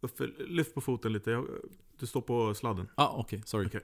Uffe, 0.00 0.26
lyft 0.38 0.74
på 0.74 0.80
foten 0.80 1.12
lite. 1.12 1.30
Jag, 1.30 1.46
du 1.98 2.06
står 2.06 2.20
på 2.20 2.54
sladden. 2.54 2.88
Ah, 2.94 3.08
okej, 3.16 3.42
sorry. 3.44 3.66
Okej. 3.66 3.80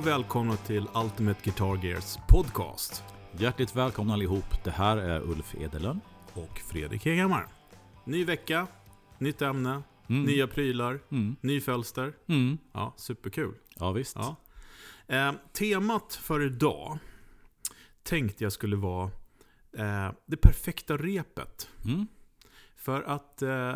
Och 0.00 0.06
välkomna 0.06 0.56
till 0.56 0.86
Ultimate 0.94 1.40
Guitar 1.44 1.84
Gears 1.84 2.16
podcast. 2.28 3.02
Hjärtligt 3.38 3.76
välkomna 3.76 4.12
allihop. 4.12 4.64
Det 4.64 4.70
här 4.70 4.96
är 4.96 5.20
Ulf 5.20 5.54
Edelön. 5.54 6.00
Och 6.34 6.58
Fredrik 6.58 7.04
Hegammar. 7.04 7.46
Ny 8.04 8.24
vecka, 8.24 8.66
nytt 9.18 9.42
ämne, 9.42 9.82
Mm. 10.08 10.22
nya 10.24 10.46
prylar, 10.46 11.00
Mm. 11.10 11.36
ny 11.40 11.60
fölster. 11.60 12.12
Mm. 12.28 12.58
Ja, 12.72 12.94
superkul. 12.96 13.54
Ja, 13.76 13.92
visst. 13.92 14.16
Ja. 14.16 14.36
Eh, 15.06 15.32
temat 15.52 16.14
för 16.14 16.42
idag 16.42 16.98
tänkte 18.02 18.44
jag 18.44 18.52
skulle 18.52 18.76
vara 18.76 19.10
eh, 19.76 20.12
det 20.26 20.36
perfekta 20.36 20.96
repet. 20.96 21.68
Mm. 21.84 22.06
För 22.76 23.02
att 23.02 23.42
eh, 23.42 23.74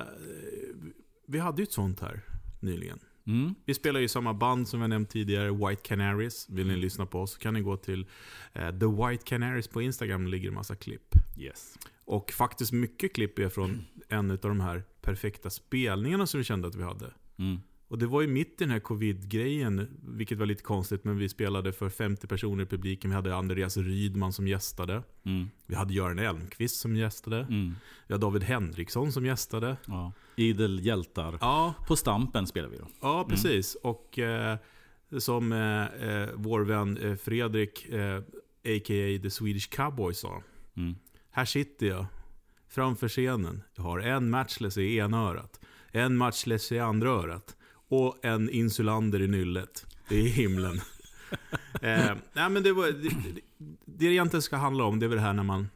vi 1.26 1.38
hade 1.38 1.62
ju 1.62 1.64
ett 1.64 1.72
sånt 1.72 2.00
här 2.00 2.20
nyligen. 2.60 2.98
Mm. 3.26 3.54
Vi 3.64 3.74
spelar 3.74 4.00
ju 4.00 4.08
samma 4.08 4.34
band 4.34 4.68
som 4.68 4.80
jag 4.80 4.90
nämnt 4.90 5.10
tidigare, 5.10 5.52
White 5.52 5.82
Canaries. 5.82 6.48
Vill 6.50 6.66
ni 6.66 6.76
lyssna 6.76 7.06
på 7.06 7.20
oss 7.20 7.32
så 7.32 7.38
kan 7.38 7.54
ni 7.54 7.60
gå 7.60 7.76
till 7.76 8.06
eh, 8.52 8.78
The 8.78 8.86
White 8.86 9.24
Canaries 9.24 9.68
på 9.68 9.82
Instagram. 9.82 10.24
Det 10.24 10.30
ligger 10.30 10.48
en 10.48 10.54
massa 10.54 10.76
klipp. 10.76 11.14
Yes. 11.38 11.78
Och 12.04 12.32
faktiskt 12.32 12.72
mycket 12.72 13.14
klipp 13.14 13.38
är 13.38 13.48
från 13.48 13.84
en 14.08 14.30
av 14.30 14.38
de 14.38 14.60
här 14.60 14.84
perfekta 15.00 15.50
spelningarna 15.50 16.26
som 16.26 16.38
vi 16.38 16.44
kände 16.44 16.68
att 16.68 16.74
vi 16.74 16.82
hade. 16.82 17.10
Mm. 17.38 17.60
Och 17.94 17.98
det 18.00 18.06
var 18.06 18.20
ju 18.20 18.28
mitt 18.28 18.48
i 18.48 18.54
den 18.64 18.70
här 18.70 18.78
covid-grejen, 18.78 19.88
vilket 20.02 20.38
var 20.38 20.46
lite 20.46 20.62
konstigt, 20.62 21.04
men 21.04 21.18
vi 21.18 21.28
spelade 21.28 21.72
för 21.72 21.88
50 21.88 22.26
personer 22.26 22.62
i 22.64 22.66
publiken. 22.66 23.10
Vi 23.10 23.16
hade 23.16 23.36
Andreas 23.36 23.76
Rydman 23.76 24.32
som 24.32 24.48
gästade. 24.48 25.02
Mm. 25.24 25.50
Vi 25.66 25.74
hade 25.74 25.94
Göran 25.94 26.18
Elmqvist 26.18 26.80
som 26.80 26.96
gästade. 26.96 27.40
Mm. 27.40 27.74
Vi 28.06 28.14
hade 28.14 28.26
David 28.26 28.42
Henriksson 28.42 29.12
som 29.12 29.26
gästade. 29.26 29.76
Ja. 29.86 30.12
Idel 30.36 30.86
hjältar. 30.86 31.38
Ja, 31.40 31.74
På 31.88 31.96
Stampen 31.96 32.46
spelar 32.46 32.68
vi 32.68 32.76
då. 32.76 32.88
ja 33.00 33.26
precis. 33.28 33.74
Och 33.74 34.18
eh, 34.18 34.56
som 35.18 35.52
eh, 35.52 36.08
eh, 36.08 36.28
vår 36.34 36.60
vän 36.60 36.96
eh, 36.96 37.16
Fredrik, 37.16 37.88
eh, 37.88 38.16
a.k.a. 38.64 39.18
The 39.22 39.30
Swedish 39.30 39.70
Cowboy 39.70 40.14
sa. 40.14 40.42
Mm. 40.76 40.94
Här 41.30 41.44
sitter 41.44 41.86
jag 41.86 42.06
framför 42.68 43.08
scenen. 43.08 43.62
Jag 43.74 43.82
har 43.82 43.98
en 43.98 44.30
matchless 44.30 44.78
i 44.78 44.96
ena 44.96 45.28
örat, 45.28 45.60
en 45.90 46.16
matchless 46.16 46.72
i 46.72 46.78
andra 46.78 47.10
örat 47.10 47.56
och 47.88 48.24
en 48.24 48.50
insulander 48.50 49.22
i 49.22 49.28
nyllet. 49.28 49.86
Det 50.08 50.16
är 50.16 50.28
himlen. 50.28 50.74
eh, 51.82 52.14
nej, 52.32 52.50
men 52.50 52.62
det, 52.62 52.72
var, 52.72 52.86
det, 52.86 53.08
det, 53.08 53.40
det 53.84 54.06
egentligen 54.06 54.42
ska 54.42 54.56
handla 54.56 54.84
om 54.84 54.98
det 54.98 55.06
är 55.06 55.08
väl 55.08 55.16
det 55.16 55.22
här 55.22 55.32
när 55.32 55.42
man, 55.42 55.68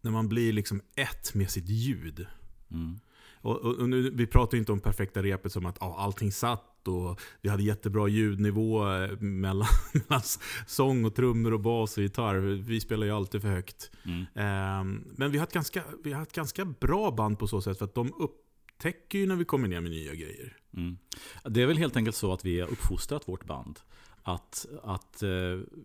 när 0.00 0.10
man 0.10 0.28
blir 0.28 0.52
liksom 0.52 0.82
ett 0.96 1.34
med 1.34 1.50
sitt 1.50 1.68
ljud. 1.68 2.26
Mm. 2.70 3.00
Och, 3.42 3.56
och, 3.56 3.74
och 3.74 3.88
nu, 3.88 4.10
vi 4.10 4.26
pratar 4.26 4.58
inte 4.58 4.72
om 4.72 4.80
perfekta 4.80 5.22
repet 5.22 5.52
som 5.52 5.66
att 5.66 5.76
ja, 5.80 5.96
allting 5.98 6.32
satt 6.32 6.88
och 6.88 7.20
vi 7.40 7.48
hade 7.48 7.62
jättebra 7.62 8.08
ljudnivå 8.08 8.92
eh, 8.92 9.18
mellan, 9.20 9.68
mellan 10.08 10.22
sång 10.66 11.04
och 11.04 11.14
trummor 11.14 11.52
och 11.52 11.60
bas 11.60 11.96
och 11.96 12.02
gitarr. 12.02 12.36
Vi 12.62 12.80
spelar 12.80 13.06
ju 13.06 13.12
alltid 13.12 13.42
för 13.42 13.48
högt. 13.48 13.90
Mm. 14.04 14.26
Ehm, 14.34 15.04
men 15.16 15.30
vi 15.30 15.38
har, 15.38 15.46
ett 15.46 15.52
ganska, 15.52 15.82
vi 16.04 16.12
har 16.12 16.22
ett 16.22 16.32
ganska 16.32 16.64
bra 16.64 17.10
band 17.10 17.38
på 17.38 17.46
så 17.46 17.62
sätt 17.62 17.78
för 17.78 17.84
att 17.84 17.94
de 17.94 18.12
upptäcker 18.80 19.18
ju 19.18 19.26
när 19.26 19.36
vi 19.36 19.44
kommer 19.44 19.68
ner 19.68 19.80
med 19.80 19.90
nya 19.90 20.14
grejer. 20.14 20.56
Mm. 20.76 20.96
Det 21.44 21.62
är 21.62 21.66
väl 21.66 21.78
helt 21.78 21.96
enkelt 21.96 22.16
så 22.16 22.32
att 22.32 22.44
vi 22.44 22.60
har 22.60 22.68
uppfostrat 22.68 23.28
vårt 23.28 23.44
band. 23.46 23.80
Att, 24.22 24.66
att 24.82 25.22
eh, 25.22 25.28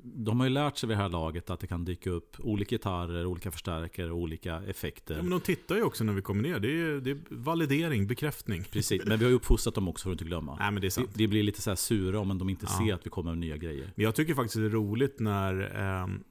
de 0.03 0.39
har 0.39 0.47
ju 0.47 0.53
lärt 0.53 0.77
sig 0.77 0.89
vid 0.89 0.97
det 0.97 1.01
här 1.01 1.09
laget 1.09 1.49
att 1.49 1.59
det 1.59 1.67
kan 1.67 1.85
dyka 1.85 2.09
upp 2.09 2.35
olika 2.39 2.75
gitarrer, 2.75 3.25
olika 3.25 3.51
förstärkare 3.51 4.11
och 4.11 4.17
olika 4.17 4.61
effekter. 4.67 5.15
Ja, 5.15 5.21
men 5.21 5.31
de 5.31 5.41
tittar 5.41 5.75
ju 5.75 5.83
också 5.83 6.03
när 6.03 6.13
vi 6.13 6.21
kommer 6.21 6.43
ner. 6.43 6.59
Det 6.59 6.67
är, 6.67 7.01
det 7.01 7.11
är 7.11 7.17
validering, 7.29 8.07
bekräftning. 8.07 8.63
Precis, 8.71 9.05
men 9.05 9.19
vi 9.19 9.25
har 9.25 9.29
ju 9.29 9.35
uppfostrat 9.35 9.75
dem 9.75 9.87
också 9.87 10.03
för 10.03 10.09
att 10.11 10.13
inte 10.13 10.25
glömma. 10.25 10.55
Nej 10.59 10.71
men 10.71 10.81
det 10.81 10.87
är 10.87 10.89
sant. 10.89 11.09
vi 11.13 11.27
blir 11.27 11.43
lite 11.43 11.61
så 11.61 11.75
sura 11.75 12.19
om 12.19 12.37
de 12.37 12.49
inte 12.49 12.65
Ja. 12.69 12.85
ser 12.85 12.93
att 12.93 13.05
vi 13.05 13.09
kommer 13.09 13.31
med 13.31 13.37
nya 13.37 13.57
grejer. 13.57 13.91
Men 13.95 14.03
jag 14.03 14.15
tycker 14.15 14.33
faktiskt 14.33 14.55
det 14.55 14.65
är 14.65 14.69
roligt 14.69 15.19
när... 15.19 15.75
ehm, 15.75 16.23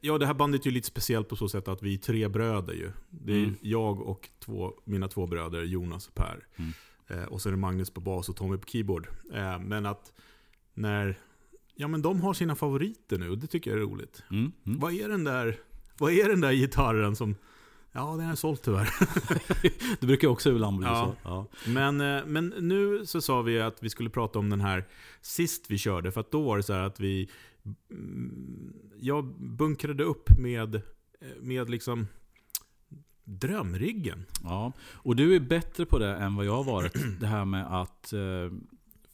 ja, 0.00 0.18
det 0.18 0.26
här 0.26 0.34
bandet 0.34 0.60
är 0.60 0.64
ju 0.66 0.70
lite 0.74 0.86
speciellt 0.86 1.28
på 1.28 1.36
så 1.36 1.48
sätt 1.48 1.68
att 1.68 1.82
vi 1.82 1.94
är 1.94 1.98
tre 1.98 2.28
bröder 2.28 2.74
ju. 2.74 2.92
Det 3.10 3.32
är 3.32 3.38
Mm. 3.44 3.54
jag 3.60 4.00
och 4.00 4.28
två, 4.40 4.72
mina 4.84 5.08
två 5.08 5.26
bröder, 5.26 5.62
Jonas 5.62 6.08
och 6.08 6.14
Per. 6.14 6.46
Mm. 6.56 6.72
Eh, 7.08 7.24
och 7.28 7.42
så 7.42 7.48
är 7.48 7.50
det 7.50 7.56
Magnus 7.58 7.90
på 7.90 8.00
bas 8.00 8.28
och 8.28 8.36
Tommy 8.36 8.56
på 8.56 8.68
keyboard. 8.68 9.08
Eh, 9.34 9.58
men 9.58 9.86
att 9.86 10.12
när... 10.74 11.18
Ja 11.74 11.88
men 11.88 12.02
de 12.02 12.20
har 12.20 12.34
sina 12.34 12.56
favoriter 12.56 13.18
nu 13.18 13.30
och 13.30 13.38
det 13.38 13.46
tycker 13.46 13.70
jag 13.70 13.80
är 13.80 13.82
roligt. 13.84 14.22
Mm. 14.30 14.52
Mm. 14.66 14.78
Vad 14.80 14.92
är 14.92 15.08
den 15.08 15.24
där, 15.24 15.58
vad 15.98 16.12
är 16.12 16.28
den 16.28 16.40
där 16.40 16.52
gitarren 16.52 17.16
som... 17.16 17.34
Ja, 17.94 18.14
den 18.18 18.28
jag 18.28 18.38
sålt 18.38 18.62
tyvärr. 18.62 18.88
Det 20.00 20.06
brukar 20.06 20.28
också 20.28 20.50
ibland 20.50 20.78
bli 20.78 20.86
Ja. 20.86 21.14
så. 21.22 21.28
Ja. 21.28 21.46
Men, 21.72 22.00
eh, 22.00 22.24
men 22.26 22.54
nu 22.58 23.06
så 23.06 23.20
sa 23.20 23.42
vi 23.42 23.60
att 23.60 23.82
vi 23.82 23.90
skulle 23.90 24.10
prata 24.10 24.38
om 24.38 24.50
den 24.50 24.60
här 24.60 24.84
sist 25.20 25.64
vi 25.70 25.78
körde. 25.78 26.12
För 26.12 26.20
att 26.20 26.30
då 26.30 26.42
var 26.42 26.56
det 26.56 26.62
så 26.62 26.72
här 26.72 26.80
att 26.82 27.00
vi... 27.00 27.30
mm, 27.90 28.72
Jag 29.00 29.24
bunkrade 29.40 30.04
upp 30.04 30.38
med, 30.38 30.74
eh, 30.74 30.80
med 31.40 31.70
liksom 31.70 32.06
drömriggen. 33.24 34.24
Ja, 34.42 34.72
och 34.92 35.16
du 35.16 35.36
är 35.36 35.40
bättre 35.40 35.86
på 35.86 35.98
det 35.98 36.16
än 36.16 36.36
vad 36.36 36.46
jag 36.46 36.56
har 36.56 36.64
varit. 36.64 36.92
Det 37.20 37.26
här 37.26 37.44
med 37.44 37.80
att... 37.80 38.12
eh, 38.12 38.50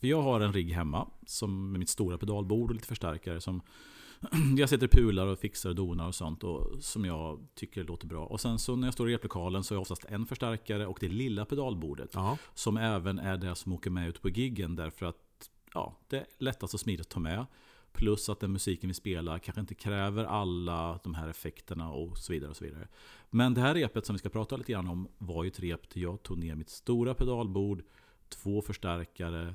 För 0.01 0.07
jag 0.07 0.23
har 0.23 0.41
en 0.41 0.53
rigg 0.53 0.73
hemma 0.73 1.09
som 1.27 1.73
med 1.73 1.79
mitt 1.79 1.89
stora 1.89 2.19
pedalbord 2.19 2.71
och 2.71 2.75
lite 2.75 2.89
förstärkare 2.89 3.41
som 3.41 3.61
jag 4.57 4.69
sätter 4.69 4.89
pular 4.89 5.27
och 5.27 5.39
fixar 5.39 5.71
och 5.71 5.77
donar 5.77 6.07
och 6.07 6.15
sånt 6.15 6.45
och 6.45 6.83
som 6.83 7.05
jag 7.05 7.47
tycker 7.55 7.85
låter 7.85 8.07
bra. 8.07 8.27
Och 8.27 8.41
sen 8.41 8.59
så 8.59 8.77
när 8.77 8.87
jag 8.87 8.95
står 8.95 9.11
i 9.11 9.15
replokalen 9.15 9.65
så 9.65 9.75
har 9.75 9.77
jag 9.77 9.83
oftast 9.83 10.05
en 10.05 10.27
förstärkare 10.27 10.87
och 10.87 10.99
det 11.01 11.09
lilla 11.09 11.45
pedalbordet. 11.45 12.11
Ja. 12.15 12.39
Som 12.55 12.77
även 12.77 13.19
är 13.19 13.37
det 13.37 13.55
som 13.55 13.73
åker 13.73 13.91
med 13.91 14.09
ut 14.09 14.23
på 14.23 14.29
giggen 14.29 14.77
därför 14.77 15.07
att 15.07 15.51
ja, 15.75 15.97
det 16.09 16.17
är 16.17 16.27
lättast 16.39 16.75
och 16.75 16.81
smidigt 16.81 17.01
att 17.07 17.11
ta 17.11 17.21
med. 17.21 17.47
Plus 17.99 18.29
att 18.29 18.41
den 18.41 18.53
musiken 18.53 18.89
vi 18.89 18.95
spelar 18.95 19.39
kanske 19.39 19.61
inte 19.61 19.75
kräver 19.75 20.25
alla 20.25 21.01
de 21.05 21.15
här 21.15 21.29
effekterna 21.29 21.91
och 21.91 22.19
så 22.19 22.33
vidare. 22.33 22.51
och 22.51 22.57
så 22.57 22.65
vidare. 22.65 22.89
Men 23.31 23.55
det 23.55 23.61
här 23.61 23.75
repet 23.75 24.07
som 24.07 24.15
vi 24.15 24.19
ska 24.19 24.29
prata 24.29 24.57
lite 24.57 24.73
grann 24.73 24.89
om 24.89 25.09
var 25.19 25.45
ju 25.45 25.49
ett 25.49 25.61
rep 25.61 25.91
där 25.91 26.01
jag 26.01 26.23
tog 26.23 26.39
ner 26.39 26.55
mitt 26.55 26.71
stora 26.71 27.15
pedalbord, 27.15 27.83
två 28.29 28.63
förstärkare 28.63 29.55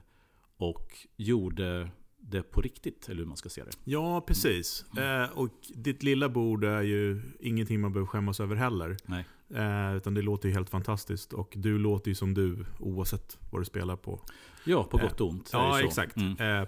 och 0.58 1.08
gjorde 1.16 1.90
det 2.18 2.44
på 2.44 2.62
riktigt, 2.62 3.10
eller 3.10 3.20
hur 3.20 3.26
man 3.26 3.38
ska 3.38 3.50
se 3.50 3.64
det. 3.64 3.72
Ja, 3.84 4.22
precis. 4.22 4.86
Eh, 4.98 5.38
och 5.38 5.50
ditt 5.76 6.04
lilla 6.04 6.30
bord 6.30 6.64
är 6.64 6.82
ju 6.82 7.22
ingenting 7.40 7.82
man 7.82 7.94
behöver 7.94 8.08
skämmas 8.08 8.40
över 8.40 8.56
heller. 8.56 8.98
Nej. 9.06 9.26
Eh, 9.50 9.96
utan 9.96 10.14
det 10.14 10.22
låter 10.22 10.50
ju 10.50 10.56
helt 10.56 10.70
fantastiskt. 10.70 11.34
Och 11.34 11.54
du 11.56 11.78
låter 11.78 12.10
ju 12.12 12.16
som 12.16 12.34
du 12.34 12.66
oavsett 12.80 13.38
vad 13.52 13.62
du 13.62 13.66
spelar 13.66 13.96
på. 13.96 14.20
Ja, 14.66 14.84
på 14.84 14.98
gott 14.98 15.22
och 15.22 15.30
ont. 15.30 15.54
är 15.54 15.58
Ja, 15.58 15.82
exakt. 15.82 16.18
Mm. 16.18 16.68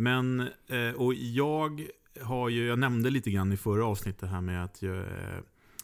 Men, 0.00 0.40
eh, 0.66 0.92
och 0.96 1.14
jag 1.14 1.86
har 2.20 2.48
ju, 2.48 2.66
jag 2.66 2.78
nämnde 2.78 3.10
lite 3.10 3.30
grann 3.30 3.52
i 3.52 3.56
förra 3.56 3.86
avsnittet 3.86 4.30
här 4.30 4.40
med 4.40 4.64
att 4.64 4.82
jag, 4.82 4.96
eh, 4.96 5.38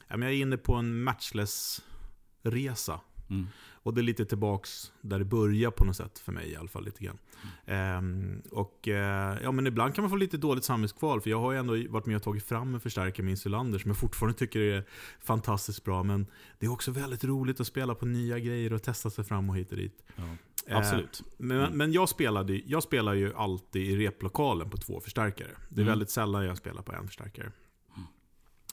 jag 0.09 0.23
är 0.23 0.31
inne 0.31 0.57
på 0.57 0.75
en 0.75 1.03
matchless-resa. 1.03 3.01
Mm. 3.31 3.47
Och 3.73 3.95
det 3.95 4.01
är 4.01 4.03
lite 4.03 4.25
tillbaks 4.25 4.93
där 5.01 5.19
det 5.19 5.25
börjar 5.25 5.71
på 5.71 5.85
något 5.85 5.97
sätt 5.97 6.19
för 6.19 6.33
mig 6.33 6.51
i 6.53 6.57
alla 6.57 6.69
fall 6.69 6.85
lite 6.85 7.05
grann. 7.05 7.19
Ehm, 7.67 8.43
och 8.51 8.89
eh, 8.89 9.39
ja, 9.43 9.53
men 9.53 9.67
ibland 9.67 9.95
kan 9.95 10.03
man 10.03 10.11
få 10.11 10.17
lite 10.17 10.37
dåligt 10.37 10.65
samvetskval 10.65 11.21
för 11.21 11.31
jag 11.31 11.41
har 11.41 11.53
ju 11.53 11.59
ändå 11.59 11.77
varit 11.89 12.07
med 12.07 12.17
och 12.17 12.23
tagit 12.23 12.45
fram 12.45 12.75
en 12.75 12.81
förstärkare 12.81 13.25
med 13.25 13.31
Insulander 13.31 13.79
som 13.79 13.89
jag 13.91 13.99
fortfarande 13.99 14.39
tycker 14.39 14.61
är 14.61 14.85
fantastiskt 15.21 15.85
bra. 15.85 16.03
Men 16.03 16.27
det 16.59 16.67
är 16.67 16.71
också 16.71 16.91
väldigt 16.91 17.25
roligt 17.25 17.61
att 17.61 17.67
spela 17.67 17.95
på 17.95 18.07
nya 18.07 18.39
grejer 18.39 18.73
och 18.73 18.83
testa 18.83 19.11
sig 19.11 19.25
fram 19.25 19.51
och 19.51 19.57
hit 19.57 19.71
och 19.71 19.77
dit. 19.79 20.03
Ja, 20.17 20.23
Eh, 20.69 20.77
absolut. 20.79 21.23
Men, 21.39 21.59
Mm. 21.61 21.73
men 21.79 21.93
jag, 21.93 22.09
spelade, 22.09 22.61
jag 22.67 22.83
spelar 22.83 23.15
ju 23.15 23.35
alltid 23.35 23.83
i 23.91 23.97
replokalen 23.97 24.71
på 24.71 24.77
två 24.77 25.01
förstärkare. 25.01 25.51
Det 25.69 25.75
är 25.81 25.83
Mm. 25.83 25.87
väldigt 25.87 26.11
sällan 26.11 26.45
jag 26.45 26.57
spelar 26.59 26.83
på 26.83 26.93
en 26.93 27.07
förstärkare. 27.07 27.53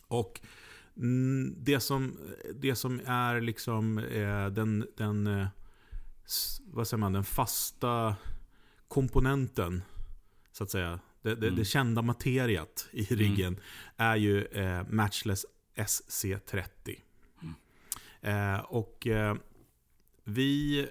Och 0.07 0.39
mm, 0.41 0.53
det, 1.57 1.79
som, 1.79 2.17
det 2.55 2.75
som 2.75 3.01
är 3.05 3.41
liksom 3.41 3.97
eh, 3.97 4.47
den, 4.47 4.87
den, 4.97 5.27
eh, 5.27 5.47
vad 6.65 6.87
säger 6.87 6.99
man, 6.99 7.13
den 7.13 7.23
fasta 7.23 8.15
komponenten, 8.87 9.81
så 10.51 10.63
att 10.63 10.71
säga. 10.71 10.99
Det, 11.21 11.35
det, 11.35 11.47
Mm. 11.47 11.59
det 11.59 11.65
kända 11.65 12.01
materiat 12.01 12.87
i 12.91 13.03
riggen 13.03 13.59
är 13.97 14.15
ju 14.15 14.45
eh, 14.45 14.83
Matchless 14.89 15.45
SC30. 15.75 16.95
Eh, 18.21 18.59
och 18.59 19.07
vi, 20.23 20.87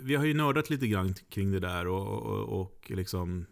vi 0.00 0.14
har 0.14 0.24
ju 0.24 0.34
nördat 0.34 0.70
lite 0.70 0.86
grann 0.86 1.14
kring 1.14 1.52
det 1.52 1.60
där 1.60 1.86
och, 1.86 2.22
och, 2.22 2.60
och 2.60 2.90
liksom 2.90 3.46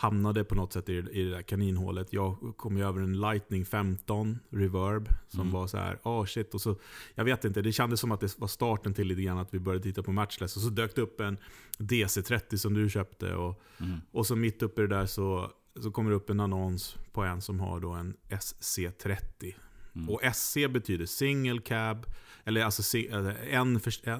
hamnade 0.00 0.44
på 0.44 0.54
något 0.54 0.72
sätt 0.72 0.88
i, 0.88 0.92
i 0.92 1.22
det 1.24 1.30
där 1.30 1.42
kaninhålet. 1.42 2.12
Jag 2.12 2.54
kom 2.56 2.76
ju 2.76 2.84
över 2.84 3.00
en 3.00 3.20
Lightning 3.20 3.64
15 3.64 4.38
Reverb 4.50 5.08
som 5.28 5.40
Mm. 5.40 5.52
var 5.52 5.66
så 5.66 5.76
här, 5.76 5.98
oh 6.04 6.24
shit. 6.24 6.54
Och 6.54 6.60
så, 6.60 6.76
jag 7.14 7.24
vet 7.24 7.44
inte, 7.44 7.62
det 7.62 7.72
kändes 7.72 8.00
som 8.00 8.12
att 8.12 8.20
det 8.20 8.38
var 8.38 8.48
starten 8.48 8.94
till 8.94 9.06
lite 9.06 9.22
grann 9.22 9.38
att 9.38 9.54
vi 9.54 9.58
började 9.58 9.82
titta 9.82 10.02
på 10.02 10.12
Matchless. 10.12 10.56
Och 10.56 10.62
så 10.62 10.68
dök 10.68 10.94
det 10.94 11.02
upp 11.02 11.20
en 11.20 11.38
DC30 11.78 12.56
som 12.56 12.74
du 12.74 12.90
köpte. 12.90 13.34
Och, 13.34 13.62
Mm. 13.80 13.98
och 14.12 14.26
så 14.26 14.36
mitt 14.36 14.62
uppe 14.62 14.82
i 14.82 14.86
det 14.86 14.96
där 14.96 15.06
så, 15.06 15.50
så 15.80 15.90
kommer 15.90 16.10
det 16.10 16.16
upp 16.16 16.30
en 16.30 16.40
annons 16.40 16.96
på 17.12 17.22
en 17.22 17.40
som 17.40 17.60
har 17.60 17.80
då 17.80 17.90
en 17.92 18.16
SC30. 18.28 19.54
Mm. 19.94 20.08
Och 20.10 20.20
SC 20.34 20.56
betyder 20.70 21.06
single 21.06 21.60
cab, 21.60 22.06
eller 22.44 22.64
alltså 22.64 22.98
en, 22.98 23.34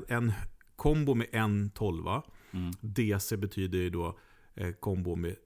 en 0.09 0.33
kombo 0.77 1.15
med 1.15 1.27
en 1.33 1.71
12 1.71 2.05
Mm. 2.53 2.71
DC 2.81 3.37
betyder 3.37 3.79
ju 3.79 3.91
då 3.91 4.19
eh, 4.55 4.73
kombo 4.73 5.17
med 5.17 5.37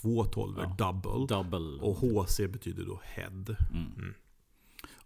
två 0.00 0.24
12 0.24 0.58
Ja. 0.58 0.74
double. 0.78 1.26
Double. 1.36 1.80
Och 1.82 1.96
HC 1.96 2.40
betyder 2.48 2.84
då 2.84 3.00
head. 3.04 3.56
Mm. 3.72 3.92
Mm. 3.96 4.14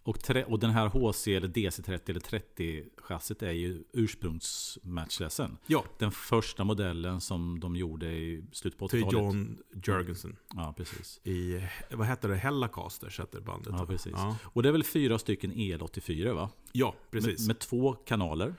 Och, 0.02 0.20
tre, 0.20 0.44
och 0.44 0.58
den 0.58 0.70
här 0.70 0.88
HC 0.88 1.28
eller 1.36 1.48
DC30 1.48 2.10
eller 2.10 2.20
30 2.20 2.84
chassit 2.96 3.42
är 3.42 3.50
ju 3.50 3.84
ursprungsmatchlessen. 3.92 5.56
Ja, 5.66 5.84
Den 5.98 6.12
första 6.12 6.64
modellen 6.64 7.20
som 7.20 7.60
de 7.60 7.76
gjorde 7.76 8.06
i 8.12 8.44
slutet 8.52 8.78
på 8.78 8.88
till 8.88 8.98
80-talet. 9.04 9.14
John 9.24 9.58
Jurgensen. 9.86 10.36
Ja, 10.54 10.74
precis. 10.76 11.20
I, 11.24 11.66
vad 11.90 12.06
heter 12.06 12.28
det? 12.28 12.36
Hellacasters 12.36 13.20
heter 13.20 13.40
bandet. 13.40 13.74
Ja, 13.78 13.86
precis. 13.86 14.12
Ja, 14.16 14.36
Och 14.44 14.62
det 14.62 14.68
är 14.68 14.72
väl 14.72 14.84
fyra 14.84 15.18
stycken 15.18 15.52
EL84 15.52 16.32
va? 16.32 16.50
ja 16.72 16.94
precis. 17.10 17.38
Med, 17.38 17.46
med 17.46 17.58
två 17.58 17.92
kanaler. 17.92 18.54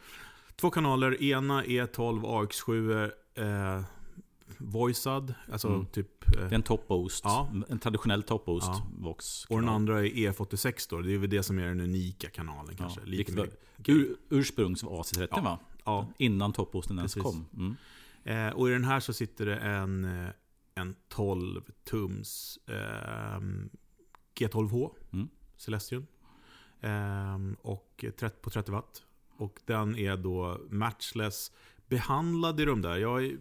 Två 0.55 0.69
kanaler, 0.69 1.23
ena 1.23 1.65
är 1.65 1.85
12 1.85 2.23
AX7 2.23 3.11
eh, 3.35 3.83
voicead, 4.57 5.33
alltså 5.51 5.67
Mm. 5.67 5.85
typ... 5.85 6.31
Det 6.31 6.37
är 6.39 6.45
Eh, 6.45 6.53
en 6.53 6.63
top 6.63 6.87
boost. 6.87 7.21
Ja. 7.23 7.49
En 7.69 7.79
traditionell 7.79 8.23
top 8.23 8.45
boost 8.45 8.67
Ja. 8.67 8.87
Vox. 8.99 9.45
och 9.45 9.59
den 9.59 9.69
andra 9.69 9.99
är 9.99 10.05
EF86 10.05 10.87
då, 10.89 11.01
det 11.01 11.13
är 11.13 11.17
väl 11.17 11.29
det 11.29 11.43
som 11.43 11.59
är 11.59 11.65
den 11.65 11.79
unika 11.81 12.29
kanalen 12.29 12.75
Ja, 12.79 12.83
kanske. 12.83 13.01
mer- 13.01 13.35
var 13.37 13.47
ur, 13.87 14.15
ursprungs 14.29 14.83
var 14.83 14.91
AC30 15.03 15.27
Ja. 15.31 15.41
va? 15.41 15.59
ja. 15.85 16.07
Innan 16.17 16.53
top 16.53 16.71
boosten 16.71 16.97
ens 16.97 17.13
kom. 17.13 17.45
Mm. 17.53 17.75
Eh, 18.23 18.53
och 18.55 18.69
i 18.69 18.71
den 18.71 18.83
här 18.83 18.99
så 18.99 19.13
sitter 19.13 19.45
det 19.45 19.55
en, 19.57 20.03
eh, 20.25 20.29
en 20.75 20.95
12 21.09 21.61
tums 21.83 22.59
eh, 22.67 23.41
G12H 24.35 24.95
Mm. 25.13 25.27
Celestion. 25.57 26.07
Eh, 26.81 27.37
och 27.61 28.05
30, 28.19 28.41
på 28.41 28.49
30 28.49 28.71
watt. 28.71 29.03
Och 29.37 29.59
den 29.65 29.95
är 29.97 30.17
då 30.17 30.61
matchless. 30.69 31.51
Behandlad 31.91 32.59
i 32.59 32.65
de 32.65 32.81
där. 32.81 32.97
Jag 32.97 33.37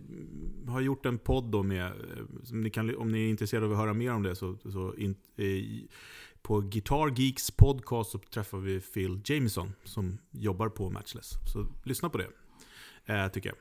har 0.67 0.81
gjort 0.81 1.07
en 1.07 1.19
podd 1.19 1.45
då 1.45 1.63
med, 1.63 1.87
eh, 1.87 2.43
som 2.43 2.61
ni 2.61 2.71
kan, 2.71 2.97
om 2.97 3.13
ni 3.13 3.25
är 3.25 3.29
intresserade 3.29 3.67
av 3.67 3.73
att 3.73 3.79
höra 3.79 3.95
mer 3.95 4.13
om 4.13 4.23
det 4.23 4.37
så, 4.37 4.57
så 4.57 4.95
in, 4.95 5.15
eh, 5.37 5.89
på 6.43 6.61
Guitar 6.61 7.21
Geeks 7.21 7.51
podcast 7.51 8.11
så 8.11 8.19
träffar 8.19 8.59
vi 8.59 8.81
Phil 8.81 9.21
Jameson 9.25 9.73
som 9.85 10.19
jobbar 10.31 10.69
på 10.69 10.91
Matchless. 10.91 11.33
Så 11.53 11.67
lyssna 11.85 12.09
på 12.11 12.19
det, 12.19 12.29
eh, 13.15 13.29
tycker 13.29 13.49
jag. 13.49 13.59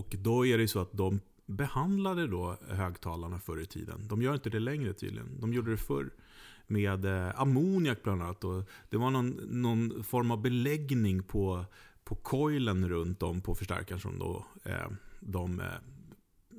Och 0.00 0.14
då 0.18 0.46
är 0.46 0.56
det 0.56 0.62
ju 0.62 0.68
så 0.68 0.78
att 0.78 0.92
de 0.92 1.20
behandlade 1.46 2.26
då 2.26 2.56
högtalarna 2.68 3.38
förr 3.38 3.60
i 3.60 3.66
tiden. 3.66 4.08
De 4.08 4.22
gör 4.22 4.34
inte 4.34 4.50
det 4.50 4.60
längre 4.60 4.92
tydligen. 4.92 5.40
De 5.40 5.52
gjorde 5.52 5.70
det 5.70 5.76
förr 5.76 6.10
med 6.66 7.04
eh, 7.04 7.40
ammoniak 7.40 8.02
bland 8.02 8.22
annat. 8.22 8.44
Och 8.44 8.68
det 8.90 8.96
var 8.96 9.10
någon, 9.10 9.28
någon 9.50 10.04
form 10.04 10.30
av 10.30 10.42
beläggning 10.42 11.22
på, 11.22 11.64
på 12.04 12.14
coilen 12.14 12.88
runt 12.88 13.22
om 13.22 13.40
på 13.40 13.54
förstärkaren 13.54 14.00
som 14.00 14.18
då, 14.18 14.46
eh, 14.64 14.88
de 15.20 15.60
eh, 15.60 15.66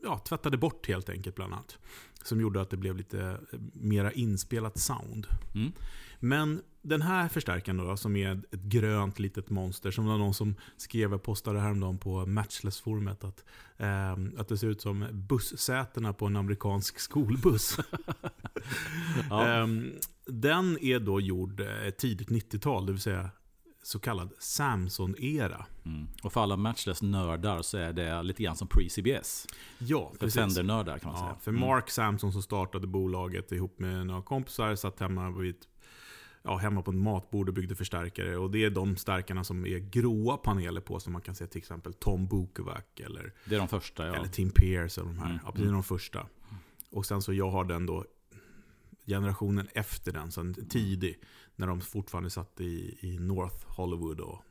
ja, 0.04 0.20
tvättade 0.20 0.58
bort 0.58 0.88
helt 0.88 1.10
enkelt 1.10 1.36
bland 1.36 1.54
annat. 1.54 1.78
Som 2.24 2.42
gjorde 2.42 2.62
att 2.62 2.70
det 2.70 2.78
blev 2.78 2.96
lite 2.96 3.22
eh, 3.22 3.60
mera 3.74 4.12
inspelat 4.12 4.80
sound. 4.80 5.28
Mm. 5.56 5.72
Men 6.20 6.62
den 6.82 7.02
här 7.02 7.28
förstärkaren 7.28 7.78
då, 7.78 7.98
som 7.98 8.16
är 8.16 8.32
ett 8.52 8.62
grönt 8.62 9.20
litet 9.20 9.50
monster, 9.50 9.92
som 9.92 10.06
var 10.06 10.18
någon 10.18 10.34
som 10.34 10.56
skrev, 10.78 11.12
jag 11.12 11.24
postade 11.24 11.60
häromdagen 11.60 11.98
på 11.98 12.26
Matchless-forumet, 12.26 13.24
att, 13.24 13.44
ehm, 13.78 14.36
att 14.38 14.48
det 14.48 14.58
ser 14.58 14.68
ut 14.68 14.82
som 14.82 15.08
bussätena 15.12 16.14
på 16.14 16.26
en 16.26 16.36
amerikansk 16.36 17.00
skolbuss. 17.00 17.78
Ja. 19.30 19.48
Ehm, 19.48 19.94
den 20.26 20.78
är 20.82 21.00
då 21.00 21.22
gjord 21.22 21.60
eh, 21.60 21.90
tidigt 21.98 22.30
90-tal, 22.30 22.86
det 22.86 22.92
vill 22.92 23.02
säga 23.02 23.30
så 23.86 24.00
kallad 24.00 24.30
Samson-era. 24.40 25.66
Mm. 25.86 26.08
Och 26.24 26.34
för 26.34 26.42
alla 26.44 26.58
matchless-nördar 26.58 27.62
så 27.62 27.78
är 27.78 27.94
det 27.94 28.24
lite 28.24 28.44
grann 28.44 28.56
som 28.56 28.68
pre-CBS. 28.68 29.48
Ja, 29.78 30.12
För. 30.20 30.30
Fender-nördar 30.30 31.00
kan 31.00 31.12
man 31.12 31.22
Ja, 31.22 31.28
säga. 31.28 31.40
för 31.42 31.52
Mm. 31.52 31.62
Mark 31.62 31.90
Samson 31.90 32.32
som 32.34 32.42
startade 32.42 32.88
bolaget 32.88 33.52
ihop 33.52 33.80
med 33.80 34.08
några 34.08 34.22
kompisar, 34.22 34.76
satt 34.76 35.00
hemma 35.00 35.30
vid 35.32 35.56
Ja, 36.48 36.58
hemma 36.58 36.82
på 36.82 36.92
ett 36.92 36.98
matbord 36.98 37.48
och 37.50 37.54
byggde 37.56 37.76
förstärkare. 37.76 38.38
Och 38.38 38.52
det 38.52 38.64
är 38.64 38.70
de 38.70 38.98
stärkarna 38.98 39.44
som 39.44 39.66
är 39.66 39.78
gråa 39.80 40.38
paneler 40.38 40.82
på, 40.82 41.00
som 41.00 41.14
man 41.14 41.22
kan 41.22 41.36
se 41.36 41.48
till 41.48 41.58
exempel 41.60 41.94
Tom 41.94 42.28
Bukovac 42.28 42.84
eller, 43.06 43.34
Det 43.46 43.56
är 43.56 43.60
de 43.60 43.68
första 43.68 44.08
ja. 44.08 44.16
eller 44.16 44.28
Tim 44.28 44.50
Pierce. 44.50 44.98
Och 45.02 45.08
de 45.08 45.18
här. 45.20 45.26
Mm, 45.26 45.40
Ja, 45.46 45.52
det 45.56 45.62
är 45.68 45.72
de 45.72 45.84
första. 45.84 46.28
Och 46.92 47.06
sen 47.06 47.22
så 47.22 47.34
jag 47.34 47.50
har 47.52 47.64
den 47.66 47.86
då 47.86 48.06
generationen 49.08 49.68
efter 49.74 50.12
den, 50.14 50.32
så 50.32 50.42
en 50.42 50.54
tidig, 50.70 51.20
när 51.56 51.68
de 51.68 51.82
fortfarande 51.82 52.30
satt 52.30 52.62
i, 52.62 52.98
i 53.00 53.18
North 53.20 53.68
Hollywood. 53.68 54.20
Och, 54.20 54.42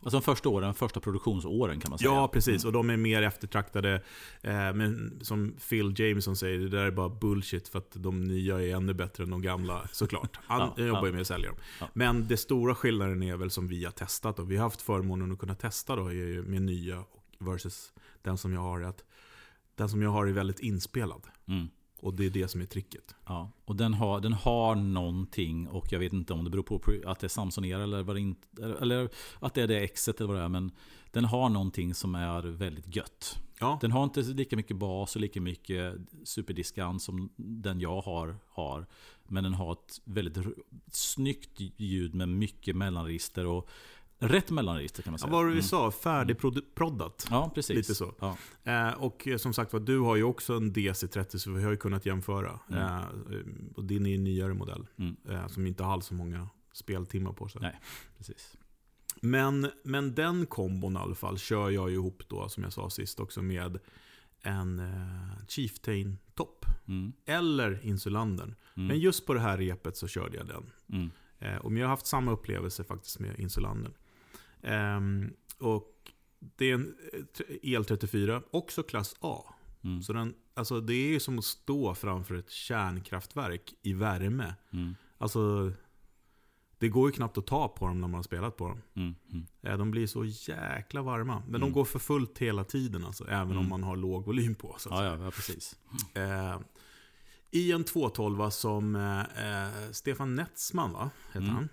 Alltså 0.00 0.18
de 0.18 0.22
första 0.24 0.48
åren, 0.48 0.74
första 0.74 1.00
produktionsåren 1.00 1.80
kan 1.80 1.90
man 1.90 1.98
säga. 1.98 2.10
Ja, 2.10 2.28
precis. 2.28 2.64
Och 2.64 2.72
de 2.72 2.90
är 2.90 2.96
mer 2.96 3.22
eftertraktade. 3.22 4.02
Eh, 4.42 4.52
men 4.52 5.18
som 5.22 5.54
Phil 5.68 5.94
Jameson 6.00 6.36
säger, 6.36 6.58
det 6.58 6.68
där 6.68 6.84
är 6.84 6.90
bara 6.90 7.08
bullshit 7.08 7.68
för 7.68 7.78
att 7.78 7.90
de 7.94 8.24
nya 8.24 8.62
är 8.62 8.74
ännu 8.76 8.94
bättre 8.94 9.24
än 9.24 9.30
de 9.30 9.42
gamla, 9.42 9.88
såklart. 9.92 10.38
Han 10.46 10.70
Ja, 10.76 10.84
jobbar 10.84 11.02
ju 11.02 11.08
ja. 11.08 11.12
med 11.12 11.20
att 11.20 11.26
sälja 11.26 11.48
dem. 11.48 11.58
Ja. 11.80 11.88
Men 11.94 12.26
det 12.28 12.36
stora 12.36 12.74
skillnaden 12.74 13.22
är 13.22 13.36
väl 13.36 13.50
som 13.50 13.68
vi 13.68 13.84
har 13.84 13.92
testat. 13.92 14.38
Och 14.38 14.50
vi 14.50 14.56
har 14.56 14.62
haft 14.64 14.82
förmånen 14.82 15.32
att 15.32 15.38
kunna 15.38 15.54
testa 15.54 15.96
då, 15.96 16.04
med 16.04 16.62
nya 16.62 17.04
versus 17.38 17.92
den 18.22 18.38
som 18.38 18.52
jag 18.52 18.60
har. 18.60 18.80
Att 18.80 19.04
den 19.74 19.88
som 19.88 20.02
jag 20.02 20.10
har 20.10 20.26
är 20.26 20.32
väldigt 20.32 20.60
inspelad. 20.60 21.22
Mm. 21.48 21.68
Och 22.00 22.14
det 22.14 22.26
är 22.26 22.30
det 22.30 22.48
som 22.48 22.60
är 22.60 22.66
tricket. 22.66 23.14
Ja, 23.26 23.50
och 23.64 23.76
den 23.76 23.94
har, 23.94 24.20
den 24.20 24.32
har 24.32 24.74
någonting 24.74 25.68
och 25.68 25.92
jag 25.92 25.98
vet 25.98 26.12
inte 26.12 26.32
om 26.32 26.44
det 26.44 26.50
beror 26.50 26.62
på 26.62 27.10
att 27.10 27.20
det 27.20 27.26
är 27.26 27.28
Samsoner 27.28 27.80
eller, 27.80 28.02
vad 28.02 28.18
inte, 28.18 28.46
eller 28.80 29.08
att 29.38 29.54
det 29.54 29.62
är 29.62 29.68
det 29.68 29.80
exet 29.80 30.20
eller 30.20 30.28
vad 30.28 30.36
det 30.36 30.44
är. 30.44 30.48
Men 30.48 30.70
den 31.10 31.24
har 31.24 31.48
någonting 31.48 31.94
som 31.94 32.14
är 32.14 32.42
väldigt 32.42 32.96
gött. 32.96 33.38
Ja, 33.60 33.78
Den 33.80 33.92
har 33.92 34.04
inte 34.04 34.22
lika 34.22 34.56
mycket 34.56 34.76
bas 34.76 35.16
och 35.16 35.20
lika 35.20 35.40
mycket 35.40 35.94
superdiskant 36.24 37.02
som 37.02 37.30
den 37.36 37.80
jag 37.80 38.00
har. 38.00 38.36
har 38.48 38.86
men 39.28 39.44
den 39.44 39.54
har 39.54 39.72
ett 39.72 40.00
väldigt 40.04 40.46
snyggt 40.92 41.60
ljud 41.76 42.14
med 42.14 42.28
mycket 42.28 42.76
mellanregister 42.76 43.46
och 43.46 43.68
rätt 44.18 44.50
mellanregister 44.50 45.02
kan 45.02 45.10
man 45.10 45.14
ja 45.14 45.18
säga. 45.18 45.30
vad 45.32 45.38
var 45.40 45.44
det 45.44 45.52
vi 45.52 45.58
Mm. 45.58 45.68
sa? 45.68 45.90
Färdigproddat. 45.90 47.26
Ja, 47.30 47.50
precis. 47.54 47.76
Lite 47.76 47.94
så. 47.94 48.14
Ja. 48.20 48.36
Eh, 48.64 48.92
och 49.02 49.28
som 49.38 49.52
sagt 49.54 49.72
var, 49.72 49.80
du 49.80 49.98
har 49.98 50.16
ju 50.16 50.22
också 50.22 50.54
en 50.54 50.72
DC30 50.72 51.38
så 51.38 51.50
vi 51.50 51.62
har 51.64 51.70
ju 51.70 51.76
kunnat 51.76 52.06
jämföra. 52.06 52.60
Mm. 52.70 52.82
Eh, 52.82 53.04
och 53.76 53.84
din 53.84 54.06
är 54.06 54.14
en 54.14 54.24
nyare 54.24 54.54
modell. 54.54 54.86
Mm. 54.98 55.16
Eh, 55.28 55.46
som 55.48 55.66
inte 55.66 55.84
har 55.84 56.00
så 56.00 56.14
många 56.14 56.48
speltimmar 56.72 57.32
på 57.32 57.48
sig. 57.48 57.60
Nej. 57.60 57.80
Precis. 58.16 58.56
Men, 59.22 59.70
men 59.84 60.14
den 60.14 60.46
kombon 60.46 60.96
i 60.96 60.98
alla 60.98 61.14
fall 61.14 61.38
kör 61.38 61.70
jag 61.70 61.90
ju 61.90 61.94
ihop 61.96 62.22
då, 62.28 62.48
som 62.48 62.62
jag 62.62 62.72
sa 62.72 62.90
sist 62.90 63.20
också, 63.20 63.42
med 63.42 63.78
en 64.42 64.78
eh, 64.78 65.46
Chieftain-topp. 65.48 66.64
Mm. 66.88 67.12
Eller 67.26 67.86
Insulandern. 67.86 68.54
Mm. 68.76 68.86
Men 68.88 68.98
just 68.98 69.26
på 69.26 69.34
det 69.34 69.40
här 69.40 69.58
repet 69.58 69.96
så 69.96 70.08
körde 70.08 70.36
jag 70.36 70.46
den. 70.46 70.70
Mm. 70.92 71.10
Eh, 71.38 71.56
och 71.56 71.72
jag 71.74 71.84
har 71.86 71.90
haft 71.90 72.06
samma 72.06 72.32
upplevelse 72.32 72.84
faktiskt 72.84 73.18
med 73.18 73.40
Insulandern. 73.40 73.92
Ehm, 74.66 75.32
och 75.58 76.12
det 76.38 76.70
är 76.70 76.74
en 76.74 76.94
eh, 77.12 77.18
tr- 77.18 77.60
EL34, 77.62 78.42
också 78.50 78.82
klass 78.82 79.14
A. 79.20 79.54
Mm. 79.84 80.02
Så 80.02 80.12
den, 80.12 80.34
alltså 80.54 80.80
det 80.80 80.94
är 80.94 81.08
ju 81.08 81.20
som 81.20 81.38
att 81.38 81.44
stå 81.44 81.94
framför 81.94 82.34
ett 82.34 82.50
kärnkraftverk 82.50 83.74
i 83.82 83.92
värme. 83.92 84.54
Mm. 84.72 84.94
Alltså, 85.18 85.72
det 86.78 86.88
går 86.88 87.08
ju 87.08 87.12
knappt 87.12 87.38
att 87.38 87.46
ta 87.46 87.68
på 87.68 87.86
dem 87.86 88.00
när 88.00 88.08
man 88.08 88.14
har 88.14 88.22
spelat 88.22 88.56
på 88.56 88.68
dem. 88.68 88.82
Mm. 88.94 89.14
Mm. 89.32 89.46
Eh, 89.62 89.78
De 89.78 89.90
blir 89.90 90.06
så 90.06 90.24
jäkla 90.24 91.02
varma. 91.02 91.42
Men 91.48 91.52
de 91.52 91.56
Mm. 91.66 91.72
går 91.72 91.84
för 91.84 91.98
fullt 91.98 92.38
hela 92.38 92.64
tiden, 92.64 93.04
alltså, 93.04 93.24
även 93.28 93.50
om 93.50 93.56
Mm. 93.56 93.68
man 93.68 93.82
har 93.82 93.96
låg 93.96 94.24
volym 94.24 94.54
på. 94.54 94.74
Så 94.78 94.88
Ja, 94.88 95.04
ja, 95.04 95.24
ja, 95.24 95.30
precis. 95.30 95.76
Eh, 96.14 96.60
I 97.50 97.72
en 97.72 97.84
212 97.84 98.50
som 98.50 98.96
eh, 98.96 99.20
eh, 99.64 99.90
Stefan 99.90 100.34
Netzman, 100.34 100.92
va? 100.92 101.10
heter 101.32 101.46
han, 101.46 101.68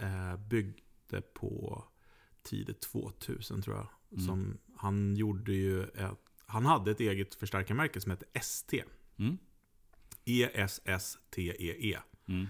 eh, 0.00 0.36
byggde 0.40 1.20
på 1.34 1.84
tidigt 2.46 2.80
2000 2.80 3.62
tror 3.62 3.76
jag. 3.76 3.86
Mm. 4.12 4.26
Som 4.26 4.58
han 4.76 5.16
gjorde 5.16 5.52
ju 5.52 5.82
ett, 5.82 6.18
han 6.46 6.66
hade 6.66 6.90
ett 6.90 7.00
eget 7.00 7.34
förstärkarmärke 7.34 8.00
som 8.00 8.10
hette 8.10 8.24
ST. 8.34 8.82
Mm. 9.18 9.38
E-S-S-T-E-E. 10.24 11.98
Mm. 12.28 12.46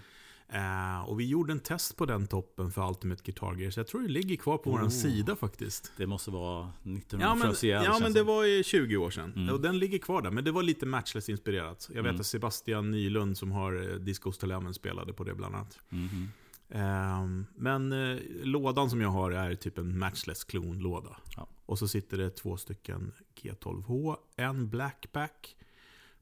Eh, 0.49 1.00
och 1.09 1.21
vi 1.21 1.26
gjorde 1.29 1.53
en 1.53 1.61
test 1.61 1.97
på 1.97 2.07
den 2.07 2.26
toppen 2.26 2.71
för 2.71 2.88
Ultimate 2.88 3.23
Guitar 3.25 3.55
Gear, 3.55 3.71
så 3.71 3.81
jag 3.81 3.87
tror 3.87 4.03
det 4.03 4.09
ligger 4.09 4.37
kvar 4.37 4.59
på 4.59 4.71
Oh. 4.71 4.83
vår 4.83 4.88
sida 4.88 5.37
faktiskt. 5.37 5.93
Det 5.97 6.07
måste 6.07 6.31
vara 6.31 6.61
Ja 6.61 6.71
men, 6.83 6.97
1971. 6.97 7.83
ja, 7.85 7.99
men 8.03 8.12
det 8.12 8.23
var 8.23 8.45
ju 8.45 8.62
20 8.65 8.97
år 8.97 9.11
sedan. 9.11 9.33
Mm. 9.37 9.55
Och 9.55 9.61
den 9.61 9.79
ligger 9.79 9.99
kvar 9.99 10.23
där. 10.23 10.31
Men 10.31 10.45
det 10.45 10.53
var 10.53 10.62
lite 10.62 10.87
matchless-inspirerat. 10.87 11.88
Jag 11.95 12.03
vet 12.03 12.11
Mm. 12.11 12.21
att 12.21 12.26
Sebastian 12.26 12.91
Nylund 12.91 13.38
som 13.38 13.53
har 13.53 13.91
eh, 13.91 13.97
Discos 13.97 14.38
Dilemma 14.38 14.73
spelade 14.73 15.12
på 15.12 15.25
det 15.25 15.35
bland 15.35 15.55
annat. 15.55 15.79
Mhm. 15.88 16.29
Ehm, 16.70 17.46
men 17.56 17.92
eh, 17.92 18.18
lådan 18.42 18.90
som 18.90 19.00
jag 19.00 19.08
har 19.08 19.30
är 19.30 19.54
typ 19.54 19.78
en 19.78 19.99
matchless-klonlåda. 19.99 21.16
Ja. 21.37 21.49
Och 21.66 21.78
så 21.78 21.88
sitter 21.88 22.18
det 22.18 22.30
två 22.30 22.56
stycken 22.56 23.12
G12H, 23.42 24.16
en 24.37 24.68
Blackback 24.68 25.56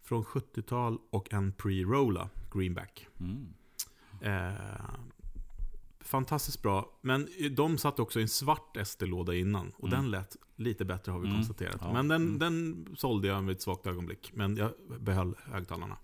från 0.02 0.24
70-tal 0.24 0.98
och 1.10 1.32
en 1.32 1.52
Pre-Rolla 1.52 2.28
Greenback. 2.52 3.08
Mm. 3.20 3.46
Eh, 4.20 4.54
fantastiskt 6.00 6.62
bra. 6.62 6.90
Men 7.00 7.28
de 7.50 7.78
satt 7.78 7.98
också 7.98 8.18
i 8.18 8.22
en 8.22 8.28
svart 8.28 8.76
SD-låda 8.86 9.34
innan. 9.34 9.72
Och 9.76 9.88
Mm. 9.88 10.00
den 10.02 10.10
lät 10.10 10.36
lite 10.56 10.84
bättre 10.84 11.12
har 11.12 11.18
vi 11.18 11.26
Mm. 11.26 11.38
konstaterat. 11.38 11.76
Ja. 11.80 11.92
Men 11.92 12.08
den, 12.08 12.22
Mm. 12.22 12.38
den 12.38 12.86
sålde 12.96 13.28
jag 13.28 13.42
vid 13.42 13.56
ett 13.56 13.62
svagt 13.62 13.86
ögonblick. 13.86 14.30
Men 14.34 14.56
jag 14.56 14.72
behöll 15.00 15.34
högtalarna. 15.44 15.96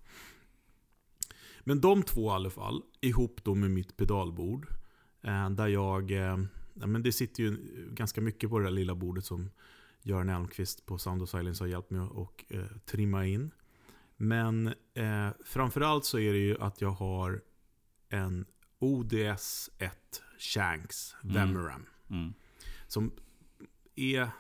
Men 1.71 1.81
de 1.81 2.03
två 2.03 2.31
i 2.31 2.35
alla 2.35 2.51
fall, 2.51 2.83
ihop 3.01 3.45
då 3.45 3.55
med 3.55 3.71
mitt 3.71 3.97
pedalbord. 3.97 4.67
Eh, 5.23 5.51
där 5.51 5.69
jag... 5.69 6.11
Eh, 6.11 6.39
ja, 6.75 6.87
men 6.87 7.03
det 7.03 7.13
sitter 7.13 7.43
ju 7.43 7.57
ganska 7.93 8.21
mycket 8.21 8.51
på 8.51 8.59
det 8.59 8.65
där 8.65 8.71
lilla 8.71 8.95
bordet 8.95 9.25
som 9.25 9.51
Göran 10.03 10.29
Elmqvist 10.29 10.87
på 10.87 10.99
Sound 10.99 11.23
of 11.23 11.29
Silence 11.29 11.65
har 11.65 11.69
hjälpt 11.69 11.91
mig 11.91 12.01
att 12.01 12.53
eh, 12.53 12.65
trimma 12.85 13.27
in. 13.27 13.51
Men 14.17 14.67
eh, 14.95 15.29
framförallt 15.45 16.05
så 16.05 16.19
är 16.19 16.33
det 16.33 16.39
ju 16.39 16.61
att 16.61 16.81
jag 16.81 16.91
har 16.91 17.43
en 18.09 18.45
ODS 18.79 19.71
1 19.79 20.23
Shanks 20.39 21.17
Mm. 21.25 21.35
Vemram. 21.35 21.87
Mm. 22.09 22.35
Som 22.87 23.13
är 23.97 24.31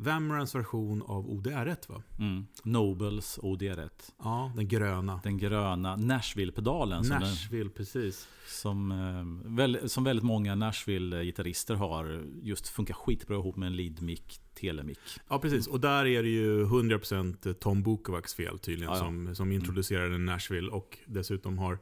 Vemrams 0.00 0.54
version 0.54 1.02
av 1.02 1.28
ODR1 1.30 1.88
va? 1.88 2.02
Mm. 2.18 2.46
Nobels 2.62 3.38
OD1. 3.42 3.90
Ja, 4.18 4.52
den 4.56 4.68
gröna. 4.68 5.20
Den 5.22 5.38
gröna 5.38 5.96
Nashville-pedalen 5.96 7.04
som, 7.04 7.10
den, 7.10 7.28
Nashville, 7.28 7.70
precis. 7.70 8.28
som, 8.46 8.92
eh, 8.92 9.56
väl, 9.56 9.90
som 9.90 10.04
väldigt 10.04 10.24
många 10.24 10.54
Nashville-gitarrister 10.54 11.74
har. 11.74 12.24
Just 12.42 12.68
funkar 12.68 12.94
skitbra 12.94 13.36
ihop 13.36 13.56
med 13.56 13.66
en 13.66 13.76
lead 13.76 14.02
mic, 14.02 14.40
telemic. 14.54 14.98
Ja, 15.28 15.38
precis. 15.38 15.66
Och 15.66 15.80
där 15.80 16.06
är 16.06 16.22
det 16.22 16.28
ju 16.28 16.64
100% 16.64 17.54
Tom 17.54 17.82
Bukovacs 17.82 18.34
fel 18.34 18.58
tydligen 18.58 18.92
Ja, 18.92 18.98
ja. 18.98 19.04
Som, 19.04 19.34
som 19.34 19.52
introducerade 19.52 20.18
Nashville 20.18 20.70
och 20.70 20.98
dessutom 21.06 21.58
har 21.58 21.78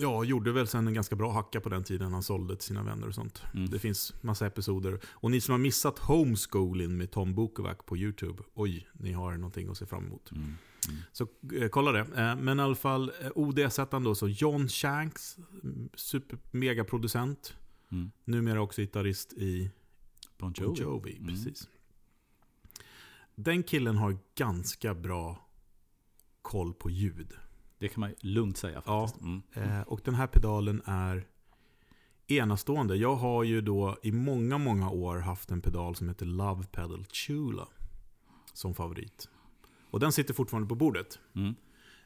Ja, 0.00 0.24
gjorde 0.24 0.52
väl 0.52 0.66
sen 0.66 0.86
en 0.86 0.94
ganska 0.94 1.16
bra 1.16 1.32
hacka 1.32 1.60
på 1.60 1.68
den 1.68 1.84
tiden 1.84 2.12
han 2.12 2.22
sålde 2.22 2.56
till 2.56 2.64
sina 2.66 2.82
vänner 2.82 3.08
och 3.08 3.14
sånt. 3.14 3.42
Mm. 3.54 3.70
Det 3.70 3.78
finns 3.78 4.22
massa 4.22 4.46
episoder. 4.46 5.00
Och 5.06 5.30
ni 5.30 5.40
som 5.40 5.52
har 5.52 5.58
missat 5.58 5.98
Homeschooling 5.98 6.96
med 6.96 7.10
Tom 7.10 7.34
Bukovac 7.34 7.76
på 7.86 7.96
YouTube, 7.96 8.42
oj, 8.54 8.88
ni 8.92 9.12
har 9.12 9.32
någonting 9.32 9.68
att 9.68 9.78
se 9.78 9.86
fram 9.86 10.06
emot. 10.06 10.32
Mm. 10.32 10.54
Så 11.12 11.26
eh, 11.54 11.68
kolla 11.68 11.92
det. 11.92 12.00
Eh, 12.00 12.36
men 12.36 12.58
i 12.58 12.62
alla 12.62 12.74
fall, 12.74 13.12
eh, 13.22 13.30
ODS-ettan 13.34 14.04
då, 14.04 14.14
så 14.14 14.28
John 14.28 14.68
Shanks, 14.68 15.38
mm, 15.62 15.88
super 15.94 16.38
megaproducent. 16.50 17.54
Mm. 17.92 18.10
Numera 18.24 18.60
också 18.60 18.80
gitarrist 18.80 19.32
i 19.32 19.70
Bon 20.38 20.52
Bon 20.52 20.64
Jovi. 20.64 20.82
Jovi. 20.82 21.16
Mm. 21.16 21.28
precis. 21.28 21.68
Den 23.34 23.62
killen 23.62 23.96
har 23.96 24.18
ganska 24.34 24.94
bra 24.94 25.48
koll 26.42 26.74
på 26.74 26.90
ljud. 26.90 27.32
Det 27.80 27.88
kan 27.88 28.00
man 28.00 28.14
lugnt 28.20 28.56
säga 28.56 28.80
faktiskt. 28.80 29.22
Mm. 29.22 29.42
Eh, 29.52 29.80
och 29.80 30.00
den 30.04 30.14
här 30.14 30.26
pedalen 30.26 30.82
är 30.84 31.26
enastående. 32.26 32.96
Jag 32.96 33.16
har 33.16 33.44
ju 33.44 33.60
då 33.60 33.96
i 34.02 34.12
många, 34.12 34.58
många 34.58 34.90
år 34.90 35.18
haft 35.18 35.50
en 35.50 35.60
pedal 35.60 35.96
som 35.96 36.08
heter 36.08 36.26
Love 36.26 36.64
Pedal 36.64 37.06
Chula 37.12 37.68
som 38.52 38.74
favorit. 38.74 39.28
Och 39.90 40.00
den 40.00 40.12
sitter 40.12 40.34
fortfarande 40.34 40.68
på 40.68 40.74
bordet. 40.74 41.18
Mm. 41.34 41.54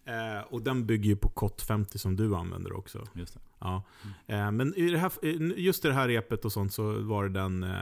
Eh, 0.05 0.43
och 0.45 0.63
den 0.63 0.87
bygger 0.87 1.11
ju 1.11 1.17
på 1.17 1.29
COT 1.29 1.63
50 1.63 1.99
som 1.99 2.17
du 2.17 2.37
använder 2.37 2.73
också. 2.73 3.05
Just 3.15 3.35
det. 3.35 3.41
Ja. 3.59 3.83
Eh, 4.27 4.51
men 4.51 4.75
i 4.75 4.91
det 4.91 4.99
här, 4.99 5.13
just 5.57 5.85
i 5.85 5.89
det 5.89 5.95
här 5.95 6.09
repet 6.09 6.45
och 6.45 6.53
sånt 6.53 6.73
så 6.73 7.03
var 7.03 7.25
det 7.25 7.41
den 7.41 7.63
eh, 7.63 7.79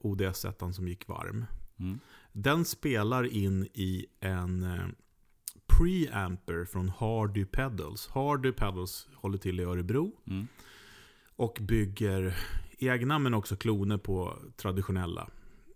ODS-ettan 0.00 0.74
som 0.74 0.88
gick 0.88 1.08
varm. 1.08 1.44
Mm. 1.78 2.00
Den 2.32 2.64
spelar 2.64 3.24
in 3.24 3.68
i 3.74 4.06
en 4.20 4.66
preamper 5.76 6.64
från 6.64 6.88
Hardy 6.88 7.44
Pedals. 7.44 8.08
Hardy 8.08 8.52
Pedals 8.52 9.08
håller 9.14 9.38
till 9.38 9.60
i 9.60 9.62
Örebro 9.62 10.12
Mm. 10.26 10.46
och 11.36 11.58
bygger 11.60 12.36
egna 12.78 13.18
men 13.18 13.34
också 13.34 13.56
kloner 13.56 13.96
på 13.98 14.38
traditionella. 14.56 15.28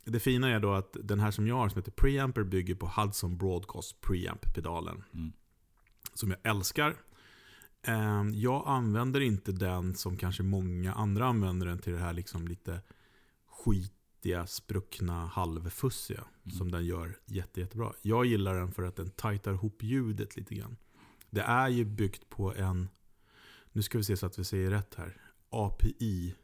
Det 0.04 0.20
fina 0.20 0.48
är 0.50 0.60
då 0.60 0.72
att 0.72 0.96
den 1.02 1.20
här 1.20 1.30
som 1.30 1.46
jag 1.46 1.54
har 1.56 1.68
som 1.68 1.78
heter 1.78 1.92
Preamper 1.92 2.42
bygger 2.42 2.74
på 2.74 2.86
Hudson 2.96 3.36
Broadcast 3.38 4.00
Preamp-pedalen. 4.00 5.02
Mm. 5.14 5.32
Som 6.14 6.30
jag 6.30 6.38
älskar. 6.42 6.96
Eh, 7.86 8.22
Jag 8.34 8.62
använder 8.66 9.20
inte 9.20 9.52
den 9.52 9.94
som 9.94 10.16
kanske 10.16 10.42
många 10.42 10.92
andra 10.92 11.26
använder 11.26 11.66
den 11.66 11.78
till 11.78 11.92
det 11.92 11.98
här 11.98 12.12
liksom 12.12 12.48
lite 12.48 12.80
skitiga, 14.22 14.46
spruckna, 14.46 15.26
halvfussiga. 15.26 16.24
Mm. 16.44 16.58
Som 16.58 16.70
den 16.70 16.86
gör 16.86 17.18
jätte, 17.26 17.60
jättebra. 17.60 17.92
Jag 18.02 18.26
gillar 18.26 18.54
den 18.54 18.72
för 18.72 18.82
att 18.82 18.96
den 18.96 19.10
tajtar 19.10 19.52
ihop 19.52 19.82
ljudet 19.82 20.36
lite 20.36 20.54
grann. 20.54 20.76
Det 21.30 21.40
är 21.40 21.68
ju 21.68 21.84
byggt 21.84 22.28
på 22.28 22.54
en, 22.54 22.88
nu 23.72 23.82
ska 23.82 23.98
vi 23.98 24.04
se 24.04 24.16
så 24.16 24.26
att 24.26 24.38
vi 24.38 24.44
säger 24.44 24.70
rätt 24.70 24.94
här, 24.94 25.16
API 25.50 26.34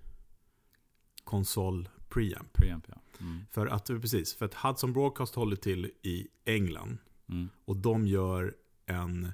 konsol 1.25 1.89
preamp. 2.09 2.53
Preamp 2.53 2.85
ja. 2.89 3.01
Mm. 3.21 3.41
För 3.51 3.67
att, 3.67 3.87
precis, 3.87 4.35
för 4.35 4.47
att 4.47 4.55
Hudson 4.55 4.93
Broadcast 4.93 5.35
håller 5.35 5.57
till 5.57 5.91
i 6.03 6.29
England. 6.45 6.99
Mm. 7.29 7.49
Och 7.65 7.77
de 7.77 8.07
gör 8.07 8.55
en 8.87 9.33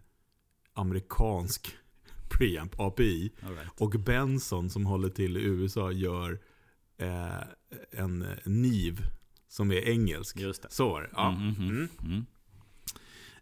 amerikansk 0.75 1.77
preamp, 2.29 2.81
API. 2.81 3.33
Right. 3.41 3.81
Och 3.81 3.91
Benson 3.91 4.71
som 4.71 4.87
håller 4.87 5.09
till 5.09 5.37
i 5.37 5.41
USA 5.41 5.93
gör 5.93 6.41
eh, 6.97 7.43
en 7.91 8.27
NIV 8.45 9.01
som 9.49 9.71
är 9.73 9.89
engelsk. 9.89 10.37
Just 10.41 10.63
det. 10.63 10.69
Så 10.71 10.89
var 10.89 11.03
det. 11.03 11.09
Ja. 11.13 11.29
Mm, 11.35 11.49
mhm. 11.49 11.69
Mm. 11.69 11.89
Mm. 12.05 12.25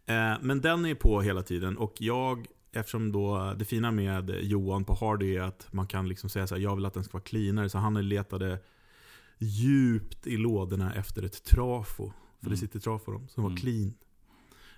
Eh, 0.07 0.39
men 0.43 0.61
den 0.61 0.85
är 0.87 0.95
på 0.95 1.21
hela 1.23 1.43
tiden 1.43 1.77
och 1.77 1.95
jag, 1.99 2.47
eftersom 2.73 3.12
då 3.12 3.55
det 3.59 3.65
fina 3.65 3.91
med 3.91 4.31
Johan 4.43 4.85
på 4.85 4.95
Hardy 4.95 5.37
är 5.37 5.41
att 5.43 5.73
man 5.73 5.87
kan 5.87 6.09
liksom 6.09 6.31
säga 6.31 6.47
så 6.47 6.55
här, 6.55 6.62
jag 6.62 6.77
vill 6.77 6.87
att 6.87 6.95
den 6.95 7.05
ska 7.05 7.12
vara 7.12 7.23
cleanare. 7.25 7.69
Så 7.69 7.79
han 7.79 8.09
letade 8.09 8.59
djupt 9.39 10.27
i 10.27 10.37
lådorna 10.37 10.95
efter 10.95 11.23
ett 11.23 11.45
trafo. 11.45 12.12
För 12.41 12.47
det 12.51 12.57
Mm. 12.57 12.57
sitter 12.57 12.81
trafo 12.81 13.12
dem, 13.12 13.29
som 13.29 13.43
var 13.43 13.51
Mm. 13.51 13.61
clean. 13.61 13.95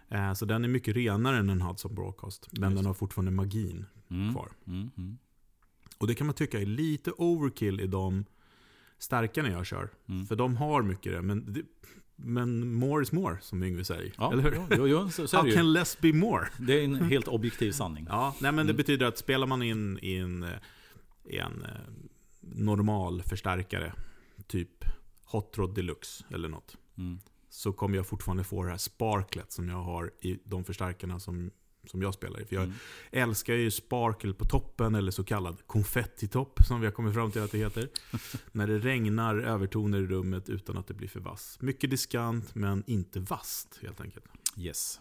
Eh, 0.08 0.34
så 0.34 0.44
den 0.44 0.64
är 0.64 0.68
mycket 0.68 0.96
renare 0.96 1.36
än 1.38 1.50
en 1.50 1.60
Hudson 1.62 1.94
Broadcast. 1.94 2.48
Men 2.52 2.70
Just 2.70 2.76
den 2.76 2.86
har 2.86 2.94
fortfarande 2.94 3.30
magin 3.30 3.84
Mm. 4.10 4.32
kvar. 4.32 4.48
Mm. 4.66 4.90
Mm. 4.96 5.18
Och 5.98 6.06
det 6.06 6.14
kan 6.14 6.26
man 6.26 6.34
tycka 6.34 6.60
är 6.60 6.66
lite 6.66 7.10
overkill 7.10 7.80
i 7.80 7.86
de 8.98 9.02
stärkarna 9.02 9.48
jag 9.50 9.66
kör. 9.66 9.88
Mm. 10.08 10.26
För 10.26 10.36
de 10.36 10.56
har 10.56 10.82
mycket 10.82 11.12
det, 11.12 11.22
men, 11.22 11.52
det, 11.52 11.62
men 12.16 12.74
more 12.74 13.02
is 13.02 13.12
more, 13.12 13.36
som 13.40 13.62
Yngve 13.62 13.84
säger. 13.84 14.12
Ja, 14.18 14.32
Eller 14.32 14.42
hur? 14.42 14.76
jo, 14.76 14.86
jo, 14.86 15.08
så, 15.10 15.28
så 15.28 15.36
How 15.36 15.50
can 15.52 15.72
less 15.72 15.98
be 16.00 16.12
more? 16.12 16.48
Det 16.58 16.72
är 16.80 16.84
en 16.84 16.94
helt 16.94 17.28
objektiv 17.28 17.72
sanning. 17.72 18.06
Ja, 18.08 18.34
nej 18.40 18.52
men 18.52 18.66
det 18.66 18.70
Mm. 18.72 18.76
betyder 18.76 19.06
att 19.06 19.18
spelar 19.18 19.46
man 19.46 19.62
in 19.62 19.98
i 20.02 20.16
en, 20.16 20.42
eh, 20.42 20.48
i 21.24 21.38
en 21.38 21.62
eh, 21.62 21.70
normal 22.40 23.22
förstärkare, 23.22 23.92
typ 24.46 24.84
Hot 25.24 25.58
Rod 25.58 25.74
Deluxe 25.74 26.24
eller 26.30 26.48
något, 26.48 26.76
Mm. 26.98 27.18
så 27.48 27.72
kommer 27.72 27.96
jag 27.96 28.06
fortfarande 28.06 28.44
få 28.44 28.64
det 28.64 28.70
här 28.70 28.76
sparklet 28.78 29.52
som 29.52 29.68
jag 29.68 29.82
har 29.82 30.10
i 30.20 30.38
de 30.44 30.64
förstärkarna 30.64 31.20
som, 31.20 31.50
som 31.86 32.02
jag 32.02 32.14
spelar 32.14 32.40
i. 32.40 32.44
För 32.44 32.54
jag 32.54 32.64
Mm. 32.64 32.76
älskar 33.12 33.54
ju 33.54 33.70
sparkel 33.70 34.34
på 34.34 34.44
toppen, 34.44 34.94
eller 34.94 35.10
så 35.10 35.24
kallad 35.24 35.66
konfettitopp, 35.66 36.60
som 36.68 36.80
vi 36.80 36.86
har 36.86 36.92
kommit 36.92 37.14
fram 37.14 37.30
till 37.30 37.42
att 37.42 37.52
det 37.52 37.58
heter. 37.58 37.88
När 38.52 38.66
det 38.66 38.78
regnar 38.78 39.36
övertoner 39.38 39.98
i 39.98 40.06
rummet 40.06 40.48
utan 40.48 40.76
att 40.78 40.86
det 40.86 40.94
blir 40.94 41.08
för 41.08 41.20
vass. 41.20 41.58
Mycket 41.60 41.90
diskant, 41.90 42.54
men 42.54 42.84
inte 42.86 43.20
vasst 43.20 43.78
helt 43.82 44.00
enkelt. 44.00 44.24
Yes. 44.56 45.00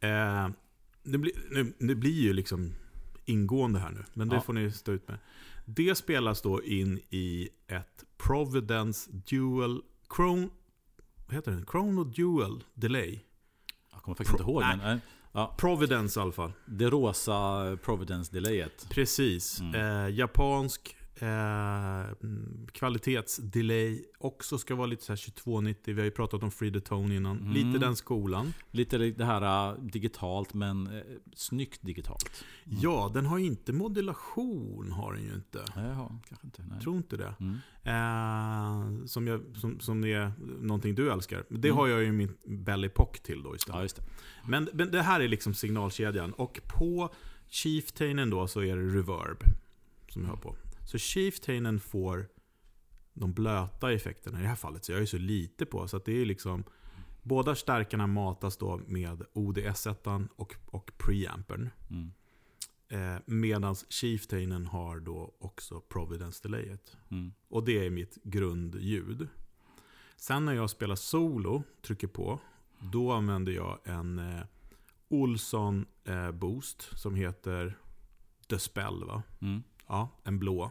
Eh, 0.00 0.48
det, 1.02 1.18
blir, 1.18 1.32
nu, 1.50 1.72
det 1.78 1.94
blir 1.94 2.22
ju 2.22 2.32
liksom 2.32 2.72
ingående 3.24 3.78
här 3.78 3.90
nu, 3.90 4.04
men 4.14 4.28
det 4.28 4.34
Ja. 4.36 4.40
får 4.42 4.52
ni 4.52 4.70
stå 4.72 4.92
ut 4.92 5.08
med. 5.08 5.18
Det 5.64 5.94
spelas 5.94 6.42
då 6.42 6.62
in 6.62 7.00
i 7.10 7.48
ett 7.66 8.04
Providence 8.16 9.10
Dual 9.12 9.82
Chrome, 10.16 10.48
vad 11.26 11.34
heter 11.34 11.52
det? 11.52 11.64
Chrono 11.70 12.04
Dual 12.04 12.64
Delay. 12.74 13.20
Jag 13.92 14.02
kommer 14.02 14.16
faktiskt 14.16 14.36
Pro- 14.36 14.40
inte 14.40 14.50
ihåg, 14.50 14.60
nej. 14.62 14.76
men 14.76 14.96
eh, 14.96 15.02
ja, 15.36 15.54
Providence 15.58 16.20
i 16.20 16.22
alla 16.22 16.32
fall. 16.32 16.52
det 16.64 16.90
rosa 16.90 17.76
Providence-delayet. 17.84 18.86
Precis. 18.90 19.60
Mm. 19.60 19.74
Eh, 19.74 20.08
japansk 20.14 20.96
Eh, 21.20 22.10
mm, 22.22 22.66
kvalitetsdelay 22.72 24.04
också 24.18 24.58
ska 24.58 24.74
vara 24.74 24.86
lite 24.86 25.04
så 25.04 25.12
här 25.12 25.16
2290. 25.16 25.94
Vi 25.94 26.00
har 26.00 26.04
ju 26.04 26.10
pratat 26.10 26.42
om 26.42 26.50
Free 26.50 26.72
the 26.72 26.80
Tone 26.80 27.14
innan. 27.16 27.38
Mm. 27.38 27.52
Lite 27.52 27.78
den 27.78 27.96
skolan. 27.96 28.52
Lite 28.70 28.98
det 28.98 29.24
här 29.24 29.70
äh, 29.72 29.78
digitalt, 29.82 30.54
men 30.54 30.86
eh, 30.86 31.02
snyggt 31.34 31.82
digitalt. 31.82 32.44
Ja, 32.64 33.10
den 33.14 33.26
har 33.26 33.38
ju 33.38 33.46
inte 33.46 33.72
modulation. 33.72 34.92
har 34.92 35.12
den 35.14 35.22
ju 35.22 35.34
inte. 35.34 35.64
Jaha, 35.74 36.18
kanske 36.28 36.46
inte. 36.46 36.62
Nej. 36.70 36.80
Tror 36.80 36.96
inte 36.96 37.16
det. 37.16 37.34
Mm. 37.40 37.54
Eh, 37.82 39.06
som, 39.06 39.26
jag, 39.26 39.40
som, 39.56 39.80
som 39.80 40.04
är 40.04 40.32
någonting 40.60 40.94
du 40.94 41.12
älskar. 41.12 41.44
Det 41.48 41.68
Mm. 41.68 41.78
har 41.78 41.86
jag 41.88 42.02
ju 42.02 42.12
min 42.12 42.36
Belly 42.44 42.88
Pock 42.88 43.18
till 43.18 43.42
då 43.42 43.56
istället. 43.56 43.76
Ja, 43.78 43.82
just 43.82 43.96
det. 43.96 44.02
Men, 44.48 44.68
men 44.72 44.90
det 44.90 45.02
här 45.02 45.20
är 45.20 45.28
liksom 45.28 45.54
signalkedjan. 45.54 46.32
Och 46.32 46.60
på 46.68 47.10
Chieftainen 47.48 48.30
då 48.30 48.46
så 48.46 48.60
är 48.60 48.76
det 48.76 48.82
reverb. 48.82 49.38
Som 50.08 50.22
jag 50.22 50.28
har 50.30 50.36
på. 50.36 50.56
Så 50.86 50.98
Chieftainen 50.98 51.80
får 51.80 52.28
de 53.14 53.32
blöta 53.32 53.92
effekterna 53.92 54.38
i 54.38 54.42
det 54.42 54.48
här 54.48 54.56
fallet. 54.56 54.84
Så 54.84 54.92
jag 54.92 55.00
är 55.00 55.06
så 55.06 55.18
lite 55.18 55.66
på. 55.66 55.88
Så 55.88 55.98
det 55.98 56.20
är 56.20 56.24
liksom... 56.24 56.64
Båda 57.22 57.54
stärkarna 57.54 58.06
matas 58.06 58.56
då 58.56 58.80
med 58.86 59.22
ODS-1 59.32 60.28
och, 60.36 60.54
och 60.66 60.92
preampern. 60.98 61.70
Mm. 61.90 62.12
Eh, 62.88 63.22
Medan 63.26 63.74
Chieftainen 63.88 64.66
har 64.66 65.00
då 65.00 65.34
också 65.38 65.82
Providence-delayet. 65.88 66.96
Mm. 67.10 67.32
Och 67.48 67.64
det 67.64 67.86
är 67.86 67.90
mitt 67.90 68.18
grundljud. 68.22 69.28
Sen 70.16 70.44
när 70.44 70.54
jag 70.54 70.70
spelar 70.70 70.96
solo, 70.96 71.62
trycker 71.82 72.06
på, 72.06 72.40
då 72.92 73.12
använder 73.12 73.52
jag 73.52 73.78
en 73.84 74.18
eh, 74.18 74.44
Olsson 75.08 75.86
eh, 76.04 76.32
Boost 76.32 76.98
som 76.98 77.14
heter 77.14 77.78
The 78.48 78.58
Spell. 78.58 79.04
Va? 79.04 79.22
Mm. 79.40 79.62
Ja, 79.88 80.20
en 80.24 80.38
blå. 80.38 80.70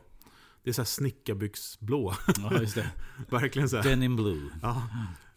Det 0.63 0.69
är 0.69 0.73
så 0.73 0.81
här 0.81 0.85
snickarbyxblå. 0.85 2.13
Ja, 2.37 2.59
just 2.61 2.75
det. 2.75 2.91
Verkligen 3.29 3.69
så 3.69 3.75
här. 3.77 3.83
Denim 3.83 4.15
Blue. 4.15 4.49
Ja. 4.61 4.87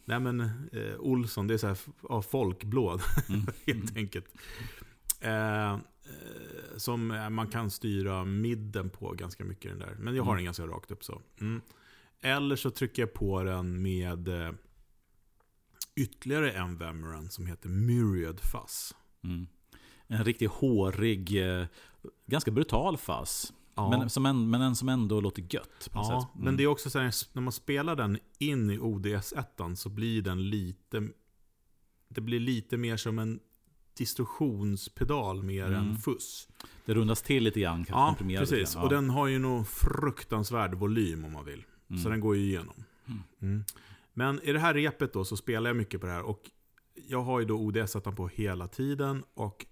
Nej 0.04 0.20
men 0.20 0.40
eh, 0.72 0.98
Olsson, 0.98 1.46
det 1.46 1.54
är 1.54 1.58
så 1.58 1.66
här, 1.66 1.78
ja, 2.08 2.22
folkblå 2.22 3.00
Mm. 3.28 3.46
helt 3.66 3.96
enkelt. 3.96 4.26
Eh, 5.20 5.72
eh, 5.72 5.78
som 6.76 7.10
eh, 7.10 7.30
man 7.30 7.46
kan 7.48 7.70
styra 7.70 8.24
midden 8.24 8.90
på 8.90 9.12
ganska 9.12 9.44
mycket 9.44 9.70
den 9.70 9.78
där. 9.78 9.96
Men 9.98 10.14
jag 10.16 10.22
har 10.22 10.30
Mm. 10.32 10.36
den 10.38 10.44
ganska 10.44 10.66
rakt 10.66 10.90
upp 10.90 11.04
så. 11.04 11.22
Mm. 11.40 11.60
Eller 12.20 12.56
så 12.56 12.70
trycker 12.70 13.02
jag 13.02 13.14
på 13.14 13.42
den 13.42 13.82
med 13.82 14.28
eh, 14.28 14.52
ytterligare 15.96 16.52
en 16.52 16.78
Vemran 16.78 17.30
som 17.30 17.46
heter 17.46 17.68
Myriad 17.68 18.40
Fuzz. 18.40 18.94
Mm. 19.24 19.46
En 20.06 20.24
riktigt 20.24 20.50
hårig, 20.50 21.48
eh, 21.58 21.66
ganska 22.26 22.50
brutal 22.50 22.96
fuzz. 22.96 23.52
Ja, 23.78 23.90
Men, 23.98 24.10
som 24.10 24.26
en, 24.26 24.50
men 24.50 24.60
en 24.62 24.76
som 24.76 24.88
ändå 24.88 25.20
låter 25.20 25.42
gött. 25.54 25.88
På 25.92 25.98
ja 25.98 26.04
sätt. 26.04 26.34
Mm. 26.34 26.44
men 26.44 26.56
det 26.56 26.62
är 26.62 26.66
också 26.66 26.90
så 26.90 26.98
här, 26.98 27.14
när 27.34 27.42
man 27.42 27.52
spelar 27.52 27.96
den 27.96 28.18
in 28.38 28.70
i 28.70 28.78
ODS-1 28.78 29.74
så 29.74 29.88
blir 29.88 30.22
den 30.22 30.50
lite... 30.50 31.08
Det 32.08 32.20
blir 32.20 32.40
lite 32.40 32.76
mer 32.76 32.96
som 32.96 33.18
en 33.18 33.40
distorsionspedal 33.94 35.42
mer 35.42 35.66
Mm. 35.66 35.78
än 35.88 35.96
fuss. 35.96 36.48
Det 36.84 36.94
rundas 36.94 37.22
till 37.22 37.44
lite 37.44 37.60
grann, 37.60 37.84
Ja, 37.88 38.16
precis. 38.18 38.74
grann. 38.74 38.84
Och 38.84 38.90
den 38.90 39.10
har 39.10 39.26
ju 39.26 39.38
nog 39.38 39.68
fruktansvärd 39.68 40.74
volym 40.74 41.24
om 41.24 41.32
man 41.32 41.44
vill. 41.44 41.64
Mm. 41.90 42.02
Så 42.02 42.08
den 42.08 42.20
går 42.20 42.36
ju 42.36 42.42
igenom. 42.42 42.84
Mm. 43.06 43.22
Mm. 43.42 43.64
Men 44.14 44.40
i 44.42 44.52
det 44.52 44.58
här 44.58 44.74
repet 44.74 45.12
då 45.12 45.24
så 45.24 45.36
spelar 45.36 45.70
jag 45.70 45.76
mycket 45.76 46.00
på 46.00 46.06
det 46.06 46.12
här. 46.12 46.22
Och 46.22 46.50
jag 47.08 47.22
har 47.22 47.40
ju 47.40 47.46
då 47.46 47.58
ODS 47.60 47.92
på 48.16 48.28
hela 48.28 48.68
tiden 48.68 49.24
och 49.34 49.66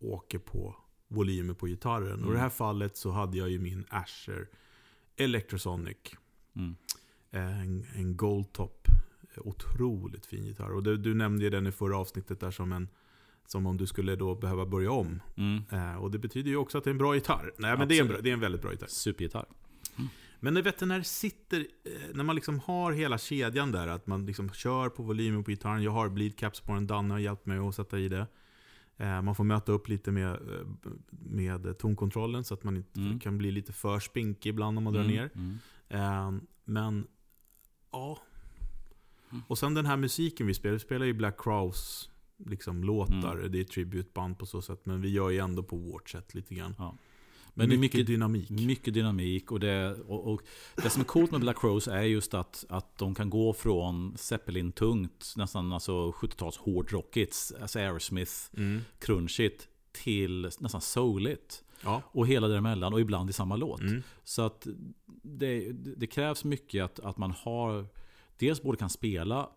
åker 0.00 0.38
på 0.38 0.76
volymer 1.08 1.54
på 1.54 1.66
gitarren. 1.66 2.12
Och 2.12 2.18
i 2.18 2.22
Mm. 2.22 2.32
det 2.34 2.38
här 2.40 2.48
fallet 2.48 2.96
så 2.96 3.10
hade 3.10 3.38
jag 3.38 3.50
ju 3.50 3.58
min 3.58 3.84
Asher 3.88 4.48
Electrosonic. 5.16 5.96
Mm. 6.56 6.76
Eh, 7.30 7.60
En, 7.60 7.86
en 7.94 8.16
Goldtop. 8.16 8.88
Otroligt 9.36 10.26
fin 10.26 10.44
gitarr. 10.44 10.70
Och 10.72 10.82
du, 10.82 10.96
du 10.96 11.14
nämnde 11.14 11.44
ju 11.44 11.50
den 11.50 11.66
i 11.66 11.72
förra 11.72 11.96
avsnittet 11.98 12.40
där 12.40 12.50
som 12.50 12.72
en 12.72 12.88
som 13.46 13.66
om 13.66 13.76
du 13.76 13.86
skulle 13.86 14.16
då 14.16 14.34
behöva 14.34 14.66
börja 14.66 14.90
om. 14.90 15.22
Mm. 15.36 15.62
Eh, 15.72 15.96
och 15.96 16.10
det 16.10 16.18
betyder 16.18 16.50
ju 16.50 16.56
också 16.56 16.78
att 16.78 16.84
det 16.84 16.90
är 16.90 16.92
en 16.92 16.98
bra 16.98 17.14
gitarr. 17.14 17.52
Nej 17.58 17.78
men 17.78 17.88
det 17.88 17.96
är, 17.98 18.00
en, 18.02 18.08
bra- 18.08 18.20
det 18.20 18.28
är 18.28 18.32
en 18.34 18.40
väldigt 18.40 18.62
bra 18.62 18.70
gitarr. 18.72 18.86
Supergitarr. 18.86 19.46
Men 20.40 20.54
du 20.54 20.62
vet 20.62 20.80
när 20.80 20.98
det 20.98 21.04
sitter, 21.04 21.58
eh, 21.60 21.92
när 22.14 22.24
man 22.24 22.34
liksom 22.34 22.60
har 22.60 22.92
hela 22.92 23.18
kedjan 23.18 23.72
där, 23.72 23.88
att 23.88 24.06
man 24.06 24.26
liksom 24.26 24.50
kör 24.50 24.88
på 24.88 25.02
volymen 25.02 25.44
på 25.44 25.50
gitarren. 25.50 25.82
Jag 25.82 25.90
har 25.90 26.08
bleed 26.08 26.38
caps 26.38 26.60
på 26.60 26.72
den, 26.74 26.86
Danne 26.86 27.14
har 27.14 27.18
hjälpt 27.18 27.46
mig 27.46 27.58
att 27.58 27.74
sätta 27.74 27.98
i 27.98 28.08
det. 28.08 28.26
Eh, 28.96 29.22
Man 29.22 29.34
får 29.34 29.44
möta 29.44 29.72
upp 29.72 29.88
lite 29.88 30.12
med, 30.12 30.32
eh, 30.32 30.66
med 31.10 31.78
tonkontrollen 31.78 32.44
så 32.44 32.54
att 32.54 32.64
man 32.64 32.76
inte 32.76 33.00
Mm. 33.00 33.18
kan 33.20 33.38
bli 33.38 33.50
lite 33.50 33.72
för 33.72 34.00
spinkig 34.00 34.50
ibland 34.50 34.78
om 34.78 34.84
man 34.84 34.92
drar 34.92 35.00
Mm. 35.04 35.14
ner. 35.16 35.30
Mm. 35.34 35.58
Eh, 35.88 36.40
Men, 36.64 37.06
ja. 37.92 38.18
Mm. 39.30 39.42
Och 39.48 39.58
sen 39.58 39.74
den 39.74 39.86
här 39.86 39.96
musiken 39.96 40.46
vi 40.46 40.54
spelar, 40.54 40.72
vi 40.72 40.78
spelar 40.78 41.06
ju 41.06 41.12
Black 41.12 41.40
Crowes 41.40 42.10
liksom, 42.46 42.84
låtar. 42.84 43.36
Mm. 43.38 43.52
Det 43.52 43.60
är 43.60 43.64
tributband 43.64 44.38
på 44.38 44.46
så 44.46 44.62
sätt, 44.62 44.86
men 44.86 45.00
vi 45.00 45.08
gör 45.08 45.30
ju 45.30 45.38
ändå 45.38 45.62
på 45.62 45.76
vårt 45.76 46.08
sätt 46.10 46.34
lite 46.34 46.54
grann. 46.54 46.74
Men 47.54 47.68
det 47.68 47.74
är 47.74 47.78
mycket, 47.78 47.98
mycket, 47.98 48.06
dynamik. 48.06 48.50
mycket 48.50 48.94
dynamik. 48.94 49.52
Och 49.52 49.60
det, 49.60 49.96
och, 50.08 50.32
och 50.32 50.42
det 50.82 50.90
som 50.90 51.00
är 51.00 51.06
coolt 51.06 51.30
med 51.30 51.40
Black 51.40 51.64
Rose 51.64 51.92
är 51.92 52.02
just 52.02 52.34
att, 52.34 52.64
att 52.68 52.98
de 52.98 53.14
kan 53.14 53.30
gå 53.30 53.52
från 53.52 54.16
Zeppelin-tungt, 54.16 55.34
nästan 55.36 55.72
alltså 55.72 56.10
70-tals 56.10 56.56
hårdrockigt, 56.56 57.52
alltså 57.60 57.78
Aerosmith, 57.78 58.32
Mm. 58.56 58.80
crunchigt, 58.98 59.68
till 59.92 60.42
nästan 60.60 60.80
souligt. 60.80 61.64
Ja. 61.84 62.02
Och 62.06 62.26
hela 62.26 62.48
däremellan 62.48 62.92
och 62.92 63.00
ibland 63.00 63.30
i 63.30 63.32
samma 63.32 63.56
låt. 63.56 63.80
Mm. 63.80 64.02
Så 64.24 64.42
att 64.42 64.66
det, 65.22 65.72
det 65.72 66.06
krävs 66.06 66.44
mycket 66.44 66.84
att, 66.84 67.00
att 67.00 67.18
man 67.18 67.30
har 67.30 67.86
Dels 68.38 68.62
både 68.62 68.78
kan 68.78 68.90
spela 68.90 69.50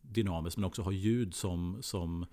dynamiskt 0.00 0.56
men 0.56 0.64
också 0.64 0.82
ha 0.82 0.92
ljud 0.92 1.34
som, 1.34 1.78
som 1.80 2.26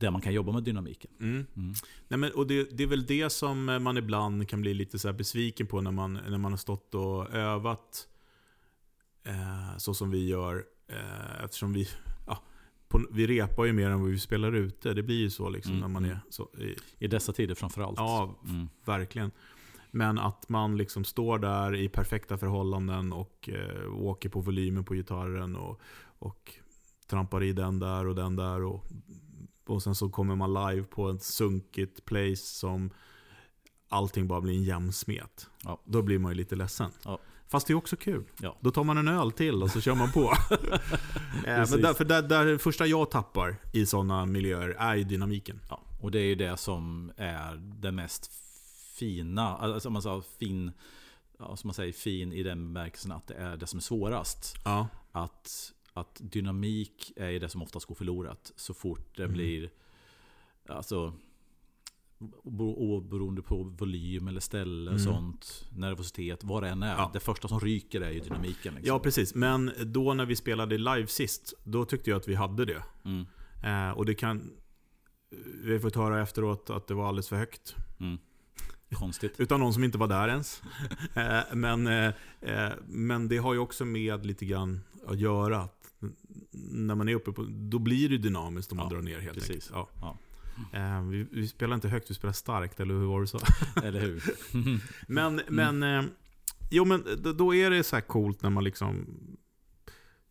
där 0.00 0.10
man 0.10 0.20
kan 0.20 0.32
jobba 0.32 0.52
med 0.52 0.62
dynamiken. 0.62 1.10
Mm. 1.20 1.46
Mm. 1.56 1.74
Nej, 2.08 2.18
men, 2.18 2.32
och 2.32 2.46
det, 2.46 2.76
det 2.76 2.82
är 2.82 2.86
väl 2.86 3.06
det 3.06 3.30
som 3.30 3.64
man 3.64 3.96
ibland 3.96 4.48
kan 4.48 4.60
bli 4.60 4.74
lite 4.74 4.98
så 4.98 5.12
besviken 5.12 5.66
på 5.66 5.80
när 5.80 5.90
man, 5.90 6.12
när 6.28 6.38
man 6.38 6.52
har 6.52 6.56
stått 6.56 6.94
och 6.94 7.30
övat 7.30 8.08
eh, 9.24 9.76
så 9.78 9.94
som 9.94 10.10
vi 10.10 10.28
gör. 10.28 10.64
Eh, 10.88 11.44
eftersom 11.44 11.72
vi, 11.72 11.88
ja, 12.26 12.42
på, 12.88 13.06
vi 13.10 13.26
repar 13.26 13.64
ju 13.64 13.72
mer 13.72 13.90
än 13.90 14.00
vad 14.00 14.10
vi 14.10 14.18
spelar 14.18 14.52
ute. 14.52 14.94
Det 14.94 15.02
blir 15.02 15.18
ju 15.18 15.30
så 15.30 15.48
liksom 15.48 15.72
Mm, 15.72 15.80
när 15.80 15.88
man 15.88 16.04
mm. 16.04 16.16
är 16.16 16.20
så. 16.30 16.48
I, 16.58 16.76
I 17.04 17.08
dessa 17.08 17.32
tider 17.32 17.54
framförallt. 17.54 17.98
ja, 17.98 18.40
Mm. 18.48 18.68
verkligen. 18.84 19.30
Men 19.90 20.18
att 20.18 20.48
man 20.48 20.76
liksom 20.76 21.04
står 21.04 21.38
där 21.38 21.74
i 21.74 21.88
perfekta 21.88 22.38
förhållanden 22.38 23.12
och 23.12 23.48
eh, 23.52 23.94
åker 23.94 24.28
på 24.28 24.40
volymen 24.40 24.84
på 24.84 24.94
gitarren 24.94 25.56
och, 25.56 25.80
och 26.18 26.54
trampar 27.06 27.42
i 27.42 27.52
den 27.52 27.78
där 27.78 28.06
och 28.06 28.14
den 28.14 28.36
där. 28.36 28.62
Och, 28.62 28.84
och 29.70 29.82
sen 29.82 29.94
så 29.94 30.08
kommer 30.08 30.36
man 30.36 30.54
live 30.54 30.86
på 30.86 31.10
ett 31.10 31.22
sunkigt 31.22 32.04
place 32.04 32.36
som 32.36 32.90
allting 33.88 34.28
bara 34.28 34.40
blir 34.40 34.54
en 34.54 34.62
jämn 34.62 34.92
smet. 34.92 35.50
Ja. 35.64 35.80
Då 35.84 36.02
blir 36.02 36.18
man 36.18 36.32
ju 36.32 36.36
lite 36.36 36.56
ledsen. 36.56 36.90
Ja. 37.04 37.18
Fast 37.48 37.66
det 37.66 37.72
är 37.72 37.74
också 37.74 37.96
kul. 37.96 38.24
Ja. 38.40 38.56
Då 38.60 38.70
tar 38.70 38.84
man 38.84 38.98
en 38.98 39.08
öl 39.08 39.32
till 39.32 39.62
och 39.62 39.70
så 39.70 39.80
kör 39.80 39.94
man 39.94 40.12
på. 40.12 40.32
Eh. 41.46 41.70
Men 41.70 41.82
därför, 41.82 42.04
där, 42.04 42.22
där, 42.22 42.46
det 42.46 42.58
första 42.58 42.86
jag 42.86 43.10
tappar 43.10 43.56
i 43.72 43.86
sådana 43.86 44.26
miljöer 44.26 44.68
är 44.68 44.94
ju 44.94 45.04
dynamiken. 45.04 45.60
Ja, 45.68 45.80
och 46.00 46.10
det 46.10 46.18
är 46.18 46.24
ju 46.24 46.34
det 46.34 46.56
som 46.56 47.12
är 47.16 47.56
det 47.56 47.92
mest 47.92 48.30
fina, 48.94 49.56
alltså 49.56 49.88
om 49.88 49.92
man 49.92 50.02
sa 50.02 50.22
fin, 50.38 50.72
som 51.38 51.68
man 51.68 51.74
säger 51.74 51.92
fin 51.92 52.32
i 52.32 52.42
den 52.42 52.74
bemärkelsen 52.74 53.12
att 53.12 53.26
det 53.26 53.34
är 53.34 53.56
det 53.56 53.66
som 53.66 53.76
är 53.76 53.82
svårast. 53.82 54.56
Att, 55.12 55.72
att 55.92 56.20
dynamik 56.20 57.12
är 57.16 57.40
det 57.40 57.48
som 57.48 57.62
oftast 57.62 57.86
går 57.86 57.94
förlorat 57.94 58.52
så 58.56 58.74
fort 58.74 59.16
det 59.16 59.22
Mm. 59.24 59.32
blir, 59.34 59.70
alltså 60.68 61.14
bero- 62.42 62.74
oberoende 62.76 63.42
på 63.42 63.62
volym 63.62 64.28
eller 64.28 64.40
ställe, 64.40 64.90
Mm. 64.90 64.98
sånt, 65.02 65.68
nervositet, 65.76 66.44
vad 66.44 66.62
det 66.62 66.68
än 66.68 66.82
är. 66.82 66.92
Ja. 66.96 67.10
Det 67.12 67.20
första 67.20 67.48
som 67.48 67.60
ryker 67.60 68.00
är 68.00 68.10
ju 68.10 68.20
dynamiken. 68.20 68.74
Liksom. 68.74 68.88
Ja, 68.94 68.98
precis. 68.98 69.34
Men 69.34 69.72
då 69.84 70.14
när 70.14 70.26
vi 70.26 70.36
spelade 70.36 70.78
live 70.78 71.06
sist, 71.06 71.54
då 71.64 71.84
tyckte 71.84 72.10
jag 72.10 72.16
att 72.16 72.28
vi 72.28 72.34
hade 72.34 72.64
det. 72.64 72.82
Mm, 73.04 73.26
Eh, 73.62 73.90
och 73.90 74.06
det 74.06 74.14
kan... 74.14 74.50
Vi 75.64 75.72
har 75.72 75.78
fått 75.78 75.94
höra 75.96 76.22
efteråt 76.22 76.70
att 76.70 76.86
det 76.86 76.94
var 76.94 77.08
alldeles 77.08 77.28
för 77.28 77.36
högt. 77.36 77.74
mm. 78.00 78.18
Konstigt. 78.92 79.34
Utan 79.40 79.60
någon 79.60 79.74
som 79.74 79.84
inte 79.84 79.98
var 79.98 80.06
där 80.08 80.28
ens. 80.28 80.62
eh, 81.14 81.40
men, 81.54 81.86
eh, 81.86 82.12
eh, 82.40 82.72
men 82.86 83.28
det 83.28 83.36
har 83.36 83.52
ju 83.54 83.58
också 83.60 83.84
med 83.84 84.26
lite 84.26 84.44
grann 84.46 84.80
att 85.06 85.18
göra. 85.18 85.68
När 86.52 86.94
man 86.94 87.08
är 87.08 87.14
uppe 87.14 87.32
på... 87.32 87.46
Då 87.50 87.78
blir 87.78 88.08
det 88.08 88.18
dynamiskt 88.18 88.72
om 88.72 88.78
man 88.78 88.86
Ja, 88.90 88.94
drar 88.96 89.02
ner 89.02 89.18
helt 89.18 89.34
precis. 89.38 89.50
enkelt. 89.50 89.70
Ja. 89.72 89.88
Ja. 90.00 90.18
Eh, 90.78 91.02
vi, 91.02 91.26
vi 91.32 91.48
spelar 91.48 91.74
inte 91.74 91.88
högt, 91.88 92.10
vi 92.10 92.14
spelar 92.14 92.32
starkt, 92.32 92.80
eller 92.80 92.94
hur 92.94 93.06
var 93.06 93.20
det 93.20 93.26
så? 93.26 93.38
Eller 93.84 94.00
hur? 94.00 94.22
Men, 95.12 95.40
men, 95.48 95.82
eh, 95.82 96.02
jo, 96.70 96.84
men 96.84 97.04
då- 97.22 97.32
då 97.32 97.54
är 97.54 97.70
det 97.70 97.82
så 97.82 97.96
här 97.96 98.00
coolt 98.00 98.42
när 98.42 98.50
man 98.50 98.64
liksom... 98.64 99.06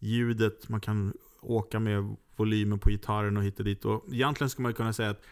Ljudet, 0.02 0.70
man 0.70 0.82
kan 0.82 1.14
åka 1.42 1.80
med 1.80 2.16
volymen 2.36 2.80
på 2.80 2.90
gitarren 2.90 3.38
och 3.38 3.44
hit 3.44 3.60
och 3.60 3.66
dit. 3.66 3.86
Och 3.86 4.06
egentligen 4.14 4.50
skulle 4.50 4.64
man 4.64 4.74
kunna 4.74 4.94
säga 4.94 5.10
att 5.10 5.24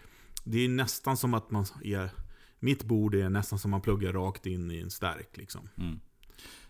det 0.44 0.66
är 0.66 0.70
nästan 0.70 1.18
som 1.18 1.34
att 1.34 1.52
man 1.52 1.66
är... 1.84 2.10
Mitt 2.60 2.84
bord 2.84 3.16
är 3.16 3.30
nästan 3.30 3.60
som 3.60 3.72
man 3.72 3.82
pluggar 3.82 4.14
rakt 4.14 4.46
in 4.46 4.72
i 4.72 4.80
en 4.80 4.90
stärk. 4.90 5.38
Liksom. 5.38 5.70
Mm. 5.78 6.00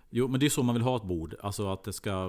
Jo, 0.09 0.27
men 0.27 0.39
det 0.39 0.45
är 0.45 0.49
så 0.49 0.63
man 0.63 0.75
vill 0.75 0.83
ha 0.83 0.95
ett 0.97 1.03
bord. 1.03 1.35
Alltså 1.41 1.69
att 1.73 1.83
det 1.83 1.93
ska, 1.93 2.25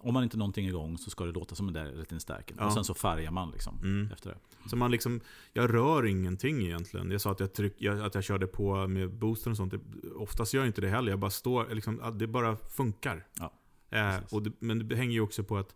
om 0.00 0.14
man 0.14 0.22
inte 0.22 0.36
har 0.36 0.38
någonting 0.38 0.66
igång 0.68 0.98
så 0.98 1.10
ska 1.10 1.24
det 1.24 1.32
låta 1.32 1.54
som 1.54 1.68
en 1.68 1.74
där 1.74 1.92
liten 1.96 2.20
stärken. 2.20 2.56
Ja. 2.60 2.66
Och 2.66 2.72
sen 2.72 2.84
så 2.84 2.94
färgar 2.94 3.30
man 3.30 3.50
liksom 3.50 3.78
Mm. 3.82 4.12
efter 4.12 4.30
det. 4.30 4.68
Så 4.70 4.76
man 4.76 4.90
liksom, 4.90 5.20
jag 5.52 5.74
rör 5.74 6.06
ingenting 6.06 6.62
egentligen. 6.62 7.10
Jag 7.10 7.20
sa 7.20 7.32
att 7.32 7.40
jag, 7.40 7.52
tryck, 7.52 7.74
jag, 7.78 8.00
att 8.00 8.14
jag 8.14 8.24
körde 8.24 8.46
på 8.46 8.86
med 8.86 9.10
boosten 9.12 9.50
och 9.50 9.56
sånt. 9.56 9.74
Oftast 10.16 10.54
gör 10.54 10.60
jag 10.62 10.68
inte 10.68 10.80
det 10.80 10.88
heller. 10.88 11.10
Jag 11.12 11.18
bara 11.18 11.30
står, 11.30 11.74
liksom, 11.74 12.18
det 12.18 12.26
bara 12.26 12.56
funkar. 12.56 13.26
Ja, 13.38 13.52
eh, 13.90 14.16
och 14.30 14.42
det, 14.42 14.52
men 14.58 14.88
det 14.88 14.96
hänger 14.96 15.12
ju 15.12 15.20
också 15.20 15.44
på 15.44 15.56
att, 15.56 15.74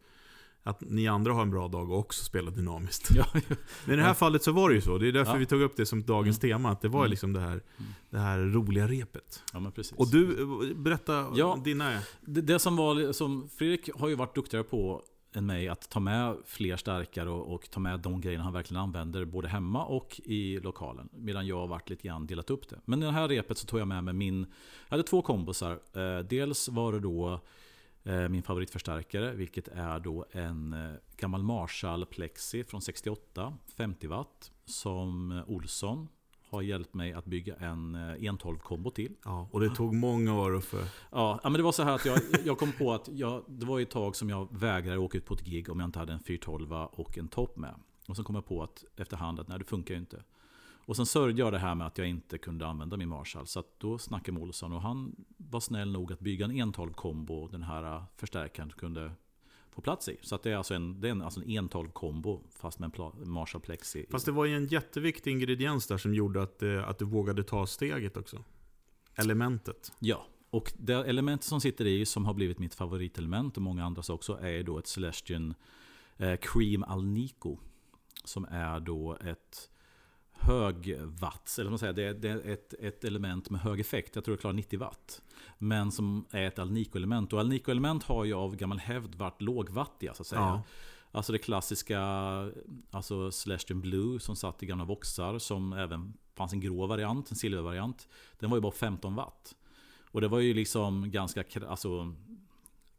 att 0.63 0.81
ni 0.81 1.09
andra 1.09 1.33
har 1.33 1.43
en 1.43 1.51
bra 1.51 1.69
dag 1.69 1.91
och 1.91 1.99
också 1.99 2.25
spelar 2.25 2.51
dynamiskt. 2.53 3.11
Ja, 3.15 3.25
Men 3.85 3.95
i 3.95 3.97
det 3.97 4.03
här 4.03 4.09
Ja. 4.11 4.15
fallet 4.15 4.43
så 4.43 4.53
var 4.53 4.69
det 4.69 4.75
ju 4.75 4.81
så. 4.81 4.99
Det 4.99 5.09
är 5.09 5.13
därför 5.13 5.33
Ja. 5.33 5.39
vi 5.39 5.47
tog 5.47 5.61
upp 5.63 5.77
det 5.77 5.87
som 5.87 6.03
dagens 6.03 6.39
tema. 6.39 6.71
Att 6.71 6.81
det 6.81 6.89
var 6.89 7.01
Mm. 7.01 7.11
liksom 7.11 7.33
det 7.33 7.41
här, 7.41 7.51
Mm. 7.53 7.63
det 8.11 8.19
här 8.19 8.39
roliga 8.39 8.89
repet. 8.89 9.43
ja. 9.53 9.73
Och 9.97 10.11
du, 10.11 10.47
berätta 10.75 11.27
Ja. 11.35 11.59
dina... 11.65 11.99
Det, 12.21 12.41
det 12.41 12.59
som 12.59 12.77
var, 12.77 13.13
som 13.13 13.49
Fredrik 13.49 13.91
har 13.95 14.09
ju 14.09 14.15
varit 14.15 14.35
duktigare 14.35 14.65
på 14.65 15.03
än 15.35 15.47
mig 15.47 15.69
att 15.69 15.91
ta 15.91 16.01
med 16.01 16.37
fler 16.47 16.77
stärkare 16.77 17.31
och, 17.31 17.55
och 17.55 17.71
ta 17.71 17.81
med 17.81 18.01
de 18.01 18.21
grejerna 18.21 18.45
han 18.45 18.53
verkligen 18.53 18.83
använder 18.83 19.25
både 19.25 19.49
hemma 19.49 19.85
och 19.85 20.21
i 20.25 20.61
lokalen. 20.61 21.09
Medan 21.13 21.47
jag 21.47 21.57
har 21.59 21.67
varit 21.67 21.91
lite 21.91 22.09
grann 22.09 22.27
delat 22.27 22.51
upp 22.51 22.69
det. 22.69 22.81
Men 22.85 23.03
i 23.03 23.07
det 23.07 23.13
här 23.13 23.29
repet 23.29 23.59
så 23.59 23.67
tog 23.67 23.81
jag 23.81 23.89
med 23.89 24.05
mig 24.05 24.15
min, 24.15 24.41
jag 24.89 24.91
hade 24.91 25.03
två 25.03 25.23
kombosar. 25.23 25.73
Eh, 25.73 26.19
dels 26.25 26.69
var 26.69 26.93
det 26.93 27.01
då 27.01 27.41
min 28.31 28.43
favoritförstärkare, 28.43 29.35
vilket 29.35 29.69
är 29.69 30.01
då 30.01 30.25
en 30.31 30.73
eh, 30.73 30.93
gammal 31.17 31.43
Marshall 31.43 32.07
Plexi 32.07 32.65
från 32.65 32.83
68, 32.83 33.59
50 33.77 34.07
watt. 34.07 34.53
Som 34.65 35.33
eh, 35.33 35.51
Olsson 35.51 36.09
har 36.51 36.63
hjälpt 36.63 36.95
mig 36.95 37.13
att 37.13 37.25
bygga 37.25 37.57
en 37.57 37.95
eh, 37.95 38.01
112-kombo 38.01 38.91
till. 38.91 39.15
Ja, 39.25 39.49
och 39.53 39.61
det 39.61 39.71
tog 39.71 39.95
många 39.95 40.35
år 40.35 40.61
få... 40.61 40.77
Ja, 41.11 41.41
men 41.43 41.53
det 41.53 41.63
var 41.63 41.73
så 41.73 41.83
här 41.83 41.95
att 41.95 42.05
jag, 42.05 42.19
jag 42.45 42.59
kom 42.59 42.73
på 42.73 42.93
att 42.93 43.09
jag, 43.13 43.45
det 43.49 43.67
var 43.67 43.81
ett 43.81 43.91
tag 43.91 44.17
som 44.17 44.31
jag 44.31 44.49
vägrade 44.59 44.99
åka 44.99 45.19
ut 45.19 45.27
på 45.27 45.35
ett 45.35 45.45
gig 45.45 45.71
om 45.71 45.81
jag 45.81 45.89
inte 45.89 45.99
hade 45.99 46.13
en 46.13 46.21
412 46.21 46.73
och 46.73 47.19
en 47.19 47.29
topp 47.29 47.57
med. 47.57 47.75
Och 48.09 48.17
sen 48.17 48.25
kom 48.25 48.35
jag 48.35 48.47
på 48.47 48.63
att 48.63 48.85
efterhand 48.97 49.41
att 49.41 49.49
nej, 49.49 49.59
det 49.59 49.65
funkar 49.65 49.95
ju 49.95 50.01
inte. 50.01 50.23
Och 50.85 50.97
sen 50.97 51.07
sörjde 51.07 51.41
jag 51.41 51.53
det 51.53 51.59
här 51.59 51.75
med 51.75 51.87
att 51.87 51.99
jag 51.99 52.09
inte 52.09 52.39
kunde 52.39 52.67
använda 52.67 52.97
min 52.97 53.09
Marshall. 53.09 53.47
Så 53.47 53.65
då 53.79 53.99
snackade 53.99 54.29
jag 54.29 54.35
med 54.35 54.43
Olsson 54.43 54.73
och 54.73 54.83
han 54.83 55.25
var 55.37 55.61
snäll 55.61 55.93
nog 55.93 56.13
att 56.13 56.21
bygga 56.21 56.45
en 56.45 56.51
112 56.51 56.93
kombo 56.93 57.49
den 57.49 57.63
här 57.63 57.97
äh, 57.97 58.03
förstärkaren 58.17 58.71
kunde 58.71 59.13
få 59.71 59.81
plats 59.81 60.09
i. 60.09 60.17
Så 60.23 60.35
att 60.35 60.43
det 60.43 60.51
är 60.51 60.57
alltså 60.57 60.75
en, 60.75 61.01
det 61.01 61.09
är 61.09 61.11
en, 61.11 61.23
alltså 61.23 61.41
en 61.41 61.51
112 61.51 61.91
kombo 61.91 62.41
fast 62.51 62.79
med 62.79 62.93
en 63.23 63.31
Marshall 63.31 63.61
Plexi. 63.61 64.07
Fast 64.11 64.27
det 64.27 64.33
var 64.33 64.45
ju 64.45 64.57
en 64.57 64.67
jätteviktig 64.67 65.31
ingrediens 65.31 65.87
där 65.87 65.99
som 65.99 66.15
gjorde 66.15 66.43
att, 66.43 66.63
eh, 66.63 66.89
att 66.89 66.99
du 66.99 67.05
vågade 67.05 67.45
ta 67.45 67.67
steget 67.67 68.17
också. 68.17 68.45
Elementet. 69.15 69.93
Ja, 69.99 70.27
och 70.51 70.73
det 70.79 70.95
element 70.95 71.43
som 71.43 71.61
sitter 71.61 71.87
i, 71.87 72.07
som 72.07 72.25
har 72.25 72.35
blivit 72.35 72.59
mitt 72.59 72.75
favoritelement 72.75 73.57
och 73.57 73.63
många 73.63 73.85
andras 73.85 74.11
också, 74.11 74.39
är 74.41 74.63
då 74.63 74.79
ett 74.79 74.87
Celestion 74.87 75.55
eh, 76.17 76.37
Cream 76.37 76.83
Alnico. 76.83 77.59
Som 78.25 78.45
är 78.45 78.81
då 78.81 79.17
ett 79.17 79.71
högwatts, 80.43 81.59
eller 81.59 81.71
vad 81.71 81.73
man 81.73 81.79
säger, 81.79 81.93
det 81.93 82.03
är, 82.03 82.15
det 82.15 82.29
är 82.29 82.53
ett, 82.53 82.75
ett 82.81 83.05
element 83.05 83.51
med 83.51 83.61
hög 83.61 83.81
effekt. 83.81 84.15
Jag 84.15 84.25
tror 84.25 84.37
det 84.37 84.41
klarar 84.41 84.55
90 84.55 84.79
watt. 84.79 85.23
Men 85.59 85.93
som 85.93 86.25
är 86.31 86.43
ett 86.43 86.59
Alnico-element. 86.59 87.33
Och 87.33 87.41
Alnico-element 87.41 88.03
har 88.03 88.25
ju 88.25 88.35
av 88.35 88.57
gammal 88.57 88.79
hävd 88.79 89.15
varit 89.15 89.43
lågwattiga 89.43 90.15
så 90.15 90.23
att 90.23 90.27
säga. 90.27 90.41
Ja. 90.41 90.63
Alltså 91.13 91.33
det 91.33 91.39
klassiska, 91.39 92.01
alltså 92.91 93.31
Celestion 93.31 93.81
Blue 93.81 94.21
som 94.21 94.37
satt 94.37 94.63
i 94.63 94.67
gamla 94.67 94.85
voxar 94.85 95.39
som 95.39 95.73
även 95.73 96.13
fanns 96.35 96.53
en 96.53 96.61
grå 96.61 96.87
variant, 96.87 97.31
en 97.31 97.37
silvervariant. 97.37 98.09
Den 98.39 98.51
var 98.51 98.57
ju 98.57 98.61
bara 98.61 98.73
15 98.73 99.15
watt. 99.15 99.55
Och 100.11 100.21
det 100.21 100.29
var 100.29 100.39
ju 100.39 100.55
liksom 100.55 101.11
ganska 101.11 101.45
alltså, 101.69 102.15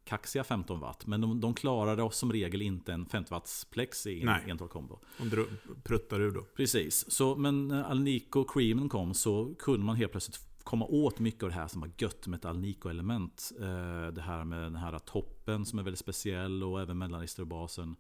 kaxiga 0.06 0.44
15 0.44 0.80
watt. 0.80 1.06
Men 1.08 1.22
de, 1.22 1.39
de 1.42 1.54
klarade 1.54 2.04
oss 2.04 2.18
som 2.18 2.32
regel 2.32 2.62
inte 2.62 2.94
en 2.94 3.06
50 3.06 3.32
watts 3.32 3.66
plex 3.66 4.08
i 4.08 4.22
en 4.22 4.50
ental-kombo. 4.52 5.00
Dro- 5.18 5.48
pruttar 5.84 6.20
ur 6.22 6.32
då. 6.32 6.42
Precis, 6.56 7.12
så, 7.12 7.36
men 7.36 7.68
när 7.68 7.84
Alnico 7.84 8.44
Creamen 8.44 8.89
kom 8.89 9.13
så 9.13 9.56
kunde 9.60 9.86
man 9.86 9.96
helt 9.96 10.12
plötsligt 10.12 10.39
komma 10.63 10.86
åt 10.86 11.20
mycket 11.20 11.44
av 11.44 11.50
det 11.50 11.56
här 11.56 11.68
som 11.68 11.82
var 11.82 11.89
gött 11.98 12.28
med 12.28 12.38
ett 12.38 12.46
Alnico-element. 12.46 13.52
Eh, 13.60 14.08
Det 14.13 14.22
här 14.22 14.44
med 14.46 14.60
den 14.62 14.76
här 14.76 15.00
toppen 15.00 15.66
som 15.66 15.80
är 15.80 15.84
väldigt 15.84 16.00
speciell 16.00 16.63
och 16.63 16.82
även 16.82 16.98
mellanregister 16.98 17.42
och 17.42 17.48
basen. 17.48 17.96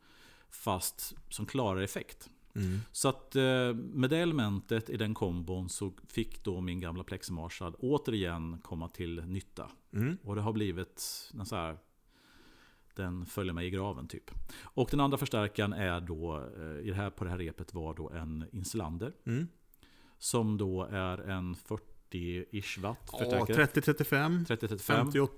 Fast 0.49 1.13
som 1.29 1.45
klarar 1.45 1.81
effekt. 1.81 2.29
Mm. 2.55 2.79
Så 2.91 3.09
att 3.09 3.35
eh, 3.35 3.73
med 3.73 4.09
det 4.09 4.17
elementet 4.17 4.89
i 4.89 4.97
den 4.97 5.13
kombon 5.13 5.69
så 5.69 5.93
fick 6.07 6.43
då 6.43 6.61
min 6.61 6.79
gamla 6.79 7.03
Plexi 7.03 7.33
Marshall 7.33 7.75
återigen 7.79 8.57
komma 8.63 8.89
till 8.89 9.23
nytta. 9.25 9.69
Mm. 9.93 10.17
Och 10.23 10.35
det 10.35 10.41
har 10.41 10.53
blivit 10.53 11.31
en 11.39 11.45
så 11.45 11.55
här 11.55 11.77
den 12.95 13.25
följer 13.25 13.53
mig 13.53 13.67
i 13.67 13.69
graven 13.69 14.07
typ. 14.07 14.31
Och 14.63 14.87
den 14.91 14.99
andra 14.99 15.17
förstärkaren 15.17 15.73
är 15.73 16.01
då, 16.01 16.49
eh, 16.57 16.85
i 16.85 16.89
det 16.89 16.93
här, 16.95 17.09
på 17.09 17.23
det 17.23 17.29
här 17.29 17.37
repet 17.37 17.73
var 17.73 17.93
då 17.93 18.09
en 18.09 18.45
Insulander. 18.51 19.13
Mm. 19.25 19.47
Som 20.17 20.57
då 20.57 20.83
är 20.83 21.17
en 21.17 21.55
40-ish 21.55 22.79
watt 22.81 23.09
Ja, 23.11 23.17
förstärkare. 23.17 23.65
30-35. 23.65 24.45
3035. 24.45 25.11
58, 25.11 25.33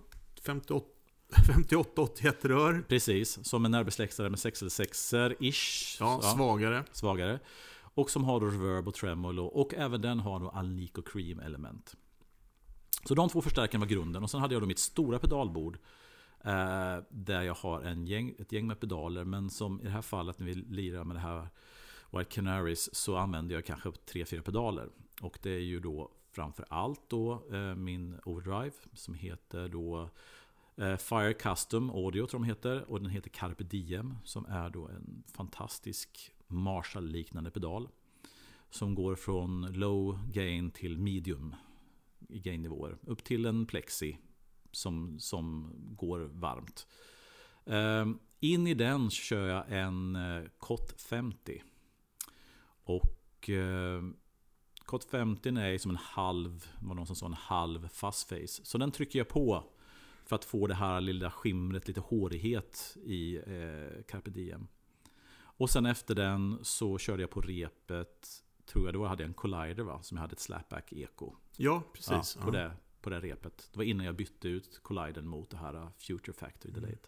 58 1.46 2.02
81 2.02 2.46
rör. 2.46 2.84
Precis, 2.88 3.46
som 3.48 3.66
en 3.66 3.72
närbesläktare 3.72 4.30
med 4.30 4.40
6 4.40 4.64
ish 5.40 5.98
Ja, 6.00 6.22
svagare. 6.22 6.84
svagare. 6.92 7.40
Och 7.78 8.10
som 8.10 8.24
har 8.24 8.40
då 8.40 8.46
reverb 8.46 8.88
och 8.88 8.94
tremolo. 8.94 9.46
Och 9.46 9.74
även 9.74 10.02
den 10.02 10.20
har 10.20 10.40
då 10.40 10.50
Alnico 10.50 11.02
Cream 11.02 11.40
element. 11.40 11.96
Så 13.08 13.16
de 13.16 13.30
två 13.30 13.42
förstärkarna 13.42 13.86
var 13.86 13.90
grunden. 13.90 14.24
Och 14.24 14.30
sen 14.30 14.42
hade 14.42 14.56
jag 14.56 14.62
då 14.62 14.68
mitt 14.68 14.80
stora 14.80 15.20
pedalbord. 15.20 15.78
Eh, 16.44 16.98
där 17.10 17.42
jag 17.42 17.54
har 17.54 17.82
en 17.82 18.08
gäng, 18.08 18.36
ett 18.40 18.52
gäng 18.52 18.68
med 18.68 18.80
pedaler. 18.80 19.24
Men 19.24 19.50
som 19.50 19.82
i 19.82 19.84
det 19.84 19.90
här 19.90 20.02
fallet 20.02 20.40
när 20.40 20.46
vi 20.46 20.54
lirar 20.54 21.04
med 21.04 21.16
det 21.16 21.20
här 21.20 21.50
White 22.12 22.32
Canaries. 22.32 22.96
Så 22.96 23.18
använder 23.18 23.56
jag 23.56 23.66
kanske 23.66 23.90
3-4 23.90 24.42
pedaler. 24.42 24.90
Och 25.22 25.40
det 25.42 25.52
är 25.52 25.60
ju 25.60 25.80
då 25.80 26.12
framför 26.32 26.66
allt 26.70 27.10
då 27.10 27.44
eh, 27.52 27.76
min 27.76 28.20
overdrive. 28.26 28.76
Som 28.94 29.14
heter 29.14 29.68
då 29.68 30.10
eh, 30.76 30.98
Fire 30.98 31.34
Custom 31.34 31.90
Audio 31.90 32.28
tror 32.28 32.42
jag 32.42 32.42
de 32.42 32.44
heter. 32.44 32.92
Och 32.92 33.02
den 33.02 33.10
heter 33.10 33.30
Carpe 33.30 33.64
Diem. 33.64 34.18
Som 34.24 34.46
är 34.46 34.70
då 34.70 34.88
en 34.88 35.24
fantastisk 35.34 36.32
Marshall-liknande 36.48 37.52
pedal. 37.52 37.90
Som 38.70 38.96
går 38.96 39.16
från 39.16 39.74
low 39.74 40.20
gain 40.32 40.72
till 40.72 40.98
medium 40.98 41.56
i 42.30 42.40
gain-nivåer. 42.40 42.98
Upp 43.02 43.24
till 43.24 43.46
en 43.46 43.66
plexi 43.66 44.18
som, 44.76 45.20
som 45.20 45.74
går 45.78 46.20
varmt. 46.20 46.88
Ehm, 47.66 48.20
in 48.40 48.68
i 48.68 48.74
den 48.74 49.10
kör 49.10 49.48
jag 49.48 49.64
en 49.68 50.16
eh, 50.16 50.44
COT 50.58 51.02
50. 51.02 51.64
Och 52.84 53.50
eh, 53.50 54.04
COT 54.86 55.04
50 55.04 55.50
är 55.50 55.78
som 55.78 55.92
en 55.92 55.98
halv, 55.98 56.68
var 56.80 56.96
någon 56.96 57.08
som 57.08 57.16
sa 57.16 57.26
en 57.26 57.34
halv 57.34 57.88
fast 57.88 58.30
face. 58.30 58.48
Så 58.64 58.78
den 58.78 58.92
trycker 58.92 59.20
jag 59.20 59.28
på 59.28 59.64
för 60.26 60.36
att 60.36 60.46
få 60.46 60.68
det 60.68 60.74
här 60.74 61.02
lilla 61.02 61.32
skimret, 61.32 61.88
lite 61.88 62.00
hårighet 62.00 62.98
i 63.04 63.36
eh, 63.36 64.04
Carpe 64.08 64.30
Diem. 64.30 64.68
Och 65.38 65.70
sen 65.70 65.86
efter 65.86 66.16
den 66.16 66.60
så 66.62 66.98
körde 66.98 67.24
jag 67.24 67.30
på 67.30 67.42
repet, 67.42 68.44
tror 68.66 68.86
jag 68.86 68.94
då 68.94 69.06
hade 69.06 69.24
jag 69.24 69.28
en 69.28 69.34
Collider 69.34 69.84
va, 69.84 70.02
som 70.02 70.18
jag 70.18 70.22
hade 70.22 70.34
ett 70.34 70.40
slapback 70.40 70.94
eko. 70.94 71.34
Ja, 71.58 71.84
precis. 71.94 72.38
Ja, 72.40 72.46
på, 72.46 72.58
Ja. 72.58 72.62
Det, 72.62 72.72
på 73.06 73.10
det 73.10 73.20
repet. 73.20 73.70
Det 73.72 73.78
var 73.78 73.84
innan 73.84 74.06
jag 74.06 74.16
bytte 74.16 74.48
ut 74.48 74.80
Colliden 74.84 75.28
mot 75.28 75.50
det 75.50 75.58
här 75.58 75.76
uh, 75.76 75.90
Future 75.98 76.34
Factory 76.34 76.72
Mm. 76.72 76.82
Delayed. 76.82 77.08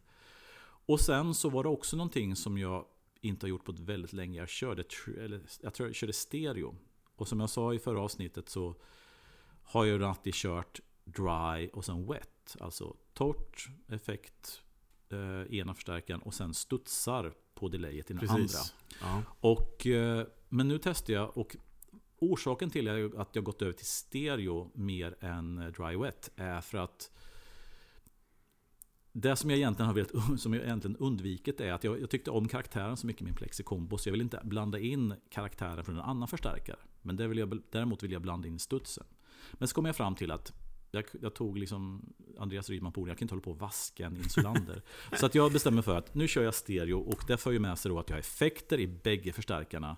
Och 0.86 1.00
sen 1.00 1.34
så 1.34 1.50
var 1.50 1.64
det 1.64 1.70
också 1.70 1.98
någonting 1.98 2.36
som 2.36 2.58
jag 2.58 2.86
inte 3.22 3.46
har 3.46 3.50
gjort 3.50 3.66
på 3.66 3.72
ett 3.72 3.80
väldigt 3.80 4.14
länge. 4.14 4.40
Jag 4.40 4.50
körde, 4.50 4.84
eller, 5.18 5.42
jag 5.62 5.74
tror 5.74 5.90
jag 5.90 5.96
körde 5.96 6.14
stereo. 6.14 6.76
Och 7.16 7.28
som 7.28 7.40
jag 7.40 7.50
sa 7.50 7.74
i 7.74 7.80
förra 7.80 8.02
avsnittet 8.02 8.50
så 8.50 8.76
har 9.64 9.86
jag 9.86 10.04
alltid 10.04 10.34
kört 10.34 10.80
dry 11.04 11.70
och 11.74 11.86
sen 11.86 12.08
wet. 12.08 12.58
Alltså 12.60 12.96
torrt, 13.14 13.68
effekt, 13.88 14.62
eh, 15.10 15.58
ena 15.58 15.74
förstärkaren 15.74 16.22
och 16.22 16.34
sen 16.34 16.54
studsar 16.54 17.34
på 17.54 17.68
delayet 17.68 18.12
i 18.12 18.14
den 18.14 18.30
andra. 18.30 18.44
Precis. 18.44 18.76
Ja. 19.02 19.22
Och, 19.40 19.88
eh, 19.88 20.28
men 20.50 20.68
nu 20.68 20.80
testar 20.84 21.14
jag 21.14 21.38
och 21.38 21.56
orsaken 22.20 22.70
till 22.70 23.12
att 23.18 23.36
jag 23.36 23.44
gått 23.44 23.62
över 23.62 23.74
till 23.74 23.86
stereo 23.86 24.72
mer 24.74 25.16
än 25.20 25.58
eh, 25.58 25.68
dry 25.68 25.98
wet 25.98 26.32
är 26.36 26.62
för 26.62 26.78
att 26.78 27.12
det 29.12 29.36
som 29.36 29.50
jag 29.50 29.58
egentligen 29.58 29.88
har 29.88 29.94
velat, 29.94 30.40
som 30.40 30.54
jag 30.54 30.64
egentligen 30.64 30.98
undvikit 30.98 31.62
är 31.62 31.74
att 31.74 31.84
jag, 31.84 32.02
jag 32.02 32.10
tyckte 32.10 32.32
om 32.32 32.48
karaktären 32.48 32.98
så 32.98 33.08
mycket 33.08 33.22
i 33.22 33.26
min 33.26 33.36
Plexi 33.36 33.64
Combo 33.64 33.98
så 33.98 34.10
jag 34.10 34.12
vill 34.12 34.22
inte 34.22 34.42
blanda 34.44 34.80
in 34.80 35.14
karaktären 35.30 35.84
från 35.84 35.96
en 35.96 36.02
annan 36.02 36.28
förstärkare. 36.28 36.80
Men 37.02 37.16
det 37.16 37.28
vill 37.28 37.38
jag, 37.38 37.62
däremot 37.70 38.04
vill 38.04 38.12
jag 38.12 38.22
blanda 38.22 38.48
in 38.48 38.60
studsen. 38.60 39.06
Men 39.54 39.68
så 39.68 39.76
kom 39.76 39.86
jag 39.86 39.96
fram 39.96 40.16
till 40.16 40.32
att 40.32 40.54
jag, 40.92 41.06
jag 41.22 41.34
tog 41.34 41.58
liksom 41.58 42.14
Andreas 42.38 42.70
Rydman 42.70 42.92
på 42.92 43.02
orden, 43.02 43.10
jag 43.10 43.18
kan 43.18 43.26
inte 43.26 43.34
hålla 43.34 43.44
på 43.44 43.52
och 43.52 43.60
vaska 43.60 44.06
en 44.06 44.18
insulander. 44.18 44.82
så 45.20 45.26
att 45.26 45.36
jag 45.36 45.52
bestämmer 45.52 45.82
för 45.82 45.98
att 45.98 46.16
nu 46.16 46.28
kör 46.28 46.44
jag 46.44 46.56
stereo 46.56 47.00
och 47.00 47.24
det 47.28 47.38
för 47.38 47.52
ju 47.52 47.60
med 47.60 47.78
sig 47.78 47.90
då 47.90 48.00
att 48.00 48.10
jag 48.10 48.16
har 48.16 48.20
effekter 48.20 48.80
i 48.80 48.88
bägge 48.88 49.34
förstärkarna. 49.34 49.98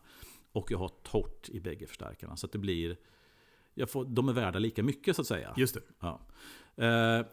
Och 0.51 0.71
jag 0.71 0.77
har 0.77 0.89
torrt 1.03 1.49
i 1.49 1.59
bägge 1.59 1.87
förstärkarna. 1.87 2.35
Så 2.37 2.45
att 2.45 2.51
det 2.51 2.57
blir... 2.57 2.97
Jag 3.73 3.89
får, 3.89 4.05
de 4.05 4.29
är 4.29 4.33
värda 4.33 4.59
lika 4.59 4.83
mycket 4.83 5.15
så 5.15 5.21
att 5.21 5.27
säga. 5.27 5.53
Just 5.57 5.73
det. 5.75 5.81
Ja. 5.99 6.21
Eh, 6.85 7.25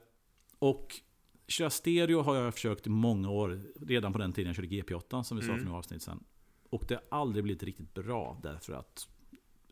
och 0.58 1.00
köra 1.48 1.70
stereo 1.70 2.20
har 2.22 2.36
jag 2.36 2.54
försökt 2.54 2.86
i 2.86 2.90
många 2.90 3.30
år. 3.30 3.60
Redan 3.80 4.12
på 4.12 4.18
den 4.18 4.32
tiden 4.32 4.46
jag 4.46 4.56
körde 4.56 4.68
GP8 4.68 5.22
som 5.22 5.36
vi 5.36 5.42
sa 5.42 5.48
Mm. 5.48 5.58
för 5.58 5.64
några 5.66 5.78
avsnitt 5.78 6.02
sedan. 6.02 6.24
Och 6.70 6.84
det 6.88 6.94
har 6.94 7.02
aldrig 7.20 7.44
blivit 7.44 7.62
riktigt 7.62 7.94
bra 7.94 8.40
därför 8.42 8.72
att 8.72 9.08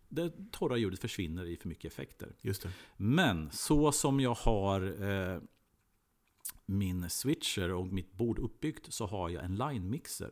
det 0.08 0.32
torra 0.50 0.76
ljudet 0.76 1.00
försvinner 1.00 1.44
i 1.44 1.56
för 1.56 1.68
mycket 1.68 1.92
effekter. 1.92 2.32
Just 2.40 2.62
det. 2.62 2.70
Men 2.96 3.50
så 3.50 3.92
som 3.92 4.20
jag 4.20 4.34
har 4.34 5.02
eh, 5.34 5.40
min 6.66 7.10
switcher 7.10 7.72
och 7.72 7.86
mitt 7.86 8.12
bord 8.12 8.38
uppbyggt 8.38 8.92
så 8.92 9.06
har 9.06 9.28
jag 9.30 9.44
en 9.44 9.56
line-mixer 9.56 10.30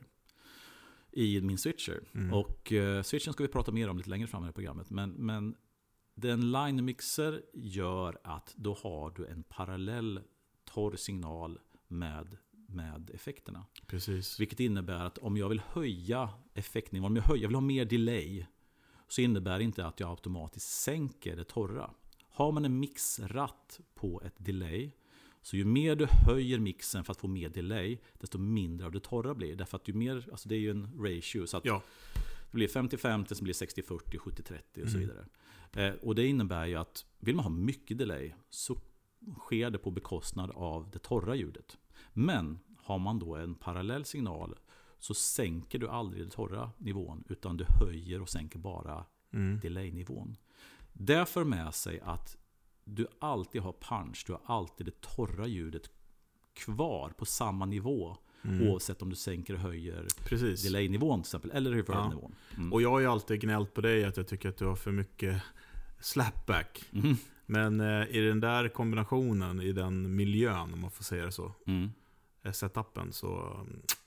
i 1.13 1.41
min 1.41 1.59
switcher. 1.59 2.01
Mm. 2.15 2.35
Och 2.35 2.73
eh, 2.73 3.03
switchen 3.03 3.33
ska 3.33 3.43
vi 3.43 3.49
prata 3.49 3.73
mer 3.73 3.89
om 3.89 3.97
lite 3.97 4.11
längre 4.11 4.27
fram 4.27 4.49
i 4.49 4.53
programmet. 4.53 4.91
Men, 4.91 5.11
men 5.11 5.55
den 6.15 6.53
line-mixer 6.53 7.43
gör 7.55 8.19
att 8.25 8.55
då 8.57 8.75
har 8.83 9.11
du 9.11 9.27
en 9.27 9.43
parallell 9.43 10.21
torr 10.65 10.97
signal 10.97 11.59
med, 11.89 12.37
med 12.67 13.11
effekterna. 13.15 13.67
Precis. 13.87 14.41
Vilket 14.41 14.61
innebär 14.61 15.05
att 15.05 15.19
om 15.19 15.37
jag 15.37 15.49
vill 15.49 15.63
höja 15.67 16.31
effektnivån, 16.55 17.07
om 17.07 17.17
jag, 17.17 17.23
höjer, 17.23 17.43
jag 17.43 17.49
vill 17.49 17.57
ha 17.57 17.61
mer 17.61 17.85
delay, 17.85 18.47
så 19.09 19.21
innebär 19.21 19.59
det 19.59 19.65
inte 19.65 19.87
att 19.87 20.01
jag 20.01 20.11
automatiskt 20.11 20.69
sänker 20.69 21.37
det 21.37 21.45
torra. 21.45 21.91
Har 22.29 22.53
man 22.53 22.65
en 22.65 22.79
mixratt 22.79 23.81
på 23.95 24.23
ett 24.25 24.35
delay, 24.37 24.93
så 25.43 25.57
ju 25.57 25.65
mer 25.65 25.97
du 25.97 26.07
höjer 26.07 26.59
mixen 26.59 27.05
för 27.05 27.13
att 27.13 27.19
få 27.19 27.29
mer 27.29 27.49
delay, 27.49 27.99
desto 28.21 28.39
mindre 28.39 28.87
av 28.87 28.93
det 28.93 29.01
torra 29.01 29.35
blir. 29.35 29.57
Därför 29.57 29.77
att 29.77 29.89
ju 29.89 29.93
mer, 29.93 30.29
alltså 30.33 30.49
det 30.49 30.55
är 30.55 30.59
ju 30.61 30.71
en 30.71 30.89
ratio, 30.99 31.47
så 31.47 31.57
att 31.57 31.65
Ja. 31.65 31.83
det 32.51 32.57
blir 32.57 32.69
50-50, 32.69 33.35
sen 33.35 33.45
blir 33.45 33.55
60-40, 33.55 34.19
70-30 34.19 34.83
och 34.83 34.89
så 34.91 34.97
Mm. 34.97 35.09
vidare. 35.09 35.27
Eh, 35.73 35.95
och 36.03 36.15
det 36.15 36.27
innebär 36.27 36.67
ju 36.67 36.75
att 36.77 37.05
vill 37.21 37.37
man 37.37 37.45
ha 37.45 37.51
mycket 37.51 37.99
delay 37.99 38.33
så 38.51 38.77
sker 39.39 39.71
det 39.71 39.79
på 39.79 39.91
bekostnad 39.91 40.51
av 40.51 40.91
det 40.91 40.99
torra 40.99 41.35
ljudet. 41.35 41.79
Men 42.13 42.59
har 42.77 42.99
man 42.99 43.19
då 43.19 43.37
en 43.37 43.55
parallell 43.55 44.05
signal 44.05 44.55
så 44.99 45.15
sänker 45.15 45.79
du 45.79 45.89
aldrig 45.89 46.23
den 46.23 46.31
torra 46.31 46.71
nivån 46.79 47.25
utan 47.29 47.57
du 47.57 47.65
höjer 47.65 48.23
och 48.23 48.29
sänker 48.29 48.59
bara 48.59 49.05
Mm. 49.33 49.61
delay-nivån. 49.61 50.37
Det 50.93 51.29
för 51.29 51.45
med 51.45 51.75
sig 51.75 52.01
att 52.01 52.37
du 52.85 53.07
alltid 53.19 53.63
har 53.63 53.73
punch, 53.73 54.25
du 54.27 54.33
har 54.33 54.41
alltid 54.45 54.87
det 54.87 55.01
torra 55.01 55.47
ljudet 55.47 55.91
kvar 56.55 57.13
på 57.19 57.25
samma 57.25 57.67
nivå 57.67 58.17
Mm. 58.45 58.69
oavsett 58.69 59.03
om 59.03 59.11
du 59.11 59.17
sänker 59.17 59.55
och 59.55 59.61
höjer 59.61 60.07
Precis. 60.25 60.63
delay-nivån 60.63 61.23
till 61.23 61.29
exempel, 61.29 61.51
eller 61.51 61.71
reverb-nivån. 61.71 62.35
Mm. 62.57 62.73
Och 62.73 62.83
jag 62.83 62.91
har 62.91 63.01
ju 63.01 63.07
alltid 63.07 63.41
gnällt 63.41 63.75
på 63.75 63.81
dig 63.81 64.05
att 64.05 64.17
jag 64.17 64.29
tycker 64.29 64.49
att 64.49 64.57
du 64.57 64.67
har 64.67 64.77
för 64.77 64.93
mycket 64.93 65.43
slapback. 66.01 66.85
Mm. 66.93 67.17
Men 67.47 67.81
eh, 67.81 68.07
i 68.17 68.21
den 68.21 68.41
där 68.41 68.69
kombinationen, 68.69 69.61
i 69.61 69.73
den 69.73 70.17
miljön 70.17 70.73
om 70.75 70.81
man 70.81 70.91
får 70.91 71.05
säga 71.05 71.25
det 71.25 71.33
så, 71.33 71.53
Mm. 71.67 71.91
eh, 72.43 72.53
setupen, 72.53 73.13
så 73.13 73.57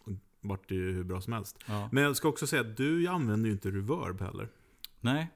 mm, 0.07 0.19
vart 0.41 0.69
det 0.69 0.75
ju 0.75 0.91
hur 0.91 1.03
bra 1.03 1.21
som 1.21 1.33
helst. 1.33 1.57
Ja. 1.67 1.89
Men 1.91 2.03
jag 2.03 2.15
ska 2.15 2.27
också 2.27 2.47
säga 2.47 2.61
att 2.61 2.77
du 2.77 3.07
använder 3.07 3.47
ju 3.47 3.53
inte 3.53 3.71
reverb 3.71 4.21
heller. 4.21 4.47
Nej. 5.01 5.27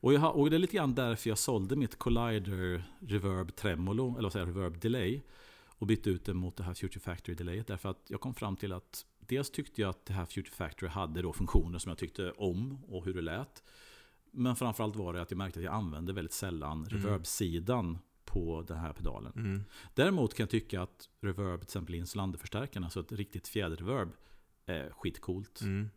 Och, 0.00 0.12
jag 0.12 0.36
och 0.36 0.50
det 0.50 0.56
är 0.56 0.58
lite 0.58 0.76
grann 0.76 0.94
därför 0.94 1.28
jag 1.28 1.38
sålde 1.38 1.76
mitt 1.76 1.98
Collider 1.98 2.84
Reverb 3.00 3.56
Tremolo, 3.56 4.12
eller 4.12 4.22
vad 4.22 4.32
säger 4.32 4.46
Reverb 4.46 4.80
Delay. 4.80 5.22
Och 5.78 5.86
bytte 5.86 6.10
ut 6.10 6.24
det 6.24 6.34
mot 6.34 6.56
det 6.56 6.62
här 6.62 6.74
Future 6.74 7.00
Factory 7.00 7.34
Delayet. 7.34 7.66
Därför 7.66 7.88
att 7.88 8.02
jag 8.08 8.20
kom 8.20 8.34
fram 8.34 8.56
till 8.56 8.72
att 8.72 9.06
dels 9.20 9.50
tyckte 9.50 9.80
jag 9.80 9.90
att 9.90 10.06
det 10.06 10.12
här 10.12 10.24
Future 10.24 10.54
Factory 10.54 10.88
hade 10.88 11.22
då 11.22 11.32
funktioner 11.32 11.78
som 11.78 11.90
jag 11.90 11.98
tyckte 11.98 12.30
om 12.30 12.84
och 12.84 13.04
hur 13.04 13.14
det 13.14 13.22
lät. 13.22 13.62
Men 14.30 14.56
framförallt 14.56 14.96
var 14.96 15.12
det 15.12 15.22
att 15.22 15.30
jag 15.30 15.38
märkte 15.38 15.60
att 15.60 15.64
jag 15.64 15.74
använde 15.74 16.12
väldigt 16.12 16.32
sällan 16.32 16.86
reverb-sidan 16.86 17.98
på 18.24 18.64
den 18.68 18.78
här 18.78 18.92
pedalen. 18.92 19.32
Mm. 19.36 19.64
Däremot 19.94 20.34
kan 20.34 20.44
jag 20.44 20.50
tycka 20.50 20.82
att 20.82 21.08
reverb, 21.20 21.60
till 21.60 21.66
exempel 21.66 21.94
Insulander-förstärkarna, 21.94 22.90
så 22.90 23.00
ett 23.00 23.12
riktigt 23.12 23.48
fjäderreverb, 23.48 24.12
är 24.66 24.90
skitcoolt. 24.90 25.60
Mm. 25.60 25.90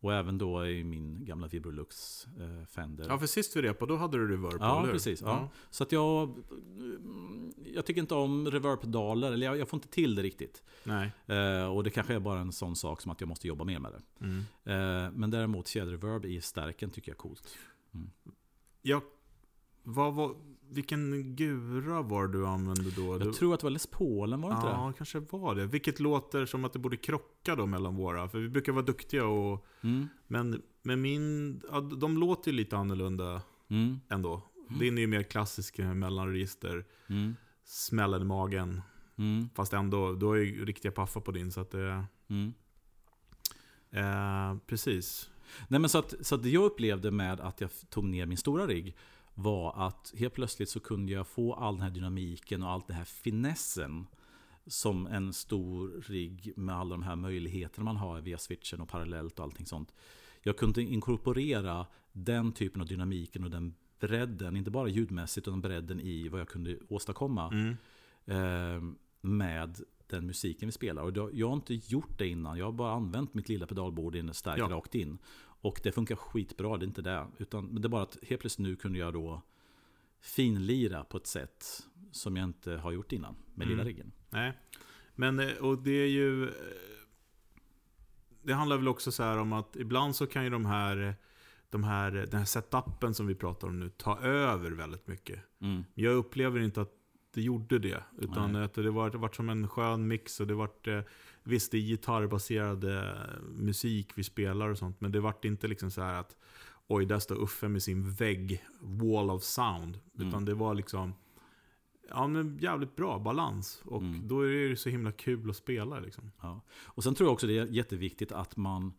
Och 0.00 0.14
även 0.14 0.38
då 0.38 0.66
i 0.66 0.84
min 0.84 1.24
gamla 1.24 1.46
Vibrolux 1.48 2.26
eh, 2.26 2.66
Fender. 2.66 3.06
Ja, 3.08 3.18
för 3.18 3.26
sist 3.26 3.56
vi 3.56 3.62
repade, 3.62 3.92
då 3.92 3.96
hade 3.96 4.18
du 4.18 4.28
reverb 4.32 4.50
på, 4.52 4.58
Ja, 4.60 4.82
eller 4.82 4.92
precis. 4.92 5.20
Ja. 5.20 5.48
Så 5.70 5.82
att 5.82 5.92
jag... 5.92 6.28
mm, 6.50 7.52
Jag 7.74 7.86
tycker 7.86 8.00
inte 8.00 8.14
om 8.14 8.50
reverb-pedaler, 8.50 9.32
eller 9.32 9.46
jag, 9.46 9.58
jag 9.58 9.68
får 9.68 9.76
inte 9.76 9.88
till 9.88 10.14
det 10.14 10.22
riktigt. 10.22 10.62
Nej. 10.84 11.12
Eh, 11.26 11.64
och 11.76 11.84
det 11.84 11.90
kanske 11.90 12.14
är 12.14 12.20
bara 12.20 12.40
en 12.40 12.52
sån 12.52 12.76
sak 12.76 13.00
som 13.00 13.12
att 13.12 13.20
jag 13.20 13.28
måste 13.28 13.48
jobba 13.48 13.64
mer 13.64 13.78
med 13.78 13.92
det. 13.92 14.24
Mm. 14.24 14.38
Eh, 14.64 15.12
men 15.12 15.30
däremot 15.30 15.68
fjäderreverb 15.68 16.24
i 16.24 16.40
stärken 16.40 16.90
tycker 16.90 17.10
jag 17.10 17.14
är 17.16 17.18
coolt. 17.18 17.56
Jag, 18.82 19.02
vad 19.82 20.14
var, 20.14 20.34
vilken 20.70 21.36
gura 21.36 22.02
var 22.02 22.26
du 22.26 22.46
använde 22.46 22.90
då? 22.90 23.02
Jag 23.12 23.20
Du- 23.20 23.32
tror 23.32 23.54
att 23.54 23.60
det 23.60 23.64
var 23.66 23.70
Les 23.70 23.86
Paulen, 23.86 24.40
var 24.40 24.50
det 24.50 24.56
inte 24.56 24.66
Ja, 24.68 24.92
kanske 24.96 25.20
var 25.20 25.54
det. 25.54 25.66
Vilket 25.66 26.00
låter 26.00 26.46
som 26.46 26.64
att 26.64 26.72
det 26.72 26.78
borde 26.78 26.96
krocka 26.96 27.56
då 27.56 27.66
mellan 27.66 27.96
våra. 27.96 28.28
För 28.28 28.38
vi 28.38 28.48
brukar 28.48 28.72
vara 28.72 28.84
duktiga 28.84 29.24
och... 29.26 29.66
det? 29.80 29.88
Mm. 29.88 30.08
Men 30.26 30.62
med 30.82 30.98
min... 30.98 31.60
Ja, 31.70 31.80
de 31.80 32.18
låter 32.18 32.50
ju 32.50 32.56
lite 32.56 32.76
annorlunda 32.76 33.42
Mm. 33.70 34.00
ändå. 34.08 34.42
Din 34.80 34.98
är 34.98 35.02
ju 35.02 35.06
mer 35.06 35.22
klassisk 35.22 35.78
eh, 35.78 35.94
mellanregister. 35.94 36.84
Mm. 37.08 37.36
Smällen 37.64 38.22
i 38.22 38.24
magen. 38.24 38.80
Mm. 39.18 39.48
Fast 39.54 39.72
ändå, 39.72 40.12
du 40.12 40.26
har 40.26 40.34
ju 40.34 40.64
riktiga 40.64 40.92
paffar 40.92 41.20
på 41.20 41.30
din. 41.32 41.52
Så 41.52 41.60
att 41.60 41.70
det... 41.70 42.04
Mm. 42.28 42.52
Eh, 43.90 44.58
precis. 44.66 45.30
Nej, 45.68 45.80
men 45.80 45.90
så, 45.90 45.98
att, 45.98 46.14
så 46.20 46.34
att 46.34 46.42
det 46.42 46.50
jag 46.50 46.64
upplevde 46.64 47.10
med 47.10 47.40
att 47.40 47.60
jag 47.60 47.70
tog 47.90 48.04
ner 48.04 48.26
min 48.26 48.38
stora 48.38 48.66
rigg 48.66 48.96
var 49.38 49.72
att 49.86 50.12
helt 50.18 50.34
plötsligt 50.34 50.68
så 50.68 50.80
kunde 50.80 51.12
jag 51.12 51.26
få 51.26 51.54
all 51.54 51.74
den 51.74 51.82
här 51.82 51.90
dynamiken 51.90 52.62
och 52.62 52.70
allt 52.70 52.86
det 52.86 52.94
här 52.94 53.04
finessen 53.04 54.06
som 54.66 55.06
en 55.06 55.32
stor 55.32 56.02
rigg 56.06 56.52
med 56.56 56.74
alla 56.76 56.90
de 56.90 57.02
här 57.02 57.16
möjligheterna 57.16 57.84
man 57.84 57.96
har 57.96 58.20
via 58.20 58.38
switchen 58.38 58.80
och 58.80 58.88
parallellt 58.88 59.38
och 59.38 59.44
allting 59.44 59.66
sånt. 59.66 59.92
Jag 60.42 60.56
kunde 60.56 60.82
inkorporera 60.82 61.86
den 62.12 62.52
typen 62.52 62.80
av 62.80 62.86
dynamiken 62.86 63.44
och 63.44 63.50
den 63.50 63.74
bredden, 64.00 64.56
inte 64.56 64.70
bara 64.70 64.88
ljudmässigt 64.88 65.48
utan 65.48 65.60
bredden 65.60 66.00
i 66.00 66.28
vad 66.28 66.40
jag 66.40 66.48
kunde 66.48 66.78
åstadkomma 66.88 67.48
Mm. 67.52 67.76
eh, 68.26 68.82
med 69.20 69.80
den 70.06 70.26
musiken 70.26 70.68
vi 70.68 70.72
spelar. 70.72 71.02
Och 71.02 71.30
jag 71.32 71.46
har 71.48 71.54
inte 71.54 71.74
gjort 71.74 72.18
det 72.18 72.28
innan. 72.28 72.58
Jag 72.58 72.64
har 72.64 72.72
bara 72.72 72.92
använt 72.92 73.34
mitt 73.34 73.48
lilla 73.48 73.66
pedalbord 73.66 74.14
in 74.16 74.34
starkt 74.34 74.58
Ja. 74.58 74.68
rakt 74.68 74.94
in. 74.94 75.18
Och 75.60 75.80
det 75.82 75.92
funkar 75.92 76.16
skitbra, 76.16 76.76
det 76.76 76.84
är 76.84 76.86
inte 76.86 77.02
det. 77.02 77.26
Utan, 77.38 77.66
men 77.66 77.82
det 77.82 77.86
är 77.86 77.90
bara 77.90 78.02
att 78.02 78.18
helt 78.22 78.40
plötsligt 78.40 78.68
nu 78.68 78.76
kunde 78.76 78.98
jag 78.98 79.12
då 79.12 79.42
finlira 80.20 81.04
på 81.04 81.16
ett 81.16 81.26
sätt 81.26 81.86
som 82.12 82.36
jag 82.36 82.44
inte 82.44 82.72
har 82.72 82.92
gjort 82.92 83.12
innan 83.12 83.36
med 83.54 83.66
Mm. 83.66 83.68
lilla 83.78 83.88
riggen. 83.88 84.12
Nej. 84.30 84.52
Men, 85.14 85.38
eh, 85.40 85.52
och 85.56 85.78
det 85.78 85.90
är 85.90 86.08
ju... 86.08 86.44
eh, 86.48 86.52
Det 88.42 88.54
handlar 88.54 88.76
väl 88.76 88.88
också 88.88 89.12
så 89.12 89.22
här 89.22 89.38
om 89.38 89.52
att 89.52 89.76
ibland 89.76 90.16
så 90.16 90.26
kan 90.26 90.44
ju 90.44 90.50
de 90.50 90.66
här, 90.66 91.14
de 91.70 91.84
här, 91.84 92.10
den 92.12 92.38
här 92.38 92.44
setupen 92.44 93.14
som 93.14 93.26
vi 93.26 93.34
pratar 93.34 93.68
om 93.68 93.80
nu 93.80 93.88
ta 93.88 94.18
över 94.20 94.70
väldigt 94.70 95.06
mycket. 95.06 95.40
Mm. 95.60 95.84
Jag 95.94 96.14
upplever 96.14 96.60
inte 96.60 96.80
att 96.80 96.92
det 97.34 97.42
gjorde 97.42 97.78
det. 97.78 98.02
Utan 98.18 98.52
Nej. 98.52 98.62
att 98.64 98.74
det 98.74 98.90
var, 98.90 99.10
det 99.10 99.18
var 99.18 99.28
som 99.28 99.48
en 99.48 99.68
skön 99.68 100.08
mix. 100.08 100.40
Och 100.40 100.46
det 100.46 100.54
vart, 100.54 100.86
eh, 100.86 101.00
visst, 101.48 101.72
det 101.72 101.78
är 101.78 101.82
gitarrbaserad 101.82 102.84
musik 103.48 104.12
vi 104.14 104.24
spelar 104.24 104.68
och 104.68 104.78
sånt. 104.78 105.00
Men 105.00 105.12
det 105.12 105.20
vart 105.20 105.44
inte 105.44 105.68
liksom 105.68 105.90
så 105.90 106.00
att 106.00 106.36
oj, 106.86 107.06
där 107.06 107.18
står 107.18 107.36
Uffe 107.42 107.68
med 107.68 107.82
sin 107.82 108.10
vägg, 108.10 108.64
wall 108.80 109.30
of 109.30 109.42
sound. 109.42 109.98
Utan 110.14 110.28
Mm. 110.28 110.44
det 110.44 110.54
var 110.54 110.74
liksom 110.74 111.14
ja, 112.08 112.26
men 112.26 112.58
jävligt 112.60 112.96
bra 112.96 113.18
balans. 113.18 113.82
Och 113.84 114.02
Mm. 114.02 114.28
då 114.28 114.40
är 114.40 114.68
det 114.68 114.76
så 114.76 114.88
himla 114.88 115.12
kul 115.12 115.50
att 115.50 115.56
spela. 115.56 116.00
Liksom. 116.00 116.30
Ja. 116.40 116.60
Och 116.84 117.04
sen 117.04 117.14
tror 117.14 117.26
jag 117.26 117.32
också 117.32 117.46
det 117.46 117.58
är 117.58 117.66
jätteviktigt 117.66 118.32
att 118.32 118.56
man, 118.56 118.92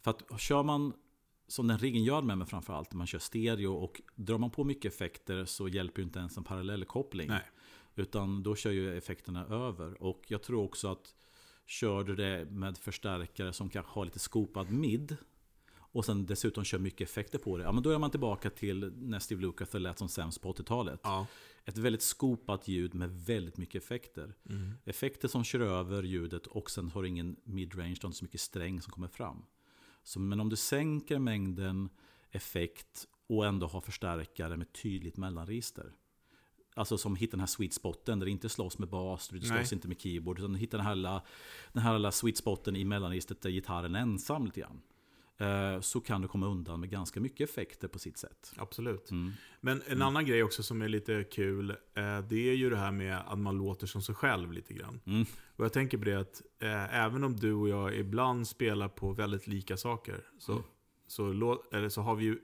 för 0.00 0.10
att 0.10 0.40
kör 0.40 0.62
man 0.62 0.92
som 1.48 1.66
den 1.66 1.78
riggen 1.78 2.04
gör 2.04 2.22
med 2.22 2.38
mig 2.38 2.46
framförallt, 2.46 2.94
man 2.94 3.06
kör 3.06 3.18
stereo 3.18 3.72
och 3.72 4.00
drar 4.14 4.38
man 4.38 4.50
på 4.50 4.64
mycket 4.64 4.92
effekter 4.94 5.44
så 5.44 5.68
hjälper 5.68 6.00
ju 6.00 6.04
inte 6.06 6.18
ens 6.18 6.36
en 6.36 6.44
parallellkoppling. 6.44 7.30
Utan 7.94 8.42
då 8.42 8.54
kör 8.54 8.70
ju 8.70 8.96
effekterna 8.98 9.46
över. 9.46 10.02
Och 10.02 10.22
jag 10.28 10.42
tror 10.42 10.62
också 10.64 10.88
att 10.88 11.14
kör 11.66 12.04
du 12.04 12.16
det 12.16 12.46
med 12.50 12.78
förstärkare 12.78 13.52
som 13.52 13.68
kanske 13.68 13.92
har 13.92 14.04
lite 14.04 14.18
skopad 14.18 14.70
mid 14.70 15.16
och 15.96 16.04
sen 16.04 16.26
dessutom 16.26 16.64
kör 16.64 16.78
mycket 16.78 17.08
effekter 17.08 17.38
på 17.38 17.56
det, 17.58 17.64
ja 17.64 17.72
men 17.72 17.82
då 17.82 17.90
är 17.90 17.98
man 17.98 18.10
tillbaka 18.10 18.50
till 18.50 18.92
när 18.96 19.18
Steve 19.18 19.40
Lukather 19.40 19.78
lät 19.78 19.98
som 19.98 20.08
sämst 20.08 20.40
på 20.40 20.52
80-talet. 20.52 21.00
Ja. 21.02 21.26
Ett 21.64 21.78
väldigt 21.78 22.02
skopat 22.02 22.68
ljud 22.68 22.94
med 22.94 23.10
väldigt 23.10 23.56
mycket 23.56 23.82
effekter. 23.82 24.34
Mm. 24.48 24.72
Effekter 24.84 25.28
som 25.28 25.44
kör 25.44 25.60
över 25.60 26.02
ljudet 26.02 26.46
och 26.46 26.70
sen 26.70 26.88
har 26.88 27.02
du 27.02 27.08
ingen 27.08 27.36
midrange, 27.44 27.94
du 27.94 28.02
har 28.02 28.08
inte 28.08 28.18
så 28.18 28.24
mycket 28.24 28.40
sträng 28.40 28.80
som 28.80 28.92
kommer 28.92 29.08
fram. 29.08 29.44
Så, 30.02 30.20
men 30.20 30.40
om 30.40 30.48
du 30.48 30.56
sänker 30.56 31.18
mängden 31.18 31.88
effekt 32.30 33.06
och 33.26 33.46
ändå 33.46 33.66
har 33.66 33.80
förstärkare 33.80 34.56
med 34.56 34.72
tydligt 34.72 35.16
mellanregister. 35.16 35.92
Alltså 36.78 36.98
som 36.98 37.16
hittar 37.16 37.30
den 37.30 37.40
här 37.40 37.46
sweet 37.46 37.72
spoten 37.72 38.18
där 38.18 38.26
det 38.26 38.30
inte 38.30 38.48
slåss 38.48 38.78
med 38.78 38.88
bas, 38.88 39.28
du 39.28 39.40
slåss 39.40 39.50
Nej. 39.50 39.68
inte 39.72 39.88
med 39.88 40.00
keyboard. 40.00 40.38
Utan 40.38 40.52
du 40.52 40.58
hittar 40.58 40.78
den 40.78 40.86
här, 40.86 40.94
lilla- 40.94 41.22
den 41.72 41.82
här 41.82 41.92
lilla 41.92 42.12
sweet 42.12 42.36
spoten 42.36 42.76
i 42.76 42.84
mellanregistret 42.84 43.40
där 43.40 43.50
gitarren 43.50 43.94
är 43.94 44.00
ensam 44.00 44.44
lite 44.44 44.60
grann. 44.60 44.80
eh, 45.38 45.80
så 45.80 46.00
kan 46.00 46.22
du 46.22 46.28
komma 46.28 46.46
undan 46.46 46.80
med 46.80 46.90
ganska 46.90 47.20
mycket 47.20 47.50
effekter 47.50 47.88
på 47.88 47.98
sitt 47.98 48.18
sätt. 48.18 48.52
Absolut. 48.56 49.10
Mm. 49.10 49.32
Men 49.60 49.82
en 49.86 50.02
annan 50.02 50.26
grej 50.26 50.42
också 50.42 50.62
som 50.62 50.82
är 50.82 50.88
lite 50.88 51.24
kul, 51.24 51.70
eh, 51.70 52.18
det 52.28 52.50
är 52.50 52.54
ju 52.54 52.70
det 52.70 52.76
här 52.76 52.92
med 52.92 53.18
att 53.26 53.38
man 53.38 53.58
låter 53.58 53.86
som 53.86 54.02
sig 54.02 54.14
själv 54.14 54.52
lite 54.52 54.74
grann. 54.74 55.00
Mm. 55.06 55.26
Och 55.56 55.64
jag 55.64 55.72
tänker 55.72 55.98
på 55.98 56.04
det 56.04 56.14
att 56.14 56.42
eh, 56.58 56.94
även 57.04 57.24
om 57.24 57.36
du 57.36 57.52
och 57.52 57.68
jag 57.68 57.94
ibland 57.96 58.48
spelar 58.48 58.88
på 58.88 59.12
väldigt 59.12 59.46
lika 59.46 59.76
saker, 59.76 60.24
så, 60.38 60.52
Mm. 60.52 60.64
så, 61.06 61.64
så 61.90 62.00
har 62.02 62.14
vi 62.16 62.24
ju 62.24 62.38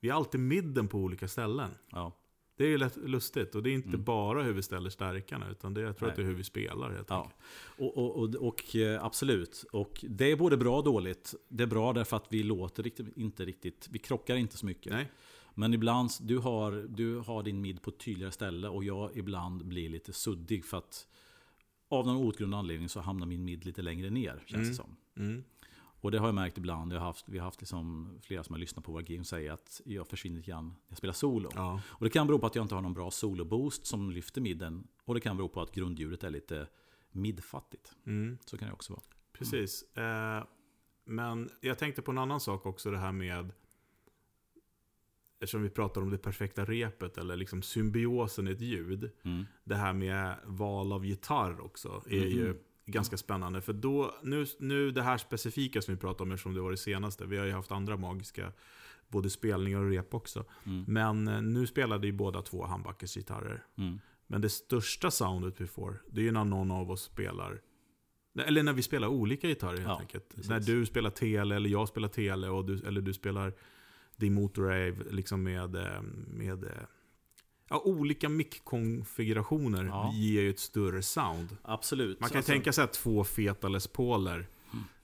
vi 0.00 0.08
är 0.10 0.14
alltid 0.14 0.40
midden 0.40 0.88
på 0.88 0.98
olika 0.98 1.28
ställen. 1.28 1.70
Ja. 1.90 2.12
Det 2.56 2.64
är 2.64 2.78
lätt 2.78 2.96
lustigt. 2.96 3.54
Och 3.54 3.62
det 3.62 3.70
är 3.70 3.74
inte 3.74 3.88
Mm. 3.88 4.04
bara 4.04 4.42
hur 4.42 4.52
vi 4.52 4.62
ställer 4.62 4.90
stärkarna, 4.90 5.50
utan 5.50 5.74
det, 5.74 5.80
jag 5.80 5.96
tror 5.96 6.06
Nej. 6.06 6.10
att 6.12 6.16
det 6.16 6.22
är 6.22 6.26
hur 6.26 6.34
vi 6.34 6.44
spelar 6.44 6.90
helt 6.90 7.10
Ja. 7.10 7.32
Och, 7.78 7.96
och, 7.98 8.16
och, 8.16 8.34
och 8.34 8.76
eh, 8.76 9.04
absolut. 9.04 9.64
Och 9.72 10.04
det 10.08 10.30
är 10.32 10.36
både 10.36 10.56
bra 10.56 10.76
och 10.78 10.84
dåligt. 10.84 11.34
Det 11.48 11.62
är 11.62 11.66
bra 11.66 11.92
därför 11.92 12.16
att 12.16 12.26
vi 12.28 12.42
låter 12.42 12.82
riktigt, 12.82 13.16
inte 13.16 13.44
riktigt, 13.44 13.88
vi 13.90 13.98
krockar 13.98 14.36
inte 14.36 14.56
så 14.56 14.66
mycket. 14.66 14.92
Nej. 14.92 15.10
Men 15.54 15.74
ibland, 15.74 16.10
du 16.20 16.38
har, 16.38 16.72
du 16.88 17.18
har 17.18 17.42
din 17.42 17.60
mid 17.60 17.82
på 17.82 17.90
ett 17.90 17.98
tydligare 17.98 18.32
ställe 18.32 18.68
och 18.68 18.84
jag 18.84 19.16
ibland 19.16 19.64
blir 19.66 19.88
lite 19.88 20.12
suddig 20.12 20.64
för 20.64 20.78
att 20.78 21.06
av 21.88 22.06
någon 22.06 22.16
outgrundlig 22.16 22.58
anledning 22.58 22.88
så 22.88 23.00
hamnar 23.00 23.26
min 23.26 23.44
mid 23.44 23.64
lite 23.64 23.82
längre 23.82 24.10
ner, 24.10 24.42
känns 24.46 24.52
Mm. 24.54 24.68
det 24.68 24.74
som. 24.74 24.96
Mm. 25.16 25.44
Och 26.04 26.10
det 26.10 26.18
har 26.18 26.28
jag 26.28 26.34
märkt 26.34 26.58
ibland. 26.58 26.92
Jag 26.92 26.98
har 26.98 27.06
haft, 27.06 27.28
vi 27.28 27.38
har 27.38 27.44
haft 27.44 27.60
liksom 27.60 28.10
flera 28.22 28.44
som 28.44 28.52
har 28.52 28.60
lyssnat 28.60 28.84
på 28.84 28.92
våra 28.92 29.02
games 29.02 29.28
säger 29.28 29.52
att 29.52 29.80
jag 29.84 30.08
försvinner 30.08 30.36
lite 30.36 30.50
grann 30.50 30.66
när 30.66 30.74
jag 30.88 30.98
spelar 30.98 31.14
solo. 31.14 31.50
Ja. 31.54 31.80
Och 31.86 32.04
det 32.04 32.10
kan 32.10 32.26
bero 32.26 32.38
på 32.38 32.46
att 32.46 32.54
jag 32.54 32.64
inte 32.64 32.74
har 32.74 32.82
någon 32.82 32.94
bra 32.94 33.10
solo-boost 33.10 33.86
som 33.86 34.10
lyfter 34.10 34.40
midden. 34.40 34.88
Och 35.04 35.14
det 35.14 35.20
kan 35.20 35.36
bero 35.36 35.48
på 35.48 35.60
att 35.60 35.74
grundljudet 35.74 36.24
är 36.24 36.30
lite 36.30 36.66
midfattigt. 37.10 37.92
Mm. 38.06 38.38
Så 38.44 38.58
kan 38.58 38.68
det 38.68 38.74
också 38.74 38.92
vara. 38.92 39.02
Precis. 39.32 39.96
Eh, 39.96 40.44
men 41.04 41.50
jag 41.60 41.78
tänkte 41.78 42.02
på 42.02 42.10
en 42.10 42.18
annan 42.18 42.40
sak 42.40 42.66
också, 42.66 42.90
det 42.90 42.98
här 42.98 43.12
med... 43.12 43.52
Eftersom 45.40 45.62
vi 45.62 45.70
pratar 45.70 46.00
om 46.00 46.10
det 46.10 46.18
perfekta 46.18 46.64
repet, 46.64 47.18
eller 47.18 47.36
liksom 47.36 47.62
symbiosen 47.62 48.48
i 48.48 48.50
ett 48.50 48.60
ljud. 48.60 49.10
Mm. 49.22 49.44
Det 49.64 49.76
här 49.76 49.92
med 49.92 50.36
val 50.44 50.92
av 50.92 51.06
gitarr 51.06 51.60
också 51.60 52.02
är 52.06 52.26
ju 52.26 52.48
Mhm. 52.48 52.58
Ganska 52.86 53.16
spännande. 53.16 53.60
För 53.60 53.72
då, 53.72 54.14
nu, 54.22 54.46
nu 54.58 54.90
det 54.90 55.02
här 55.02 55.18
specifika 55.18 55.82
som 55.82 55.94
vi 55.94 56.00
pratar 56.00 56.24
om, 56.24 56.32
eftersom 56.32 56.54
det 56.54 56.60
var 56.60 56.70
det 56.70 56.76
senaste. 56.76 57.26
Vi 57.26 57.38
har 57.38 57.46
ju 57.46 57.52
haft 57.52 57.72
andra 57.72 57.96
magiska, 57.96 58.52
både 59.08 59.30
spelningar 59.30 59.78
och 59.78 59.90
rep 59.90 60.14
också. 60.14 60.44
Mm. 60.66 60.84
Men 60.88 61.28
eh, 61.28 61.42
nu 61.42 61.66
spelade 61.66 62.06
ju 62.06 62.12
båda 62.12 62.42
två 62.42 62.64
handbackers 62.66 63.14
gitarrer. 63.16 63.64
Mm. 63.78 64.00
Men 64.26 64.40
det 64.40 64.48
största 64.48 65.10
soundet 65.10 65.60
vi 65.60 65.66
får, 65.66 66.02
det 66.10 66.20
är 66.20 66.24
ju 66.24 66.32
när 66.32 66.44
någon 66.44 66.70
av 66.70 66.90
oss 66.90 67.02
spelar 67.02 67.60
eller 68.46 68.62
när 68.62 68.72
vi 68.72 68.82
spelar 68.82 69.08
olika 69.08 69.48
gitarrer 69.48 69.76
helt 69.76 69.88
Ja, 69.88 70.00
enkelt. 70.00 70.28
precis. 70.28 70.48
När 70.50 70.60
du 70.60 70.86
spelar 70.86 71.10
tele 71.10 71.56
eller 71.56 71.70
jag 71.70 71.88
spelar 71.88 72.08
tele 72.08 72.48
och 72.48 72.64
du, 72.64 72.86
eller 72.86 73.00
du 73.00 73.12
spelar 73.12 73.52
din 74.16 74.34
motorrave 74.34 74.96
liksom 75.10 75.42
med, 75.42 75.76
eh, 75.76 76.02
med 76.26 76.64
eh, 76.64 76.70
ja, 77.68 77.82
olika 77.84 78.28
mic-konfigurationer 78.28 79.84
Ja. 79.84 80.12
ger 80.14 80.42
ju 80.42 80.50
ett 80.50 80.58
större 80.58 81.02
sound. 81.02 81.56
Absolut. 81.62 82.20
Man 82.20 82.28
kan 82.30 82.36
Alltså- 82.38 82.52
tänka 82.52 82.72
sig 82.72 82.84
att 82.84 82.92
två 82.92 83.24
feta 83.24 83.68
Les 83.68 83.86
Pauler 83.86 84.46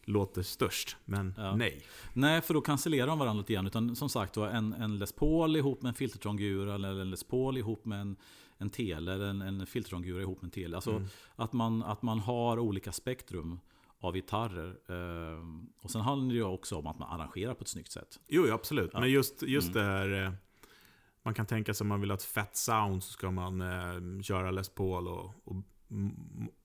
låter 0.05 0.43
störst, 0.43 0.97
men 1.05 1.35
Ja. 1.37 1.57
nej. 1.57 1.83
Nej, 2.13 2.41
för 2.41 2.55
då 2.55 2.61
cancellerar 2.61 3.07
de 3.07 3.19
varandra 3.19 3.41
lite 3.41 3.53
grann. 3.53 3.67
Utan 3.67 3.97
som 3.97 4.09
sagt 4.09 4.37
var, 4.37 4.49
en, 4.49 4.73
en 4.73 4.99
Les 4.99 5.13
Paul 5.13 5.57
ihop 5.57 5.83
med 5.83 5.89
en 5.89 5.95
filtertrångura 5.95 6.75
eller 6.75 7.01
en 7.01 7.11
Les 7.11 7.25
Paul 7.25 7.59
ihop 7.59 7.85
med 7.85 8.01
en, 8.01 8.17
en 8.59 8.71
tele 8.71 9.13
eller 9.15 9.27
en, 9.27 9.43
en 9.43 9.67
filtertrångura 9.67 10.23
ihop 10.23 10.43
med 10.43 10.47
en 10.47 10.51
tele. 10.51 10.77
Alltså 10.77 10.91
Mm. 10.91 11.05
att, 11.37 11.53
man, 11.53 11.83
att 11.83 12.03
man 12.03 12.19
har 12.19 12.59
olika 12.59 12.93
spektrum 12.93 13.61
av 14.01 14.15
gitarrer. 14.15 14.69
Eh, 14.89 15.41
och 15.83 15.91
sen 15.91 16.01
handlar 16.01 16.29
det 16.29 16.35
ju 16.35 16.45
också 16.45 16.77
om 16.77 16.87
att 16.87 16.99
man 16.99 17.21
arrangerar 17.21 17.55
på 17.55 17.63
ett 17.63 17.69
snyggt 17.69 17.93
sätt. 17.93 18.21
Jo, 18.29 18.45
jo, 18.49 18.55
absolut. 18.55 18.91
Ja. 18.93 19.01
Men 19.01 19.11
just, 19.11 19.43
just 19.43 19.69
Mm. 19.75 19.79
det 19.83 19.91
här... 19.91 20.33
Man 21.23 21.35
kan 21.35 21.47
tänka 21.47 21.75
sig 21.75 21.85
om 21.85 21.89
man 21.89 22.01
vill 22.01 22.11
ha 22.11 22.17
ett 22.17 22.23
fett 22.23 22.57
sound 22.57 23.03
så 23.03 23.13
ska 23.13 23.31
man 23.31 23.61
eh, 23.61 24.23
köra 24.23 24.51
Les 24.51 24.69
Paul 24.69 25.09
och, 25.09 25.25
och 25.45 25.57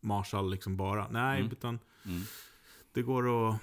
Marshall 0.02 0.52
liksom 0.52 0.78
bara. 0.78 1.08
Nej, 1.12 1.40
Mm. 1.40 1.52
utan 1.52 1.80
Mm. 2.06 2.22
det 2.94 3.02
går 3.02 3.50
att... 3.50 3.60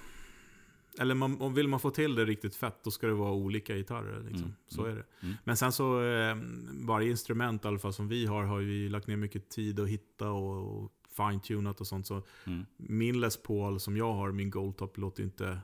Eller 0.99 1.15
man, 1.15 1.53
vill 1.53 1.67
man 1.67 1.79
få 1.79 1.89
till 1.89 2.15
det 2.15 2.25
riktigt 2.25 2.55
fett, 2.55 2.83
då 2.83 2.91
ska 2.91 3.07
det 3.07 3.13
vara 3.13 3.31
olika 3.31 3.75
gitarrer. 3.75 4.19
Liksom. 4.23 4.43
Mm. 4.43 4.53
Så 4.67 4.81
Mm. 4.85 4.91
är 4.91 4.95
det. 4.95 5.05
Mm. 5.27 5.35
Men 5.43 5.57
sen 5.57 5.71
så, 5.71 6.03
eh, 6.03 6.35
varje 6.85 7.09
instrument 7.09 7.65
i 7.65 7.67
alla 7.67 7.79
fall 7.79 7.93
som 7.93 8.07
vi 8.07 8.25
har, 8.25 8.43
har 8.43 8.59
vi 8.59 8.89
lagt 8.89 9.07
ner 9.07 9.15
mycket 9.17 9.49
tid 9.49 9.79
att 9.79 9.87
hitta 9.89 10.29
och, 10.31 10.83
och 10.83 10.91
fine-tunat 11.17 11.81
och 11.81 11.87
sånt. 11.87 12.07
Så 12.07 12.21
Mm. 12.45 12.65
min 12.77 13.21
Les 13.21 13.37
Paul 13.43 13.79
som 13.79 13.97
jag 13.97 14.13
har, 14.13 14.31
min 14.31 14.49
Goldtop, 14.49 14.97
låter 14.97 15.23
inte 15.23 15.59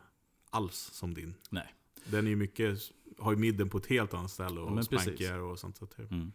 alls 0.49 0.75
som 0.93 1.13
din. 1.13 1.35
Nej. 1.49 1.73
Den 2.05 2.25
är 2.25 2.29
ju 2.29 2.35
mycket, 2.35 2.79
har 3.21 3.31
ju 3.31 3.37
midden 3.37 3.69
på 3.69 3.77
ett 3.77 3.85
helt 3.87 4.13
annat 4.13 4.31
ställe 4.31 4.59
Ja, 4.59 4.65
och 4.65 4.75
precis. 4.77 5.01
spankigare 5.01 5.41
och 5.41 5.59
sånt. 5.59 5.77
Så 5.77 5.85
att 5.85 5.97
det, 5.97 6.03
Mm. 6.03 6.31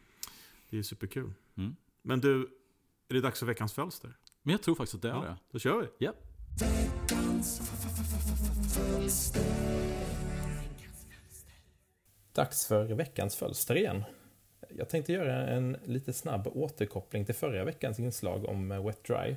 det 0.70 0.78
är 0.78 0.82
superkul. 0.82 1.32
Mm. 1.56 1.76
Men 2.02 2.20
du, 2.20 2.40
är 3.08 3.14
det 3.14 3.20
dags 3.20 3.38
för 3.38 3.46
veckans 3.46 3.72
fölster? 3.72 4.16
Men 4.42 4.52
jag 4.52 4.62
tror 4.62 4.74
faktiskt 4.74 4.94
att 4.94 5.02
det 5.02 5.10
är 5.10 5.20
det. 5.20 5.36
Då 5.50 5.58
kör 5.58 5.80
vi. 5.80 5.88
Ja. 6.06 6.12
Dags 12.32 12.66
för 12.66 12.84
veckans 12.84 13.36
fölster 13.36 13.76
igen. 13.76 14.04
Jag 14.70 14.88
tänkte 14.88 15.12
göra 15.12 15.46
en 15.48 15.76
lite 15.84 16.12
snabb 16.12 16.46
återkoppling 16.46 17.24
till 17.24 17.34
förra 17.34 17.64
veckans 17.64 17.98
inslag 17.98 18.44
om 18.44 18.72
eh, 18.72 18.86
Wet 18.86 19.04
Dry. 19.04 19.36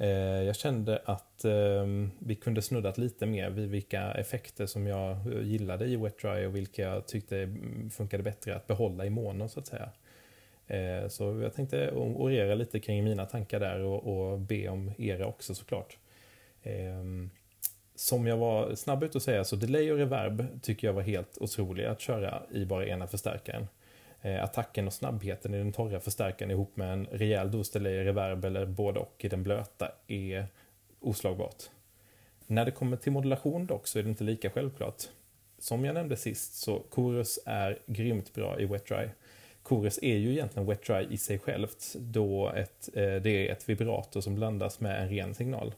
Eh, 0.00 0.08
Jag 0.42 0.56
kände 0.56 1.02
att 1.04 1.44
eh, 1.44 1.86
vi 2.18 2.34
kunde 2.34 2.62
snuddat 2.62 2.98
lite 2.98 3.26
mer 3.26 3.50
vid 3.50 3.68
vilka 3.70 4.12
effekter 4.12 4.66
som 4.66 4.86
jag 4.86 5.10
eh, 5.10 5.42
gillade 5.42 5.86
i 5.86 5.96
Wet 5.96 6.18
Dry 6.18 6.46
och 6.46 6.56
vilka 6.56 6.82
jag 6.82 7.06
tyckte 7.06 7.38
mm, 7.38 7.90
funkade 7.90 8.22
bättre 8.22 8.56
att 8.56 8.66
behålla 8.66 9.04
i 9.06 9.10
mono 9.10 9.48
så 9.48 9.60
att 9.60 9.66
säga. 9.66 9.90
Eh, 10.66 11.08
Så 11.08 11.40
jag 11.42 11.54
tänkte 11.54 11.90
orera 11.92 12.54
lite 12.54 12.80
kring 12.80 13.04
mina 13.04 13.26
tankar 13.26 13.60
där 13.60 13.80
och, 13.80 14.06
och 14.32 14.38
be 14.38 14.68
om 14.68 14.92
era 14.98 15.26
också 15.26 15.54
såklart. 15.54 15.96
Ehm, 16.62 17.30
som 17.94 18.26
jag 18.26 18.36
var 18.36 18.74
snabb 18.74 19.02
ut 19.02 19.16
att 19.16 19.22
säga 19.22 19.44
så 19.44 19.56
delay 19.56 19.92
och 19.92 19.98
reverb 19.98 20.46
tycker 20.62 20.86
jag 20.86 20.94
var 20.94 21.02
helt 21.02 21.38
otroliga 21.40 21.90
att 21.90 22.00
köra 22.00 22.42
i 22.50 22.64
bara 22.64 22.86
ena 22.86 23.06
förstärkaren. 23.06 23.68
Eh, 24.22 24.44
attacken 24.44 24.86
och 24.86 24.92
snabbheten 24.92 25.54
i 25.54 25.58
den 25.58 25.72
torra 25.72 26.00
förstärkaren 26.00 26.50
ihop 26.50 26.76
med 26.76 26.92
en 26.92 27.06
rejäl 27.06 27.50
dos 27.50 27.70
delay, 27.70 28.04
reverb 28.04 28.44
eller 28.44 28.66
både 28.66 29.00
och 29.00 29.14
i 29.18 29.28
den 29.28 29.42
blöta 29.42 29.92
är 30.06 30.46
oslagbart. 31.00 31.62
När 32.46 32.64
det 32.64 32.70
kommer 32.70 32.96
till 32.96 33.12
modulation 33.12 33.66
dock 33.66 33.86
så 33.86 33.98
är 33.98 34.02
det 34.02 34.08
inte 34.08 34.24
lika 34.24 34.50
självklart. 34.50 35.02
Som 35.58 35.84
jag 35.84 35.94
nämnde 35.94 36.16
sist 36.16 36.54
så 36.54 36.82
Chorus 36.90 37.38
är 37.46 37.78
grymt 37.86 38.34
bra 38.34 38.60
i 38.60 38.64
Wet 38.64 38.86
Dry. 38.86 39.08
Chorus 39.62 39.98
är 40.02 40.16
ju 40.16 40.32
egentligen 40.32 40.68
Wet 40.68 40.84
Dry 40.86 41.06
i 41.10 41.16
sig 41.16 41.38
självt 41.38 41.94
då 41.98 42.50
ett, 42.50 42.88
eh, 42.94 43.14
det 43.14 43.48
är 43.48 43.52
ett 43.52 43.68
vibrato 43.68 44.22
som 44.22 44.34
blandas 44.34 44.80
med 44.80 45.02
en 45.02 45.08
ren 45.08 45.34
signal. 45.34 45.74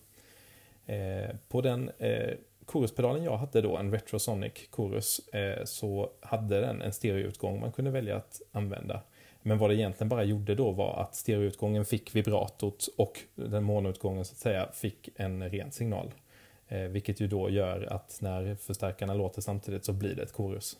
Eh, 0.87 1.31
på 1.48 1.61
den 1.61 1.90
eh, 1.98 2.35
koruspedalen 2.70 3.24
jag 3.24 3.37
hade 3.37 3.61
då, 3.61 3.76
en 3.76 3.92
Retrosonic 3.92 4.52
Chorus, 4.70 5.28
eh, 5.28 5.64
så 5.64 6.11
hade 6.20 6.61
den 6.61 6.83
en 6.83 6.92
stereoutgång 6.92 7.61
man 7.61 7.72
kunde 7.72 7.90
välja 7.90 8.16
att 8.16 8.42
använda. 8.52 9.02
Men 9.42 9.59
vad 9.59 9.70
det 9.70 9.76
egentligen 9.76 10.09
bara 10.09 10.24
gjorde 10.24 10.54
då 10.54 10.70
var 10.70 11.02
att 11.02 11.14
stereoutgången 11.14 11.85
fick 11.85 12.14
vibratot 12.14 12.88
och 12.96 13.20
den 13.35 13.64
monoutgången 13.64 14.24
så 14.24 14.33
att 14.33 14.38
säga 14.38 14.68
fick 14.72 15.09
en 15.16 15.50
ren 15.50 15.72
signal. 15.72 16.12
Eh, 16.68 16.83
vilket 16.83 17.20
ju 17.20 17.26
då 17.26 17.50
gör 17.50 17.92
att 17.92 18.18
när 18.20 18.54
förstärkarna 18.54 19.14
låter 19.14 19.42
samtidigt 19.42 19.85
så 19.85 19.92
blir 19.92 20.14
det 20.14 20.22
ett 20.22 20.33
chorus. 20.33 20.76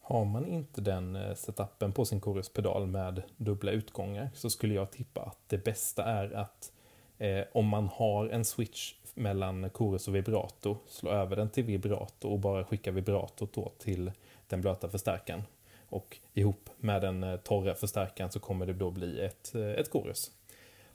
Har 0.00 0.24
man 0.24 0.46
inte 0.46 0.80
den 0.80 1.16
eh, 1.16 1.34
setupen 1.34 1.92
på 1.92 2.04
sin 2.04 2.20
koruspedal 2.20 2.86
med 2.86 3.22
dubbla 3.36 3.72
utgångar 3.72 4.30
så 4.34 4.50
skulle 4.50 4.74
jag 4.74 4.90
tippa 4.90 5.20
att 5.22 5.38
det 5.46 5.64
bästa 5.64 6.04
är 6.04 6.32
att 6.32 6.72
eh, 7.18 7.44
om 7.52 7.66
man 7.66 7.88
har 7.88 8.28
en 8.28 8.44
switch 8.44 8.94
mellan 9.14 9.70
chorus 9.70 10.08
och 10.08 10.14
vibrato, 10.14 10.76
slå 10.88 11.10
över 11.10 11.36
den 11.36 11.50
till 11.50 11.64
vibrato 11.64 12.28
och 12.28 12.38
bara 12.38 12.64
skicka 12.64 12.90
vibratot 12.90 13.52
då 13.52 13.72
till 13.78 14.12
den 14.48 14.60
blöta 14.60 14.88
förstärkaren. 14.88 15.42
Och 15.88 16.18
ihop 16.34 16.70
med 16.76 17.02
den 17.02 17.22
eh, 17.22 17.36
torra 17.36 17.74
förstärkaren 17.74 18.30
så 18.30 18.40
kommer 18.40 18.66
det 18.66 18.72
då 18.72 18.90
bli 18.90 19.20
ett, 19.20 19.54
eh, 19.54 19.70
ett 19.70 19.92
chorus. 19.92 20.30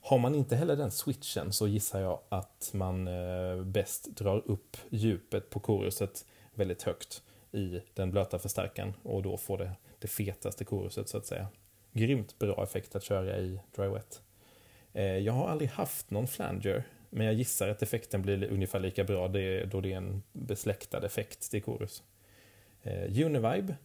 Har 0.02 0.18
man 0.18 0.36
inte 0.36 0.56
heller 0.56 0.76
den 0.76 0.92
switchen 0.92 1.54
så 1.54 1.68
gissar 1.68 2.00
jag 2.00 2.20
att 2.30 2.70
man 2.74 3.08
eh, 3.08 3.64
bäst 3.64 4.16
drar 4.16 4.42
upp 4.46 4.78
djupet 4.90 5.50
på 5.50 5.60
koruset 5.60 6.26
väldigt 6.54 6.84
högt 6.84 7.24
i 7.52 7.82
den 7.94 8.12
blöta 8.12 8.40
förstärkaren 8.40 8.94
och 9.04 9.24
då 9.24 9.38
får 9.38 9.58
det 9.58 9.72
det 10.00 10.08
fetaste 10.08 10.66
koruset 10.66 11.10
så 11.10 11.18
att 11.18 11.26
säga. 11.26 11.48
Grymt 11.92 12.40
bra 12.40 12.64
effekt 12.64 12.96
att 12.96 13.04
köra 13.04 13.38
i 13.38 13.60
dry 13.76 13.88
wet. 13.88 14.22
Jag 15.24 15.34
har 15.34 15.50
aldrig 15.50 15.70
haft 15.70 16.12
någon 16.12 16.28
flanger, 16.28 16.84
men 17.10 17.26
jag 17.26 17.36
gissar 17.36 17.68
att 17.70 17.82
effekten 17.82 18.22
blir 18.22 18.44
ungefär 18.52 18.80
lika 18.80 19.04
bra 19.04 19.28
det- 19.28 19.66
då 19.66 19.82
det 19.82 19.94
är 19.94 19.98
en 19.98 20.24
besläktad 20.32 21.06
effekt 21.06 21.52
till 21.52 21.64
chorus. 21.64 22.04
Eh, 22.84 23.26
Univibe, 23.26 23.76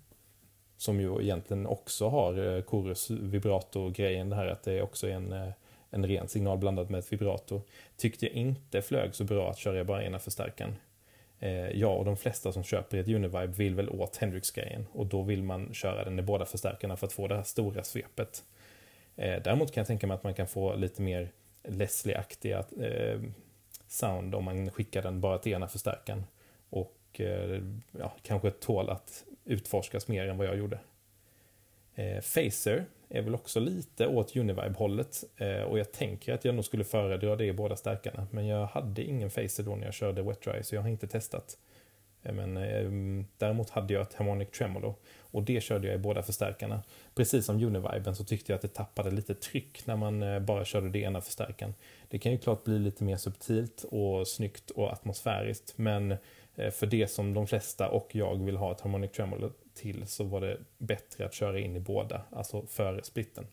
som 0.77 1.01
ju 1.01 1.23
egentligen 1.23 1.67
också 1.67 2.09
har 2.09 2.57
eh, 2.57 2.63
chorus 2.63 3.11
vibrato-grejen, 3.11 4.29
det 4.31 4.37
här 4.37 4.47
att 4.47 4.63
det 4.63 4.83
också 4.83 5.09
är 5.09 5.13
en, 5.13 5.33
eh, 5.33 5.49
en 5.91 6.07
ren 6.07 6.29
signal 6.29 6.59
blandad 6.59 6.91
med 6.91 6.99
ett 6.99 7.13
vibrato, 7.13 7.63
tyckte 7.97 8.27
jag 8.27 8.35
inte 8.35 8.83
flög 8.83 9.15
så 9.15 9.25
bra 9.25 9.51
att 9.51 9.59
köra 9.59 9.81
i 9.81 9.85
bara 9.85 10.05
ena 10.05 10.19
förstärkaren. 10.19 10.75
eh, 11.41 11.69
jag 11.71 11.99
och 11.99 12.05
de 12.05 12.17
flesta 12.17 12.53
som 12.53 12.63
köper 12.65 12.99
ett 12.99 13.09
Univibe 13.09 13.47
vill 13.47 13.75
väl 13.75 13.89
åt 13.91 14.17
Hendrix-grejen. 14.17 14.87
Och 14.93 15.07
då 15.07 15.23
vill 15.23 15.43
man 15.43 15.75
köra 15.75 16.05
den 16.05 16.19
i 16.19 16.23
båda 16.23 16.45
förstärkarna 16.45 16.97
för 16.97 17.07
att 17.07 17.13
få 17.13 17.29
det 17.29 17.37
här 17.37 17.43
stora 17.43 17.83
svepet. 17.83 18.45
Eh, 19.17 19.43
däremot 19.45 19.73
kan 19.73 19.81
jag 19.81 19.87
tänka 19.87 20.07
mig 20.07 20.15
att 20.15 20.25
man 20.25 20.35
kan 20.35 20.47
få 20.47 20.75
lite 20.77 21.03
mer 21.03 21.29
Leslie-aktiga 21.65 22.65
eh, 22.81 23.21
sound 23.89 24.35
om 24.35 24.45
man 24.45 24.71
skickar 24.71 25.03
den 25.03 25.21
bara 25.21 25.39
till 25.39 25.53
ena 25.53 25.69
förstärkaren. 25.69 26.25
Och 26.71 27.21
eh, 27.21 27.63
ja, 27.99 28.13
kanske 28.23 28.51
tål 28.51 28.91
att 28.91 29.25
utforskas 29.45 30.09
mer 30.09 30.29
än 30.29 30.39
vad 30.39 30.47
jag 30.47 30.57
gjorde. 30.57 30.79
Eh, 31.95 32.21
Phaser 32.35 32.85
är 33.09 33.23
väl 33.23 33.35
också 33.35 33.61
lite 33.61 34.07
åt 34.07 34.37
Univibe-hållet 34.37 35.25
eh, 35.37 35.63
och 35.63 35.79
jag 35.79 35.93
tänker 35.93 36.35
att 36.35 36.45
jag 36.45 36.55
nog 36.55 36.65
skulle 36.65 36.85
föredra 36.85 37.37
det 37.37 37.45
i 37.45 37.53
båda 37.53 37.77
stärkarna. 37.77 38.27
Men 38.31 38.47
jag 38.47 38.67
hade 38.67 39.03
ingen 39.03 39.31
Phaser 39.31 39.63
då 39.63 39.77
när 39.77 39.85
jag 39.85 39.95
körde 39.95 40.23
Wet 40.23 40.43
Dry 40.43 40.63
så 40.63 40.75
jag 40.75 40.83
har 40.83 40.89
inte 40.89 41.07
testat. 41.07 41.59
Eh, 42.23 42.33
men 42.33 42.57
eh, 42.57 43.25
däremot 43.39 43.71
hade 43.71 43.95
jag 43.95 44.03
ett 44.03 44.15
Harmonic 44.15 44.51
Tremolo 44.51 44.95
och 45.21 45.43
det 45.43 45.61
körde 45.61 45.87
jag 45.87 45.95
i 45.95 45.99
båda 45.99 46.23
förstärkarna. 46.23 46.83
Precis 47.15 47.47
som 47.47 47.65
Univiben 47.65 48.17
så 48.17 48.25
tyckte 48.25 48.53
jag 48.53 48.57
att 48.57 48.63
det 48.63 48.69
tappade 48.69 49.11
lite 49.11 49.35
tryck 49.35 49.87
när 49.87 49.97
man 49.97 50.23
eh, 50.23 50.41
bara 50.41 50.65
körde 50.65 50.89
det 50.89 50.99
ena 50.99 51.21
förstärkaren. 51.21 51.75
Det 52.09 52.19
kan 52.19 52.33
ju 52.33 52.39
klart 52.39 52.65
bli 52.65 52.79
lite 52.79 53.05
mer 53.05 53.17
subtilt 53.17 53.85
och 53.91 54.29
snyggt 54.29 54.71
och 54.71 54.93
atmosfäriskt 54.93 55.79
men 55.79 56.13
eh, 56.55 56.71
för 56.71 56.87
det 56.87 57.09
som 57.09 57.35
de 57.35 57.47
flesta 57.47 57.89
och 57.89 58.09
jag 58.13 58.45
vill 58.45 58.57
ha 58.57 58.73
ett 58.73 58.81
Harmonic 58.81 59.13
Tremolo 59.13 59.51
till 59.75 60.07
så 60.07 60.25
var 60.25 60.41
det 60.41 60.59
bättre 60.79 61.27
att 61.27 61.35
köra 61.35 61.59
in 61.59 61.77
i 61.77 61.81
båda, 61.81 62.23
alltså 62.31 62.67
före 62.67 63.05
splitten. 63.05 63.47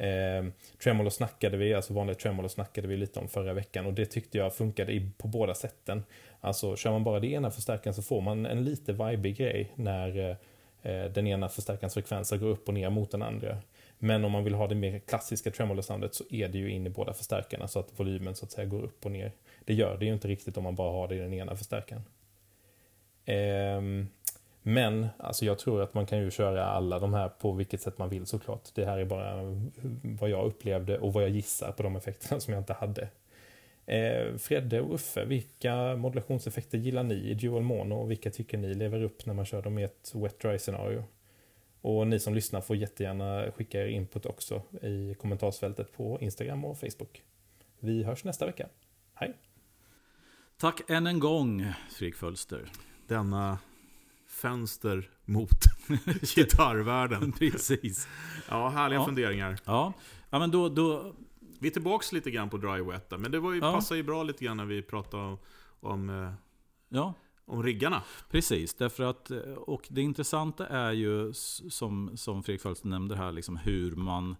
Eh, 0.00 0.44
tremolo 0.82 1.10
snackade 1.10 1.56
vi, 1.56 1.74
alltså 1.74 1.94
vanlig 1.94 2.18
tremolo 2.18 2.48
snackade 2.48 2.88
vi 2.88 2.96
lite 2.96 3.20
om 3.20 3.28
förra 3.28 3.52
veckan 3.52 3.86
och 3.86 3.92
det 3.92 4.06
tyckte 4.06 4.38
jag 4.38 4.54
funkade 4.54 4.92
i, 4.92 5.10
på 5.18 5.28
båda 5.28 5.54
sätten. 5.54 6.04
Alltså 6.40 6.76
kör 6.76 6.90
man 6.90 7.04
bara 7.04 7.20
det 7.20 7.26
ena 7.26 7.50
förstärkaren 7.50 7.94
så 7.94 8.02
får 8.02 8.20
man 8.20 8.46
en 8.46 8.64
lite 8.64 8.92
vibig 8.92 9.36
grej 9.36 9.72
när 9.74 10.36
eh, 10.82 11.04
den 11.04 11.26
ena 11.26 11.48
förstärkarens 11.48 11.94
frekvenser 11.94 12.36
går 12.36 12.48
upp 12.48 12.68
och 12.68 12.74
ner 12.74 12.90
mot 12.90 13.10
den 13.10 13.22
andra. 13.22 13.58
Men 13.98 14.24
om 14.24 14.32
man 14.32 14.44
vill 14.44 14.54
ha 14.54 14.66
det 14.66 14.74
mer 14.74 14.98
klassiska 14.98 15.50
tremolo-soundet 15.50 16.14
så 16.14 16.24
är 16.30 16.48
det 16.48 16.58
ju 16.58 16.70
in 16.70 16.86
i 16.86 16.90
båda 16.90 17.12
förstärkarna 17.12 17.68
så 17.68 17.78
att 17.78 18.00
volymen 18.00 18.34
så 18.34 18.44
att 18.44 18.52
säga 18.52 18.66
går 18.66 18.82
upp 18.82 19.04
och 19.04 19.10
ner. 19.10 19.32
Det 19.64 19.74
gör 19.74 19.96
det 19.96 20.06
ju 20.06 20.12
inte 20.12 20.28
riktigt 20.28 20.56
om 20.56 20.64
man 20.64 20.76
bara 20.76 20.92
har 20.92 21.08
det 21.08 21.14
i 21.14 21.18
den 21.18 21.32
ena 21.32 21.56
förstärkaren. 21.56 22.02
Eh, 23.24 24.06
men 24.62 25.08
alltså 25.18 25.44
jag 25.44 25.58
tror 25.58 25.82
att 25.82 25.94
man 25.94 26.06
kan 26.06 26.18
ju 26.18 26.30
köra 26.30 26.64
alla 26.64 26.98
de 26.98 27.14
här 27.14 27.28
på 27.28 27.52
vilket 27.52 27.80
sätt 27.80 27.98
man 27.98 28.08
vill 28.08 28.26
såklart. 28.26 28.68
Det 28.74 28.84
här 28.84 28.98
är 28.98 29.04
bara 29.04 29.56
vad 30.02 30.30
jag 30.30 30.46
upplevde 30.46 30.98
och 30.98 31.12
vad 31.12 31.22
jag 31.22 31.30
gissar 31.30 31.72
på 31.72 31.82
de 31.82 31.96
effekterna 31.96 32.40
som 32.40 32.54
jag 32.54 32.60
inte 32.60 32.72
hade. 32.72 33.08
Eh, 33.86 34.36
Fredde 34.36 34.80
och 34.80 34.94
Uffe, 34.94 35.24
vilka 35.24 35.96
modulationseffekter 35.96 36.78
gillar 36.78 37.02
ni 37.02 37.14
i 37.14 37.34
Dual 37.34 37.62
Mono 37.62 37.94
och 37.94 38.10
vilka 38.10 38.30
tycker 38.30 38.58
ni 38.58 38.74
lever 38.74 39.02
upp 39.02 39.26
när 39.26 39.34
man 39.34 39.44
kör 39.44 39.62
dem 39.62 39.78
i 39.78 39.82
ett 39.82 40.12
Wet 40.14 40.40
Dry-scenario? 40.40 41.04
Och 41.80 42.06
ni 42.06 42.20
som 42.20 42.34
lyssnar 42.34 42.60
får 42.60 42.76
jättegärna 42.76 43.52
skicka 43.52 43.82
er 43.82 43.86
input 43.86 44.26
också 44.26 44.62
i 44.82 45.14
kommentarsfältet 45.14 45.92
på 45.92 46.18
Instagram 46.20 46.64
och 46.64 46.78
Facebook. 46.78 47.22
Vi 47.78 48.02
hörs 48.02 48.24
nästa 48.24 48.46
vecka. 48.46 48.68
Hej! 49.14 49.34
Tack 50.56 50.90
än 50.90 51.06
en 51.06 51.18
gång, 51.18 51.64
Fredrik 51.90 52.16
Fölster. 52.16 52.72
Denna 53.06 53.58
fönster 54.40 55.10
mot 55.24 55.50
gitarrvärlden. 56.34 57.32
Precis. 57.38 58.08
Ja, 58.48 58.68
härliga 58.68 59.00
Ja. 59.00 59.04
funderingar. 59.06 59.58
Ja, 59.64 59.92
ja 60.30 60.38
men 60.38 60.50
då, 60.50 60.68
då, 60.68 61.14
Vi 61.60 61.68
är 61.68 61.72
tillbaks 61.72 62.12
lite 62.12 62.30
grann 62.30 62.50
på 62.50 62.56
dry 62.56 62.80
wet 62.82 63.10
men 63.18 63.30
det 63.32 63.40
var 63.40 63.52
ju, 63.52 63.58
Ja. 63.58 63.72
passar 63.72 63.96
ju 63.96 64.02
bra 64.02 64.22
lite 64.22 64.44
grann 64.44 64.56
när 64.56 64.64
vi 64.64 64.82
pratade 64.82 65.22
om, 65.22 65.38
om, 65.80 66.10
eh, 66.10 66.32
ja, 66.88 67.14
om 67.44 67.62
riggarna. 67.62 68.02
Precis, 68.30 68.74
därför 68.74 69.04
att, 69.04 69.30
och 69.56 69.86
det 69.90 70.00
intressanta 70.02 70.66
är 70.66 70.92
ju 70.92 71.32
som, 71.32 72.10
som 72.16 72.42
Fredrik 72.42 72.62
Fölster 72.62 72.88
nämnde 72.88 73.16
här, 73.16 73.32
liksom 73.32 73.56
hur 73.56 73.96
man 73.96 74.36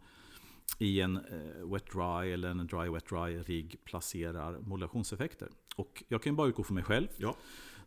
i 0.79 1.01
en 1.01 1.17
eh, 1.17 1.73
wet 1.73 1.91
dry 1.93 2.33
eller 2.33 2.49
en 2.51 2.67
dry 2.67 2.89
wet 2.89 3.09
dry 3.09 3.39
rigg 3.43 3.77
placerar 3.85 4.59
modulationseffekter. 4.61 5.49
Och 5.77 6.05
jag 6.09 6.23
kan 6.23 6.33
ju 6.33 6.37
bara 6.37 6.49
utgå 6.49 6.65
från 6.65 6.75
mig 6.75 6.85
själv. 6.85 7.07
Ja. 7.17 7.35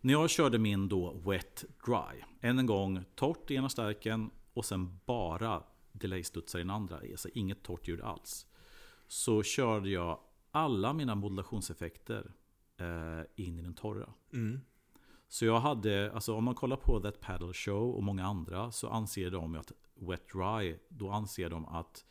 När 0.05 0.13
jag 0.13 0.29
körde 0.29 0.59
min 0.59 0.89
då 0.89 1.21
wet 1.25 1.65
dry, 1.85 2.23
än 2.41 2.59
en 2.59 2.65
gång 2.65 3.05
torrt 3.15 3.51
i 3.51 3.55
ena 3.55 3.69
stärken 3.69 4.31
och 4.53 4.65
sen 4.65 4.99
bara 5.05 5.63
delay-studsar 5.91 6.59
i 6.59 6.61
den 6.61 6.69
andra, 6.69 6.95
alltså 6.95 7.29
inget 7.33 7.63
torrt 7.63 7.87
ljud 7.87 8.01
alls. 8.01 8.45
Så 9.07 9.43
körde 9.43 9.89
jag 9.89 10.19
alla 10.51 10.93
mina 10.93 11.15
modulationseffekter 11.15 12.33
eh, 12.77 13.45
in 13.45 13.59
i 13.59 13.61
den 13.61 13.73
torra. 13.73 14.09
Mm. 14.33 14.59
Så 15.27 15.45
jag 15.45 15.59
hade, 15.59 16.11
alltså 16.13 16.35
om 16.35 16.43
man 16.43 16.55
kollar 16.55 16.77
på 16.77 16.99
That 16.99 17.19
Paddle 17.19 17.53
Show 17.53 17.91
och 17.91 18.03
många 18.03 18.25
andra 18.25 18.71
så 18.71 18.89
anser 18.89 19.31
de 19.31 19.55
att 19.55 19.71
Wet 19.95 20.27
Dry, 20.33 20.77
då 20.89 21.09
anser 21.09 21.49
de 21.49 21.65
att 21.65 22.05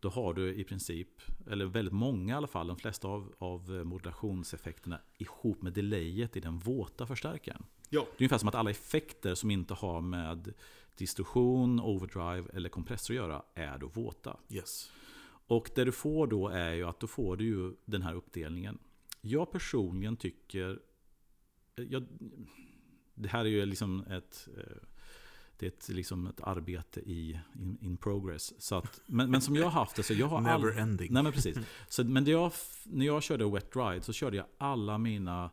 då 0.00 0.08
har 0.08 0.34
du 0.34 0.54
i 0.54 0.64
princip, 0.64 1.08
eller 1.50 1.66
väldigt 1.66 1.94
många 1.94 2.34
i 2.34 2.36
alla 2.36 2.46
fall, 2.46 2.66
de 2.66 2.76
flesta 2.76 3.08
av, 3.08 3.34
av 3.38 3.70
modulationseffekterna 3.70 5.00
ihop 5.18 5.62
med 5.62 5.72
delayet 5.72 6.36
i 6.36 6.40
den 6.40 6.58
våta 6.58 7.06
förstärkaren. 7.06 7.64
Ja. 7.88 8.00
Det 8.00 8.06
är 8.06 8.24
ungefär 8.24 8.38
som 8.38 8.48
att 8.48 8.54
alla 8.54 8.70
effekter 8.70 9.34
som 9.34 9.50
inte 9.50 9.74
har 9.74 10.00
med 10.00 10.54
distorsion, 10.96 11.80
overdrive 11.80 12.48
eller 12.52 12.68
kompressor 12.68 13.14
att 13.14 13.16
göra 13.16 13.42
är 13.54 13.78
då 13.78 13.86
våta. 13.86 14.36
Yes. 14.48 14.92
Och 15.48 15.70
det 15.74 15.84
du 15.84 15.92
får 15.92 16.26
då 16.26 16.48
är 16.48 16.72
ju 16.72 16.84
att 16.84 17.00
då 17.00 17.06
får 17.06 17.36
du 17.36 17.44
ju 17.44 17.74
den 17.84 18.02
här 18.02 18.14
uppdelningen. 18.14 18.78
Jag 19.20 19.52
personligen 19.52 20.16
tycker... 20.16 20.80
Jag, 21.74 22.06
det 23.14 23.28
här 23.28 23.44
är 23.44 23.48
ju 23.48 23.66
liksom 23.66 24.00
ett... 24.00 24.48
Det 25.58 25.66
är 25.66 25.70
ett, 25.70 25.88
liksom 25.88 26.26
ett 26.26 26.40
arbete 26.40 27.00
i 27.00 27.40
in, 27.54 27.78
in 27.80 27.96
progress. 27.96 28.62
Så 28.62 28.74
att, 28.74 29.00
men, 29.06 29.30
men 29.30 29.40
som 29.40 29.56
jag 29.56 29.64
har 29.64 29.70
haft 29.70 29.96
det 29.96 30.02
så 30.02 30.12
jag 30.14 30.26
har 30.26 30.36
all, 30.48 30.60
Never 30.62 30.78
ending. 30.80 31.12
Nej 31.12 31.22
men 31.22 31.32
precis. 31.32 31.58
Så, 31.88 32.04
men 32.04 32.24
det 32.24 32.30
jag, 32.30 32.52
när 32.84 33.06
jag 33.06 33.22
körde 33.22 33.50
Wet 33.50 33.76
Ride 33.76 34.02
så 34.02 34.12
körde 34.12 34.36
jag 34.36 34.46
alla 34.58 34.98
mina 34.98 35.50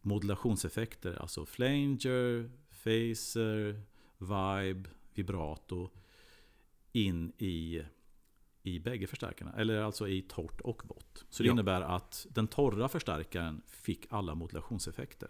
modulationseffekter. 0.00 1.18
Alltså 1.22 1.46
flanger, 1.46 2.50
phaser, 2.84 3.82
vibe, 4.18 4.88
vibrato. 5.14 5.90
In 6.92 7.32
i, 7.38 7.82
i 8.62 8.78
bägge 8.78 9.06
förstärkarna. 9.06 9.52
Eller 9.56 9.80
alltså 9.82 10.08
i 10.08 10.22
torrt 10.22 10.60
och 10.60 10.82
vått. 10.88 11.24
Så 11.30 11.42
det 11.42 11.46
Ja. 11.46 11.52
innebär 11.52 11.80
att 11.80 12.26
den 12.30 12.46
torra 12.48 12.88
förstärkaren 12.88 13.62
fick 13.66 14.06
alla 14.10 14.34
modulationseffekter. 14.34 15.28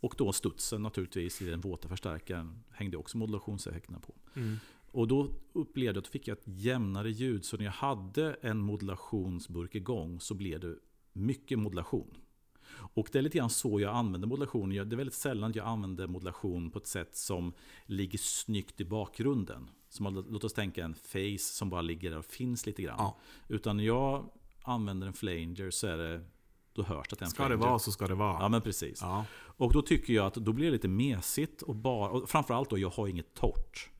Och 0.00 0.14
då 0.18 0.32
studsen 0.32 0.82
naturligtvis 0.82 1.42
i 1.42 1.44
den 1.44 1.60
våta 1.60 1.88
förstärkaren 1.88 2.62
hängde 2.70 2.96
också 2.96 3.18
modulationseffekterna 3.18 4.00
på. 4.00 4.14
Mm. 4.34 4.56
Och 4.92 5.08
då 5.08 5.30
upplevde 5.52 5.98
jag 5.98 6.02
att 6.02 6.06
fick 6.06 6.28
jag 6.28 6.38
ett 6.38 6.44
jämnare 6.44 7.10
ljud. 7.10 7.44
Så 7.44 7.56
när 7.56 7.64
jag 7.64 7.72
hade 7.72 8.36
en 8.40 8.58
modulationsburk 8.58 9.74
igång 9.74 10.20
så 10.20 10.34
blev 10.34 10.60
det 10.60 10.76
mycket 11.12 11.58
modulation. 11.58 12.16
Och 12.94 13.08
det 13.12 13.18
är 13.18 13.22
lite 13.22 13.38
grann 13.38 13.50
så 13.50 13.80
jag 13.80 13.94
använder 13.94 14.28
modulation. 14.28 14.70
Det 14.70 14.78
är 14.78 14.96
väldigt 14.96 15.14
sällan 15.14 15.52
jag 15.54 15.66
använder 15.66 16.06
modulation 16.06 16.70
på 16.70 16.78
ett 16.78 16.86
sätt 16.86 17.16
som 17.16 17.52
ligger 17.86 18.18
snyggt 18.18 18.80
i 18.80 18.84
bakgrunden. 18.84 19.70
Som, 19.88 20.24
låt 20.28 20.44
oss 20.44 20.52
tänka 20.52 20.84
en 20.84 20.94
face 20.94 21.38
som 21.38 21.70
bara 21.70 21.82
ligger 21.82 22.10
där 22.10 22.18
och 22.18 22.24
finns 22.24 22.66
lite 22.66 22.82
grann. 22.82 22.96
Ja. 22.98 23.18
Utan 23.48 23.76
när 23.76 23.84
jag 23.84 24.30
använder 24.62 25.06
en 25.06 25.12
flanger 25.12 25.70
så 25.70 25.86
är 25.86 25.96
det, 25.96 26.24
då 26.82 26.94
hörs 26.94 27.08
det 27.08 27.12
att 27.14 27.18
det 27.18 27.22
är 27.22 27.26
en 27.26 27.30
Ska 27.30 27.42
det 27.42 27.48
flanger. 27.48 27.66
vara 27.66 27.78
så 27.78 27.92
ska 27.92 28.06
det 28.06 28.14
vara. 28.14 28.36
Ja 28.42 28.48
men 28.48 28.62
precis. 28.62 28.98
Ja. 29.02 29.24
Och 29.40 29.72
då 29.72 29.82
tycker 29.82 30.12
jag 30.14 30.26
att 30.26 30.34
då 30.34 30.52
blir 30.52 30.66
det 30.66 30.72
lite 30.72 30.88
mesigt 30.88 31.62
och 31.62 31.76
bara, 31.76 32.10
och 32.10 32.30
framförallt 32.30 32.70
då 32.70 32.78
jag 32.78 32.90
har 32.90 33.06
inget 33.08 33.34
torrt 33.34 33.90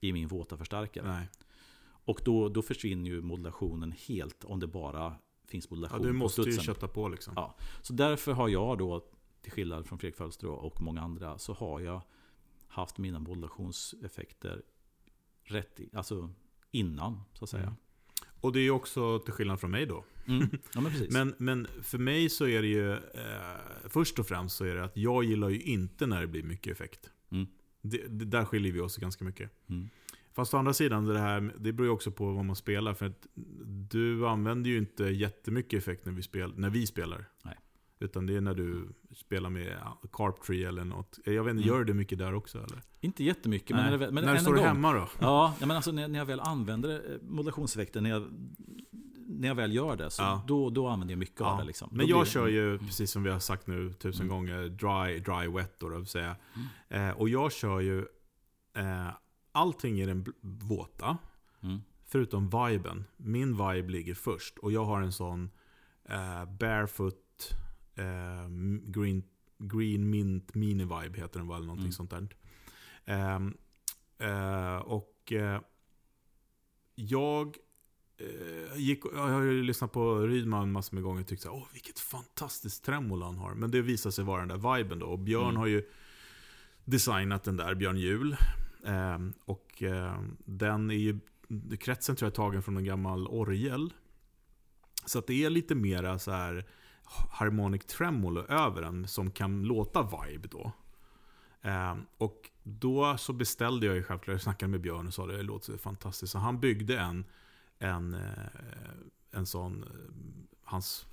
i 0.00 0.12
min 0.12 0.28
våta 0.28 0.56
förstärkare. 0.56 1.06
Nej. 1.12 1.28
Och 2.04 2.20
då, 2.24 2.48
då 2.48 2.62
försvinner 2.62 3.10
ju 3.10 3.22
modulationen 3.22 3.92
helt 4.08 4.44
om 4.44 4.60
det 4.60 4.66
bara 4.66 5.14
finns 5.46 5.64
Ja, 5.70 5.74
modulation 5.76 6.02
du 6.02 6.08
på 6.08 6.14
måste 6.14 6.40
ju 6.40 6.44
studsen. 6.52 6.64
kötta 6.64 6.88
på 6.88 7.08
liksom. 7.08 7.32
Ja. 7.36 7.54
Så 7.82 7.92
därför 7.92 8.32
har 8.32 8.48
jag 8.48 8.78
då, 8.78 9.04
till 9.42 9.52
skillnad 9.52 9.86
från 9.86 9.98
Fredrik 9.98 10.16
Fölster 10.16 10.48
och 10.48 10.82
många 10.82 11.00
andra, 11.00 11.38
så 11.38 11.52
har 11.52 11.80
jag 11.80 12.00
haft 12.68 12.98
mina 12.98 13.18
modulationseffekter 13.18 14.62
rätt 15.44 15.80
alltså 15.92 16.30
innan, 16.70 17.20
så 17.32 17.44
att 17.44 17.50
säga. 17.50 17.62
Mm. 17.62 17.74
Och 18.42 18.52
det 18.52 18.60
är 18.60 18.62
ju 18.62 18.70
också 18.70 19.18
till 19.18 19.32
skillnad 19.32 19.60
från 19.60 19.70
mig 19.70 19.86
då. 19.86 20.04
Mm. 20.26 20.48
Ja 20.74 20.80
men. 20.80 20.92
Men, 21.10 21.34
men 21.38 21.66
för 21.82 21.98
mig 21.98 22.28
så 22.28 22.46
är 22.46 22.62
det 22.62 22.68
ju, 22.68 22.92
eh, 22.92 22.98
först 23.88 24.18
och 24.18 24.26
främst 24.26 24.56
så 24.56 24.64
är 24.64 24.74
det 24.74 24.84
att 24.84 24.96
jag 24.96 25.24
gillar 25.24 25.48
ju 25.48 25.60
inte 25.60 26.06
när 26.06 26.20
det 26.20 26.26
blir 26.26 26.42
mycket 26.42 26.72
effekt. 26.72 27.10
Mm. 27.30 27.46
Det, 27.82 27.98
det, 28.08 28.24
där 28.24 28.44
skiljer 28.44 28.72
vi 28.72 28.80
oss 28.80 28.96
ganska 28.96 29.24
mycket. 29.24 29.50
Mm. 29.68 29.88
Fast 30.32 30.54
å 30.54 30.56
andra 30.56 30.74
sidan, 30.74 31.06
det, 31.06 31.18
här, 31.18 31.52
det 31.58 31.72
beror 31.72 31.86
ju 31.86 31.92
också 31.92 32.10
på 32.10 32.32
vad 32.32 32.44
man 32.44 32.56
spelar. 32.56 32.94
För 32.94 33.06
att 33.06 33.26
du 33.90 34.26
använder 34.26 34.70
ju 34.70 34.78
inte 34.78 35.04
jättemycket 35.04 35.78
effekt 35.78 36.04
när 36.04 36.12
vi, 36.12 36.22
spel, 36.22 36.52
när 36.56 36.70
vi 36.70 36.86
spelar. 36.86 37.24
Nej. 37.42 37.58
Utan 38.02 38.26
det 38.26 38.36
är 38.36 38.40
när 38.40 38.54
du 38.54 38.88
spelar 39.14 39.50
med 39.50 39.76
Carp 40.12 40.42
Tree 40.42 40.64
eller 40.68 40.84
något. 40.84 41.18
Jag 41.24 41.44
vet 41.44 41.50
inte, 41.50 41.50
Mm. 41.50 41.76
gör 41.78 41.84
du 41.84 41.94
mycket 41.94 42.18
där 42.18 42.34
också 42.34 42.58
eller? 42.58 42.82
Inte 43.00 43.24
jättemycket, 43.24 43.76
men, 43.76 43.90
när 43.90 43.98
det- 43.98 44.10
men 44.10 44.24
när 44.24 44.34
du 44.34 44.40
står 44.40 44.54
gång. 44.54 44.64
hemma 44.64 44.92
då? 44.92 45.08
Ja, 45.20 45.54
men 45.60 45.70
alltså 45.70 45.92
när, 45.92 46.08
när 46.08 46.18
jag 46.18 46.26
väl 46.26 46.40
använder 46.40 46.90
eh, 46.94 47.16
modulationseffekter, 47.22 48.00
när 48.00 48.10
jag, 48.10 48.24
när 49.26 49.48
jag 49.48 49.54
väl 49.54 49.72
gör 49.74 49.96
det, 49.96 50.10
så 50.10 50.22
Ja. 50.22 50.44
då, 50.46 50.70
då 50.70 50.86
använder 50.88 51.12
jag 51.12 51.18
mycket 51.18 51.40
Ja. 51.40 51.46
av 51.46 51.58
det. 51.58 51.64
Liksom. 51.64 51.88
Men 51.92 52.06
Då 52.06 52.10
jag 52.12 52.26
kör 52.26 52.48
ju, 52.48 52.78
precis 52.78 53.10
som 53.10 53.22
vi 53.22 53.30
har 53.30 53.38
sagt 53.38 53.66
nu 53.66 53.92
tusen 53.92 54.26
Mm. 54.26 54.36
gånger, 54.36 54.62
dry, 54.68 55.18
dry 55.18 55.48
wet 55.56 55.74
då, 55.80 55.88
det 55.88 55.96
vill 55.96 56.06
säga. 56.06 56.36
Mm. 56.88 57.08
Eh, 57.08 57.16
och 57.16 57.28
jag 57.28 57.52
kör 57.52 57.80
ju 57.80 57.98
eh, 58.76 59.08
allting 59.52 60.00
i 60.00 60.06
den 60.06 60.24
våta, 60.40 61.16
Mm. 61.62 61.80
förutom 62.06 62.50
viben. 62.50 63.04
Min 63.16 63.50
vibe 63.52 63.88
ligger 63.92 64.14
först 64.14 64.58
och 64.58 64.72
jag 64.72 64.84
har 64.84 65.02
en 65.02 65.12
sån 65.12 65.50
eh, 66.08 66.44
barefoot 66.58 67.16
eh, 67.94 68.48
green, 68.82 69.22
green 69.58 70.10
mint 70.10 70.54
mini 70.54 70.84
vibe 70.84 71.18
heter 71.18 71.38
den 71.38 71.48
väl, 71.48 71.56
eller 71.56 71.66
någonting 71.66 71.84
Mm. 71.84 71.92
sånt 71.92 72.10
där. 72.10 72.28
Ehm, 73.04 73.56
eh, 74.18 74.76
och 74.76 75.32
eh, 75.32 75.60
jag 76.94 77.56
eh, 78.18 78.76
gick, 78.76 79.02
jag 79.14 79.28
har 79.28 79.40
ju 79.42 79.62
lyssnat 79.62 79.92
på 79.92 80.18
Rydman 80.26 80.72
massor 80.72 80.94
med 80.94 81.02
gånger 81.04 81.20
och 81.20 81.26
tyckt 81.26 81.42
så 81.42 81.48
här, 81.48 81.56
åh 81.56 81.66
vilket 81.72 81.98
fantastiskt 81.98 82.84
tremolo 82.84 83.24
han 83.24 83.36
har. 83.36 83.54
Men 83.54 83.70
det 83.70 83.82
visar 83.82 84.10
sig 84.10 84.24
vara 84.24 84.46
den 84.46 84.48
där 84.60 84.76
viben 84.76 84.98
då. 84.98 85.06
Och 85.06 85.18
Björn 85.18 85.44
Mm. 85.44 85.56
har 85.56 85.66
ju 85.66 85.88
designat 86.84 87.44
den 87.44 87.56
där, 87.56 87.74
Björn 87.74 87.96
Jul. 87.98 88.36
Ehm, 88.86 89.32
och 89.44 89.82
ehm, 89.82 90.36
den 90.44 90.90
är 90.90 90.94
ju, 90.94 91.18
kretsen 91.80 92.16
tror 92.16 92.26
jag 92.26 92.30
är 92.32 92.36
tagen 92.36 92.62
från 92.62 92.76
en 92.76 92.84
gammal 92.84 93.26
orgel. 93.26 93.92
Så 95.06 95.18
att 95.18 95.26
det 95.26 95.44
är 95.44 95.50
lite 95.50 95.74
mera 95.74 96.18
så 96.18 96.30
här 96.30 96.64
harmonic 97.30 97.84
tremolo 97.84 98.40
över 98.46 98.82
den 98.82 99.08
som 99.08 99.30
kan 99.30 99.62
låta 99.62 100.02
vibe 100.02 100.48
då. 100.48 100.72
Ehm, 101.62 102.06
och 102.18 102.50
då 102.62 103.16
så 103.16 103.32
beställde 103.32 103.86
jag 103.86 103.94
ju 103.96 104.02
självklart, 104.02 104.34
jag 104.34 104.42
snackade 104.42 104.70
med 104.70 104.80
Björn 104.80 105.06
och 105.06 105.14
sa 105.14 105.26
det, 105.26 105.36
det 105.36 105.42
låter 105.42 105.76
fantastiskt. 105.76 106.32
Så 106.32 106.38
han 106.38 106.60
byggde 106.60 106.98
en, 106.98 107.24
en, 107.78 108.14
eh, 108.14 108.20
en 109.30 109.46
sån, 109.46 109.82
eh, 109.82 109.88
hans 110.64 111.06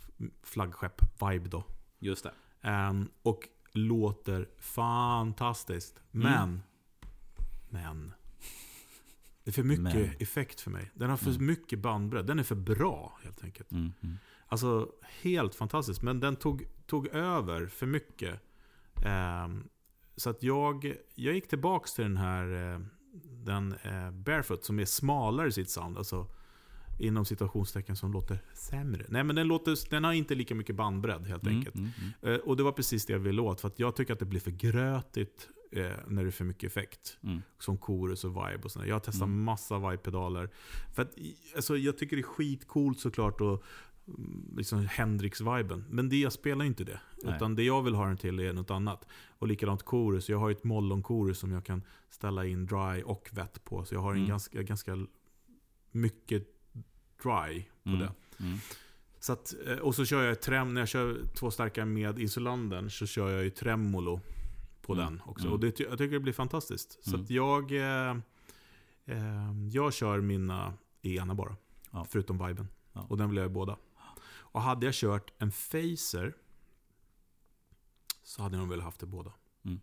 flaggskepp 0.43 1.01
Vibe 1.21 1.49
då. 1.49 1.63
Just 1.99 2.23
det. 2.23 2.31
Ehm, 2.61 3.09
och 3.21 3.47
låter 3.71 4.49
fantastiskt. 4.59 6.01
Men, 6.11 6.61
men. 7.69 8.13
Det 9.43 9.51
är 9.51 9.53
för 9.53 9.63
mycket 9.63 9.83
Men. 9.83 10.11
effekt 10.19 10.61
för 10.61 10.71
mig. 10.71 10.91
Den 10.93 11.09
har 11.09 11.17
för 11.17 11.29
Mm. 11.31 11.45
mycket 11.45 11.79
bandbredd. 11.79 12.25
Den 12.25 12.39
är 12.39 12.43
för 12.43 12.55
bra 12.55 13.19
helt 13.23 13.43
enkelt. 13.43 13.71
Mm. 13.71 13.91
Alltså 14.49 14.89
helt 15.21 15.55
fantastiskt. 15.55 16.01
Men 16.01 16.19
den 16.19 16.35
tog, 16.35 16.67
tog 16.87 17.07
över 17.07 17.67
för 17.67 17.85
mycket. 17.85 18.39
Ehm, 19.05 19.63
så 20.15 20.29
att 20.29 20.43
jag, 20.43 20.93
jag 21.15 21.33
gick 21.33 21.47
tillbaks 21.47 21.93
till 21.93 22.03
den 22.03 22.17
här 22.17 22.73
eh, 22.73 22.79
den 23.23 23.75
eh, 23.83 24.11
Barefoot 24.11 24.63
som 24.65 24.79
är 24.79 24.85
smalare 24.85 25.47
i 25.47 25.51
sitt 25.51 25.69
sound. 25.69 25.97
Alltså 25.97 26.27
inom 26.99 27.25
situationstecken 27.25 27.95
som 27.95 28.11
låter 28.11 28.39
sämre. 28.53 29.05
Nej 29.09 29.23
men 29.23 29.35
den, 29.35 29.47
låter, 29.47 29.89
den 29.89 30.03
har 30.03 30.13
inte 30.13 30.35
lika 30.35 30.55
mycket 30.55 30.75
bandbredd 30.75 31.25
helt 31.27 31.43
Mm. 31.43 31.57
enkelt. 31.57 31.75
Mm. 31.75 31.89
Mm. 32.21 32.33
Eh, 32.33 32.39
och 32.39 32.57
det 32.57 32.63
var 32.63 32.71
precis 32.71 33.05
det 33.05 33.13
jag 33.13 33.19
ville 33.19 33.41
åt. 33.41 33.61
För 33.61 33.67
att 33.67 33.79
jag 33.79 33.95
tycker 33.95 34.13
att 34.13 34.19
det 34.19 34.25
blir 34.25 34.39
för 34.39 34.51
grötigt 34.51 35.49
eh, 35.71 35.91
när 36.07 36.23
det 36.23 36.29
är 36.29 36.31
för 36.31 36.45
mycket 36.45 36.63
effekt. 36.71 37.17
Mm. 37.23 37.41
Som 37.59 37.77
chorus 37.77 38.23
och 38.23 38.31
vibe 38.31 38.59
och 38.63 38.71
sådär. 38.71 38.85
Jag 38.87 38.95
har 38.95 38.99
testat 38.99 39.27
Mm. 39.27 39.43
massa 39.43 39.77
vibe-pedaler. 39.79 40.49
För 40.95 41.01
att, 41.01 41.15
alltså, 41.55 41.77
jag 41.77 41.97
tycker 41.97 42.15
det 42.15 42.21
är 42.21 42.23
skitcoolt 42.23 42.99
såklart 42.99 43.41
mm, 43.41 43.59
liksom 44.57 44.87
Hendrix-viben. 44.87 45.85
Men 45.89 46.09
det 46.09 46.15
jag 46.19 46.33
spelar 46.33 46.65
inte 46.65 46.83
det. 46.83 46.99
Nej. 47.23 47.35
Utan 47.35 47.55
det 47.55 47.63
jag 47.63 47.81
vill 47.81 47.95
ha 47.95 48.05
den 48.07 48.17
till 48.17 48.39
är 48.39 48.53
något 48.53 48.71
annat. 48.71 49.07
Och 49.29 49.47
likadant 49.47 49.81
chorus. 49.83 50.29
Jag 50.29 50.37
har 50.39 50.49
ju 50.49 50.55
ett 50.55 50.63
mollon-chorus 50.63 51.33
som 51.39 51.51
jag 51.51 51.65
kan 51.65 51.81
ställa 52.09 52.45
in 52.45 52.65
dry 52.65 53.01
och 53.05 53.29
wet 53.33 53.63
på. 53.63 53.85
Så 53.85 53.95
jag 53.95 54.01
har 54.01 54.11
en 54.11 54.17
Mm. 54.17 54.29
ganska, 54.29 54.61
ganska 54.63 54.97
mycket 55.91 56.43
dry 57.23 57.63
på 57.83 57.89
Mm. 57.89 57.99
det. 57.99 58.11
Mm. 58.39 58.57
Så 59.19 59.33
att, 59.33 59.53
eh, 59.67 59.77
och 59.77 59.95
så 59.95 60.05
kör 60.05 60.23
jag 60.23 60.41
trem, 60.41 60.73
när 60.73 60.81
jag 60.81 60.87
kör 60.87 61.17
två 61.35 61.51
starka 61.51 61.85
med 61.85 62.19
Insulandern 62.19 62.89
så 62.89 63.05
kör 63.05 63.29
jag 63.29 63.43
ju 63.43 63.49
tremolo 63.49 64.19
på 64.81 64.93
Mm. 64.93 65.05
den 65.05 65.21
också. 65.25 65.45
Mm. 65.45 65.53
Och 65.53 65.59
det, 65.59 65.79
jag 65.79 65.97
tycker 65.97 66.13
det 66.13 66.19
blir 66.19 66.33
fantastiskt. 66.33 66.99
Så 67.03 67.09
Mm. 67.11 67.21
att 67.23 67.29
jag, 67.29 67.71
eh, 67.71 68.17
eh, 69.05 69.67
jag 69.71 69.93
kör 69.93 70.21
mina 70.21 70.73
i 71.01 71.17
ena 71.17 71.35
bara. 71.35 71.55
Ja. 71.91 72.05
Förutom 72.09 72.47
viben. 72.47 72.67
Ja. 72.93 73.05
Och 73.09 73.17
den 73.17 73.29
vill 73.29 73.37
jag 73.37 73.45
i 73.45 73.49
båda. 73.49 73.77
Och 74.51 74.61
hade 74.61 74.85
jag 74.85 74.95
kört 74.95 75.33
en 75.37 75.51
Phaser 75.51 76.33
så 78.23 78.41
hade 78.41 78.55
jag 78.55 78.61
nog 78.61 78.69
velat 78.69 78.85
haft 78.85 78.99
det 78.99 79.05
båda. 79.05 79.31
Mm. 79.65 79.79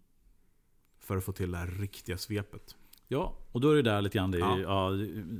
För 0.98 1.16
att 1.16 1.24
få 1.24 1.32
till 1.32 1.50
det 1.52 1.58
här 1.58 1.66
riktiga 1.66 2.18
svepet. 2.18 2.76
Ja, 3.08 3.38
och 3.52 3.60
då 3.60 3.70
är 3.70 3.74
det 3.76 3.82
där 3.82 4.02
lite 4.02 4.18
grann 4.18 4.30
det, 4.30 4.38
Ja. 4.38 4.58
ja. 4.58 4.90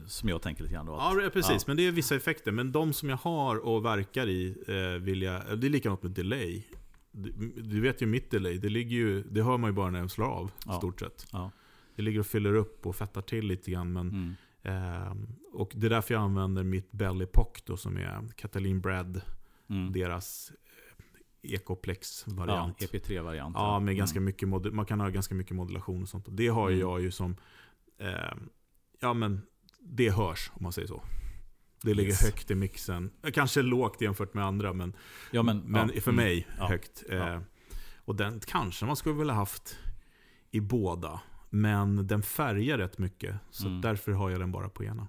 som 0.09 0.29
jag 0.29 0.43
tänker 0.43 0.63
lite 0.63 0.75
grann 0.75 0.87
då. 0.87 0.93
Ja, 0.93 1.11
Att, 1.19 1.23
är 1.25 1.31
precis. 1.31 1.53
Ja. 1.53 1.65
Men 1.67 1.77
det 1.77 1.87
är 1.87 1.93
vissa 1.93 2.17
effekter. 2.17 2.53
Men 2.53 2.73
de 2.73 2.93
som 2.93 3.09
jag 3.09 3.17
har 3.17 3.57
och 3.57 3.85
verkar 3.85 4.27
i 4.29 4.57
eh, 4.69 5.03
vill 5.03 5.23
jag... 5.23 5.59
Det 5.61 5.67
är 5.67 5.71
likadant 5.71 6.03
med 6.03 6.13
delay. 6.13 6.63
Du, 7.13 7.31
du 7.63 7.81
vet 7.81 8.03
ju 8.03 8.07
mitt 8.07 8.31
delay. 8.31 8.59
Det, 8.59 8.69
ligger 8.69 8.97
ju, 8.97 9.23
det 9.23 9.43
hör 9.43 9.59
man 9.59 9.71
ju 9.71 9.75
bara 9.75 9.91
när 9.91 9.99
jag 9.99 10.11
slår 10.11 10.27
av. 10.27 10.51
Ja. 10.67 10.79
stort 10.79 11.01
sett. 11.01 11.27
Ja. 11.33 11.51
Det 11.97 12.03
ligger 12.03 12.21
och 12.21 12.27
fyller 12.27 12.55
upp 12.55 12.87
och 12.87 12.97
fettar 12.97 13.23
till 13.23 13.47
lite 13.47 13.71
grann. 13.71 13.93
Men, 13.93 14.09
Mm. 14.09 14.35
Ehm, 14.67 15.27
och 15.53 15.73
det 15.75 15.87
är 15.87 15.91
därför 15.91 16.15
jag 16.15 16.23
använder 16.23 16.63
mitt 16.65 16.93
Belly 16.93 17.27
Pock 17.27 17.63
då, 17.67 17.77
som 17.77 17.97
är 17.97 18.29
Catalin 18.37 18.81
Brad. 18.81 19.21
Mm. 19.71 19.93
Deras 19.93 20.51
eh, 20.51 20.57
Ja, 21.41 21.57
Ecoplex-variant. 21.57 22.79
EP3-variant. 22.83 23.55
Ja, 23.59 23.81
med 23.81 23.97
ganska 23.97 24.17
Mm. 24.17 24.25
mycket 24.25 24.49
mod- 24.49 24.73
man 24.73 24.87
kan 24.87 25.01
ha 25.01 25.09
ganska 25.09 25.35
mycket 25.35 25.57
modulation 25.57 26.03
och 26.03 26.09
sånt. 26.09 26.27
Det 26.31 26.49
har 26.49 26.69
Mm. 26.69 26.81
jag 26.81 27.01
ju 27.01 27.11
som... 27.11 27.37
Eh, 27.99 28.35
ja, 29.01 29.15
men 29.15 29.41
det 29.81 30.11
hörs 30.11 30.51
om 30.55 30.63
man 30.63 30.73
säger 30.73 30.89
så. 30.89 31.03
Det 31.83 31.95
ligger 31.95 32.11
Yes. 32.11 32.25
högt 32.25 32.51
i 32.51 32.55
mixen. 32.55 33.11
Eh, 33.23 33.31
Kanske 33.33 33.63
lågt 33.63 34.01
jämfört 34.01 34.35
med 34.35 34.45
andra, 34.45 34.73
men, 34.73 34.97
Ja, 35.31 35.43
men, 35.43 35.59
men 35.59 35.91
ja, 35.95 36.01
för 36.01 36.11
mm. 36.11 36.25
mig 36.25 36.47
Ja. 36.59 36.67
högt. 36.69 37.05
Eh, 37.09 37.17
Ja. 37.17 37.43
Och 37.97 38.17
den 38.17 38.41
kanske 38.47 38.87
man 38.87 38.97
skulle 38.97 39.15
vilja 39.15 39.35
haft 39.35 39.79
i 40.51 40.61
båda. 40.61 41.21
Men 41.61 42.07
den 42.07 42.23
färgar 42.23 42.79
rätt 42.79 42.99
mycket. 42.99 43.37
Så 43.51 43.67
Mm. 43.69 43.81
därför 43.81 44.13
har 44.13 44.31
jag 44.31 44.41
den 44.41 44.53
bara 44.53 44.69
på 44.69 44.85
ena. 44.85 45.09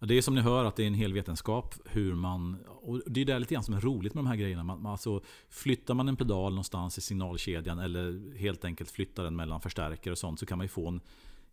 Ja, 0.00 0.06
Det 0.06 0.14
är 0.14 0.22
som 0.22 0.34
ni 0.34 0.40
hör 0.40 0.64
att 0.64 0.76
det 0.76 0.82
är 0.82 0.86
en 0.86 0.94
hel 0.94 1.12
vetenskap 1.12 1.74
hur 1.84 2.14
man... 2.14 2.56
Och 2.80 3.00
det 3.06 3.20
är 3.20 3.24
det 3.24 3.38
lite 3.38 3.54
grann 3.54 3.64
som 3.64 3.74
är 3.74 3.80
roligt 3.80 4.14
med 4.14 4.24
de 4.24 4.28
här 4.28 4.36
grejerna. 4.36 4.64
Man, 4.64 4.82
man, 4.82 4.92
alltså, 4.92 5.22
flyttar 5.48 5.94
man 5.94 6.08
en 6.08 6.16
pedal 6.16 6.52
någonstans 6.52 6.98
i 6.98 7.00
signalkedjan 7.00 7.78
eller 7.78 8.36
helt 8.38 8.64
enkelt 8.64 8.90
flyttar 8.90 9.24
den 9.24 9.36
mellan 9.36 9.60
förstärkare 9.60 10.12
och 10.12 10.18
sånt 10.18 10.40
så 10.40 10.46
kan 10.46 10.58
man 10.58 10.64
ju 10.64 10.68
få 10.68 10.88
en 10.88 11.00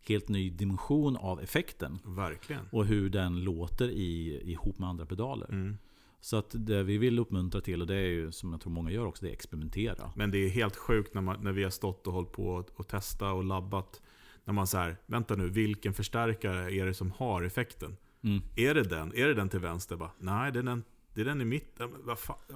helt 0.08 0.28
ny 0.28 0.50
dimension 0.50 1.16
av 1.16 1.40
effekten. 1.40 1.98
Verkligen. 2.04 2.62
Och 2.72 2.86
hur 2.86 3.10
den 3.10 3.44
låter 3.44 3.88
i, 3.90 4.40
ihop 4.52 4.78
med 4.78 4.88
andra 4.88 5.06
pedaler. 5.06 5.46
Mm. 5.50 5.78
Så 6.20 6.36
att 6.36 6.46
det 6.52 6.82
vi 6.82 6.98
vill 6.98 7.18
uppmuntra 7.18 7.60
till, 7.60 7.80
och 7.80 7.86
det 7.86 7.94
är 7.94 8.06
ju 8.08 8.32
som 8.32 8.52
jag 8.52 8.60
tror 8.60 8.72
många 8.72 8.90
gör 8.90 9.06
också, 9.06 9.24
det 9.24 9.30
är 9.30 9.32
experimentera. 9.32 10.12
Men 10.16 10.30
det 10.30 10.38
är 10.38 10.48
helt 10.48 10.76
sjukt 10.76 11.14
när, 11.14 11.22
man, 11.22 11.42
när 11.44 11.52
vi 11.52 11.62
har 11.64 11.70
stått 11.70 12.06
och 12.06 12.12
hållit 12.12 12.32
på 12.32 12.46
och, 12.48 12.68
och 12.76 12.88
testat 12.88 13.34
och 13.34 13.44
labbat. 13.44 14.02
När 14.44 14.54
man 14.54 14.66
säger, 14.66 14.96
vänta 15.06 15.34
nu, 15.34 15.48
vilken 15.48 15.92
förstärkare 15.94 16.74
är 16.74 16.86
det 16.86 16.94
som 16.94 17.10
har 17.10 17.42
effekten? 17.42 17.96
Mm. 18.22 18.42
Är 18.56 18.74
det 18.74 18.82
den? 18.82 19.12
Är 19.16 19.26
det 19.26 19.34
den 19.34 19.48
till 19.48 19.60
vänster? 19.60 19.96
Bara, 19.96 20.10
Nej, 20.18 20.52
det 20.52 20.58
är 20.58 20.62
den, 20.62 20.84
det 21.14 21.20
är 21.20 21.24
den 21.24 21.40
i 21.40 21.44
mitten. 21.44 21.90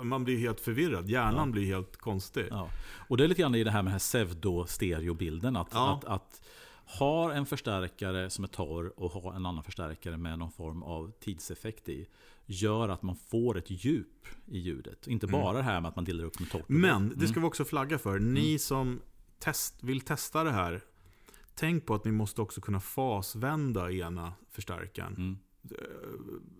Man 0.02 0.24
blir 0.24 0.38
helt 0.38 0.60
förvirrad. 0.60 1.08
Hjärnan 1.10 1.46
Ja. 1.48 1.52
blir 1.52 1.66
helt 1.66 1.96
konstig. 1.96 2.46
Ja. 2.50 2.68
Och 3.08 3.16
det 3.16 3.24
är 3.24 3.28
lite 3.28 3.40
grann 3.40 3.54
i 3.54 3.64
det 3.64 3.70
här 3.70 3.82
med 3.82 3.86
den 3.86 3.92
här 3.92 3.98
pseudo-stereobilden. 3.98 5.56
Att, 5.56 5.68
Ja. 5.72 5.92
att, 5.98 6.04
att 6.04 6.42
ha 6.98 7.32
en 7.32 7.46
förstärkare 7.46 8.30
som 8.30 8.44
är 8.44 8.48
torr 8.48 8.92
och 9.00 9.10
ha 9.10 9.34
en 9.36 9.46
annan 9.46 9.64
förstärkare 9.64 10.16
med 10.16 10.38
någon 10.38 10.50
form 10.50 10.82
av 10.82 11.12
tidseffekt 11.20 11.88
i. 11.88 12.06
Gör 12.46 12.88
att 12.88 13.02
man 13.02 13.16
får 13.16 13.58
ett 13.58 13.70
djup 13.70 14.26
i 14.46 14.58
ljudet. 14.58 15.06
Inte 15.06 15.26
Mm. 15.26 15.40
bara 15.40 15.56
det 15.56 15.62
här 15.62 15.80
med 15.80 15.88
att 15.88 15.96
man 15.96 16.04
delar 16.04 16.24
upp 16.24 16.40
med 16.40 16.50
torrt. 16.50 16.64
Men 16.68 17.12
det 17.16 17.28
ska 17.28 17.40
vi 17.40 17.46
också 17.46 17.64
flagga 17.64 17.98
för. 17.98 18.18
Ni 18.18 18.58
som 18.58 19.00
test, 19.38 19.82
vill 19.82 20.00
testa 20.00 20.44
det 20.44 20.50
här. 20.52 20.80
Tänk 21.54 21.86
på 21.86 21.94
att 21.94 22.04
ni 22.04 22.12
måste 22.12 22.42
också 22.42 22.60
kunna 22.60 22.80
fasvända 22.80 23.92
ena 23.92 24.32
förstärkaren. 24.50 25.14
Mm. 25.16 25.38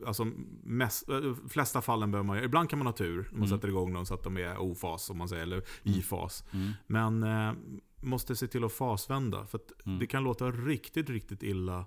Alltså, 0.07 0.25
mest, 0.63 1.09
äh, 1.09 1.35
flesta 1.49 1.83
fallen 1.83 2.11
behöver 2.11 2.27
man 2.27 2.39
ju- 2.39 2.45
Ibland 2.45 2.71
kan 2.71 2.79
man 2.79 2.87
ha 2.87 2.93
tur 2.93 3.17
när 3.17 3.23
man 3.31 3.35
Mm. 3.35 3.49
sätter 3.49 3.69
igång 3.69 3.93
dem 3.93 4.07
så 4.07 4.15
att 4.15 4.23
de 4.23 4.37
är 4.37 4.59
ofas, 4.59 5.11
om 5.11 5.19
man 5.19 5.29
säger, 5.29 5.43
eller 5.43 5.63
i 5.83 6.03
fas. 6.03 6.45
Mm. 6.53 6.71
Men 6.87 7.23
eh, 7.23 7.53
måste 8.01 8.37
se 8.37 8.47
till 8.47 8.65
att 8.65 8.73
fasvända. 8.73 9.47
För 9.47 9.59
att 9.59 9.87
Mm. 9.87 9.99
det 9.99 10.07
kan 10.07 10.25
låta 10.25 10.51
riktigt, 10.51 11.11
riktigt 11.11 11.43
illa 11.43 11.85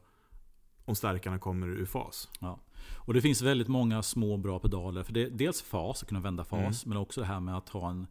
om 0.85 0.95
stärkarna 0.95 1.39
kommer 1.39 1.67
ur 1.67 1.85
fas. 1.85 2.29
Ja. 2.39 2.59
Och 3.05 3.13
det 3.13 3.21
finns 3.21 3.41
väldigt 3.41 3.67
många 3.67 4.03
små 4.03 4.37
bra 4.37 4.59
pedaler. 4.59 5.03
För 5.03 5.13
det, 5.13 5.29
dels 5.29 5.61
fas, 5.61 6.01
att 6.03 6.07
kunna 6.09 6.21
vända 6.21 6.43
fas. 6.45 6.85
Men 6.85 6.97
också 6.97 7.21
det 7.21 7.27
här 7.27 7.39
med 7.39 7.57
att 7.57 7.69
ha 7.69 7.89
en, 7.89 8.07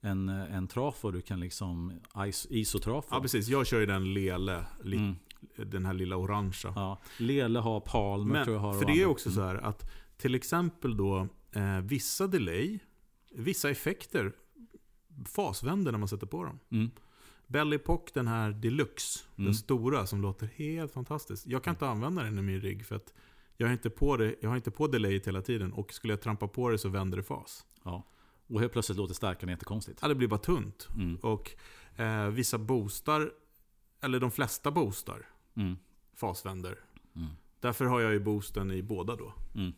en, 0.00 0.28
en 0.28 0.68
trafo. 0.68 1.10
Du 1.10 1.20
kan 1.20 1.40
liksom 1.40 1.92
is, 2.26 2.46
isotrafo. 2.50 3.08
Ja, 3.10 3.20
precis. 3.20 3.48
Jag 3.48 3.66
kör 3.66 3.80
ju 3.80 3.86
den 3.86 4.14
Lele, 4.14 4.64
li, 4.84 4.96
Mm. 4.96 5.16
den 5.56 5.86
här 5.86 5.92
lilla 5.94 6.16
orangea. 6.16 6.72
Ja. 6.76 6.98
Lele 7.18 7.58
har 7.58 7.80
Palmer 7.80 8.32
Men, 8.32 8.44
tror 8.44 8.56
jag 8.56 8.62
har. 8.62 8.72
för 8.74 8.84
det 8.84 8.92
är 8.92 8.94
andra. 8.94 9.08
också 9.08 9.30
så 9.30 9.40
här 9.42 9.54
att 9.54 9.90
till 10.16 10.34
exempel 10.34 10.96
då 10.96 11.28
eh, 11.52 11.78
vissa 11.80 12.26
delay, 12.26 12.78
vissa 13.34 13.70
effekter 13.70 14.32
fasvänder 15.26 15.92
när 15.92 15.98
man 15.98 16.08
sätter 16.08 16.26
på 16.26 16.44
dem. 16.44 16.58
Mm. 16.70 16.90
Belly 17.50 17.78
Pock, 17.78 18.14
den 18.14 18.26
här 18.28 18.50
deluxe, 18.50 19.24
Mm. 19.36 19.44
den 19.44 19.54
stora 19.54 20.06
som 20.06 20.22
låter 20.22 20.46
helt 20.46 20.92
fantastiskt. 20.92 21.46
Jag 21.46 21.64
kan 21.64 21.74
inte 21.74 21.86
använda 21.88 22.22
den 22.22 22.38
i 22.38 22.42
min 22.42 22.60
rigg 22.60 22.86
för 22.86 22.96
att 22.96 23.14
Jag 23.56 23.66
har 23.66 23.72
inte 23.72 23.90
på 23.90 24.16
det, 24.16 24.34
jag 24.40 24.48
har 24.48 24.56
inte 24.56 24.70
på 24.70 24.86
delayet 24.86 25.26
hela 25.26 25.42
tiden 25.42 25.72
och 25.72 25.92
skulle 25.92 26.12
jag 26.12 26.20
trampa 26.20 26.48
på 26.48 26.68
det 26.68 26.78
så 26.78 26.88
vänder 26.88 27.16
det 27.16 27.22
fas. 27.22 27.66
Ja. 27.84 28.06
Och 28.46 28.60
helt 28.60 28.72
plötsligt 28.72 28.98
låter 28.98 29.14
starkare 29.14 29.50
jättekonstigt. 29.50 29.98
Ja, 30.02 30.08
det 30.08 30.14
blir 30.14 30.28
bara 30.28 30.40
tunt. 30.40 30.88
Mm. 30.94 31.16
Och 31.16 31.50
eh, 31.96 32.26
vissa 32.28 32.58
boostar, 32.58 33.32
eller 34.00 34.20
de 34.20 34.30
flesta 34.30 34.70
boostar, 34.70 35.26
Mm. 35.56 35.76
fasvänder. 36.16 36.78
Mm. 37.16 37.28
Därför 37.60 37.84
har 37.84 38.00
jag 38.00 38.12
ju 38.12 38.20
boosten 38.20 38.70
i 38.70 38.82
båda 38.82 39.16
då. 39.16 39.34
Mm. 39.54 39.72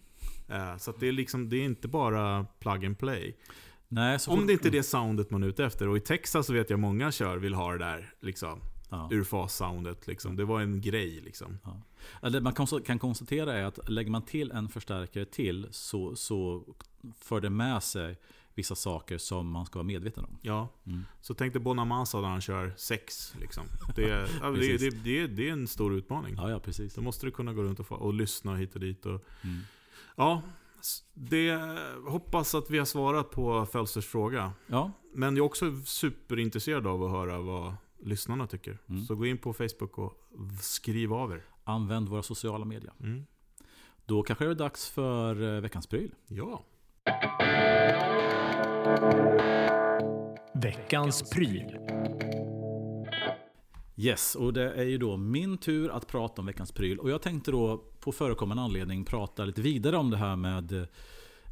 Eh, 0.48 0.76
så 0.76 0.92
det, 0.92 1.06
är 1.08 1.12
liksom, 1.12 1.48
det 1.48 1.56
är 1.56 1.64
inte 1.64 1.88
bara 1.88 2.46
plug 2.58 2.84
and 2.86 2.98
play. 2.98 3.36
Nej, 3.94 4.18
Om 4.28 4.38
fort- 4.38 4.46
det 4.46 4.52
inte 4.52 4.68
är 4.68 4.72
det 4.72 4.82
soundet 4.82 5.30
man 5.30 5.42
är 5.42 5.46
ute 5.46 5.64
efter. 5.64 5.88
Och 5.88 5.96
i 5.96 6.00
Texas 6.00 6.46
så 6.46 6.52
vet 6.52 6.70
jag 6.70 6.78
många 6.80 7.12
kör 7.12 7.36
vill 7.36 7.54
ha 7.54 7.72
det 7.72 7.78
där 7.78 8.14
liksom, 8.20 8.60
Ja. 8.90 9.08
ur 9.12 9.24
fas-soundet. 9.24 10.06
Liksom. 10.06 10.36
Det 10.36 10.44
var 10.44 10.60
en 10.60 10.80
grej 10.80 11.20
liksom. 11.24 11.58
Ja, 12.22 12.30
Det 12.30 12.40
man 12.40 12.52
kan 12.84 12.98
konstatera 12.98 13.54
är 13.54 13.64
att 13.64 13.88
lägger 13.90 14.10
man 14.10 14.22
till 14.22 14.50
en 14.50 14.68
förstärkare 14.68 15.24
till 15.24 15.66
så, 15.70 16.16
så 16.16 16.64
för 17.18 17.40
det 17.40 17.50
med 17.50 17.82
sig 17.82 18.18
vissa 18.54 18.74
saker 18.74 19.18
som 19.18 19.50
man 19.50 19.66
ska 19.66 19.78
vara 19.78 19.86
medveten 19.86 20.24
om. 20.24 20.38
Ja. 20.42 20.68
Mm. 20.86 21.04
Så 21.20 21.34
tänk 21.34 21.52
dig 21.52 21.62
Bonamassa 21.62 22.20
när 22.20 22.28
han 22.28 22.40
kör 22.40 22.72
sex. 22.76 23.34
Liksom. 23.40 23.64
Det, 23.96 24.10
är- 24.10 24.52
det, 24.60 24.78
det, 24.78 24.90
det, 25.04 25.26
det 25.26 25.48
är 25.48 25.52
en 25.52 25.66
stor 25.68 25.94
utmaning. 25.94 26.34
Ja, 26.36 26.50
ja 26.50 26.58
precis. 26.60 26.94
Då 26.94 27.00
måste 27.02 27.26
du 27.26 27.30
kunna 27.30 27.52
gå 27.52 27.62
runt 27.62 27.80
och, 27.80 27.86
få, 27.86 27.94
och 27.94 28.14
lyssna 28.14 28.56
hit 28.56 28.74
och 28.74 28.80
dit. 28.80 29.06
Och, 29.06 29.24
Mm. 29.44 29.60
ja, 30.16 30.42
det, 31.14 31.60
hoppas 32.08 32.54
att 32.54 32.70
vi 32.70 32.78
har 32.78 32.84
svarat 32.84 33.30
på 33.30 33.66
Fölsters 33.66 34.06
fråga. 34.06 34.52
Ja, 34.66 34.92
Men 35.14 35.36
jag 35.36 35.42
är 35.44 35.46
också 35.46 35.72
superintresserad 35.84 36.86
av 36.86 37.04
att 37.04 37.10
höra 37.10 37.40
vad 37.40 37.74
lyssnarna 38.02 38.46
tycker. 38.46 38.78
Mm. 38.88 39.04
Så 39.04 39.14
gå 39.14 39.26
in 39.26 39.38
på 39.38 39.52
Facebook 39.52 39.98
och 39.98 40.12
skriv 40.60 41.12
av 41.14 41.32
er. 41.32 41.44
använd 41.64 42.08
våra 42.08 42.22
sociala 42.22 42.64
medier. 42.64 42.92
Mm. 43.00 43.26
Då 44.06 44.22
kanske 44.22 44.44
det 44.44 44.50
är 44.50 44.54
dags 44.54 44.90
för 44.90 45.54
eh, 45.56 45.60
veckans 45.60 45.86
pryl. 45.86 46.14
Ja. 46.28 46.64
Veckans 50.54 51.30
pryl. 51.30 51.78
Yes, 54.02 54.34
och 54.34 54.52
det 54.52 54.72
är 54.72 54.84
ju 54.84 54.98
då 54.98 55.16
min 55.16 55.58
tur 55.58 55.90
att 55.90 56.06
prata 56.06 56.42
om 56.42 56.46
veckans 56.46 56.72
pryl. 56.72 56.98
Och 56.98 57.10
jag 57.10 57.22
tänkte 57.22 57.50
då 57.50 57.84
på 58.00 58.12
förekommande 58.12 58.62
anledning 58.62 59.04
prata 59.04 59.44
lite 59.44 59.62
vidare 59.62 59.96
om 59.96 60.10
det 60.10 60.16
här 60.16 60.36
med 60.36 60.72
eh, 60.72 60.84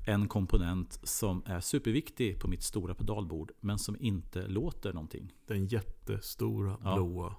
en 0.06 0.28
komponent 0.28 1.00
som 1.02 1.42
är 1.46 1.60
superviktig 1.60 2.40
på 2.40 2.48
mitt 2.48 2.62
stora 2.62 2.94
pedalbord, 2.94 3.52
men 3.60 3.78
som 3.78 3.96
inte 4.00 4.46
låter 4.46 4.92
någonting. 4.92 5.32
Den 5.46 5.66
jättestora 5.66 6.76
Ja. 6.84 6.94
blåa 6.94 7.34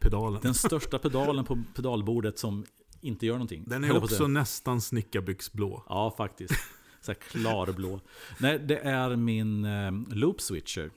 pedalen. 0.00 0.40
Den 0.42 0.54
största 0.64 0.98
pedalen 0.98 1.44
på 1.44 1.62
pedalbordet 1.76 2.38
som 2.38 2.64
inte 3.00 3.26
gör 3.26 3.34
någonting. 3.34 3.64
Den 3.66 3.84
är 3.84 3.96
också 3.96 4.26
nästan 4.26 4.80
snickarbyxblå. 4.80 5.82
Ja, 5.88 6.14
faktiskt. 6.16 6.54
Så 7.00 7.14
klarblå. 7.14 8.00
Nej, 8.38 8.58
det 8.58 8.78
är 8.78 9.16
min 9.16 9.64
eh, 9.64 9.92
loop 10.08 10.40
switcher. 10.40 10.90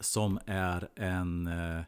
Som 0.00 0.38
är 0.46 0.88
en 0.94 1.46
eh, 1.46 1.82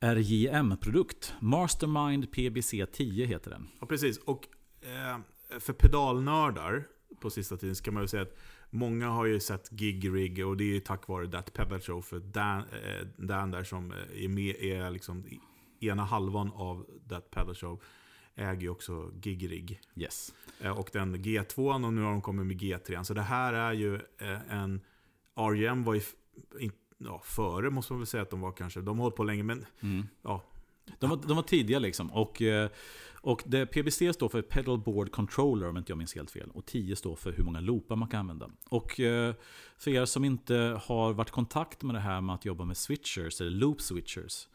RJM-produkt. 0.00 1.34
Mastermind 1.40 2.32
PBC 2.32 2.74
10 2.92 3.26
heter 3.26 3.50
den. 3.50 3.68
Ja, 3.80 3.86
precis. 3.86 4.18
Och 4.18 4.48
eh, 4.80 5.18
för 5.60 5.72
pedalnördar 5.72 6.84
på 7.20 7.30
sista 7.30 7.56
tiden 7.56 7.76
ska 7.76 7.90
man 7.92 8.00
väl 8.00 8.08
säga 8.08 8.22
att 8.22 8.36
många 8.70 9.08
har 9.08 9.26
ju 9.26 9.40
sett 9.40 9.70
Gig 9.70 10.14
Rig 10.14 10.46
och 10.46 10.56
det 10.56 10.64
är 10.64 10.74
ju 10.74 10.80
tack 10.80 11.08
vare 11.08 11.28
That 11.30 11.52
Pedal 11.52 11.80
Show. 11.80 12.02
För 12.02 12.18
Dan, 12.18 12.58
eh, 12.58 13.06
Dan 13.16 13.50
där 13.50 13.64
som 13.64 13.92
eh, 13.92 14.24
är 14.24 14.28
med, 14.28 14.56
är 14.56 14.90
liksom 14.90 15.24
ena 15.80 16.04
halvan 16.04 16.52
av 16.54 16.86
That 17.08 17.30
Pedal 17.30 17.54
Show 17.54 17.82
äger 18.34 18.60
ju 18.62 18.68
också 18.68 19.10
Gig 19.14 19.50
Rig. 19.50 19.80
Yes. 19.96 20.34
Eh, 20.60 20.78
Och 20.78 20.90
den 20.92 21.16
G2 21.16 21.84
och 21.84 21.92
nu 21.92 22.02
har 22.02 22.10
de 22.10 22.22
kommit 22.22 22.46
med 22.46 22.60
G3. 22.60 23.02
Så 23.02 23.14
det 23.14 23.22
här 23.22 23.52
är 23.52 23.72
ju 23.72 24.00
en... 24.48 24.80
RGM 25.34 25.84
var 25.84 25.94
ju 25.94 26.00
ja, 27.04 27.20
före 27.24 27.70
måste 27.70 27.92
man 27.92 28.00
väl 28.00 28.06
säga 28.06 28.22
att 28.22 28.30
de 28.30 28.40
var 28.40 28.52
kanske. 28.52 28.80
De 28.80 28.98
har 28.98 29.02
hållit 29.04 29.16
på 29.16 29.24
länge 29.24 29.42
men 29.42 29.66
Mm. 29.80 30.06
ja. 30.22 30.42
De, 30.98 31.10
var, 31.10 31.16
de 31.26 31.36
var 31.36 31.42
tidiga 31.42 31.78
liksom. 31.78 32.12
Och, 32.12 32.42
eh, 32.42 32.70
och 33.20 33.42
det, 33.46 33.66
PBC 33.66 34.12
står 34.12 34.28
för 34.28 34.42
Pedal 34.42 34.78
Board 34.78 35.12
Controller 35.12 35.68
om 35.68 35.76
inte 35.76 35.92
jag 35.92 35.98
minns 35.98 36.14
helt 36.14 36.30
fel. 36.30 36.50
Och 36.54 36.66
10 36.66 36.96
står 36.96 37.16
för 37.16 37.32
hur 37.32 37.44
många 37.44 37.60
loopar 37.60 37.96
man 37.96 38.08
kan 38.08 38.20
använda. 38.20 38.50
Och 38.68 39.00
eh, 39.00 39.34
för 39.78 39.90
er 39.90 40.04
som 40.04 40.24
inte 40.24 40.80
har 40.82 41.12
varit 41.12 41.28
i 41.28 41.32
kontakt 41.32 41.82
med 41.82 41.94
det 41.94 42.00
här 42.00 42.20
med 42.20 42.34
att 42.34 42.44
jobba 42.44 42.64
med 42.64 42.76
switchers, 42.76 43.40
eller 43.40 43.50
loop 43.50 43.80
switchers. 43.80 44.48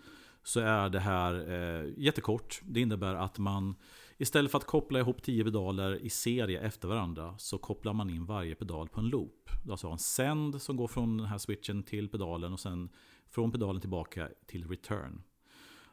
Så 0.44 0.60
är 0.60 0.90
det 0.90 1.00
här 1.00 1.34
eh, 1.34 1.94
jättekort. 1.98 2.62
Det 2.66 2.80
innebär 2.82 3.16
att 3.16 3.38
man 3.38 3.76
istället 4.18 4.52
för 4.52 4.58
att 4.58 4.66
koppla 4.66 5.00
ihop 5.00 5.22
10 5.22 5.44
pedaler 5.44 5.96
i 5.96 6.10
serie 6.10 6.62
efter 6.62 6.88
varandra 6.88 7.36
så 7.38 7.58
kopplar 7.58 7.94
man 7.94 8.10
in 8.10 8.26
varje 8.26 8.56
pedal 8.56 8.90
på 8.90 9.00
en 9.00 9.08
loop. 9.08 9.50
Du 9.66 9.72
alltså 9.72 9.88
en 9.88 9.98
send 9.98 10.62
som 10.62 10.78
går 10.78 10.88
från 10.88 11.18
den 11.18 11.28
här 11.28 11.38
switchen 11.38 11.84
till 11.84 12.10
pedalen 12.10 12.54
och 12.54 12.60
sen 12.60 12.90
från 13.30 13.52
pedalen 13.52 13.82
tillbaka 13.82 14.30
till 14.46 14.68
return. 14.68 15.24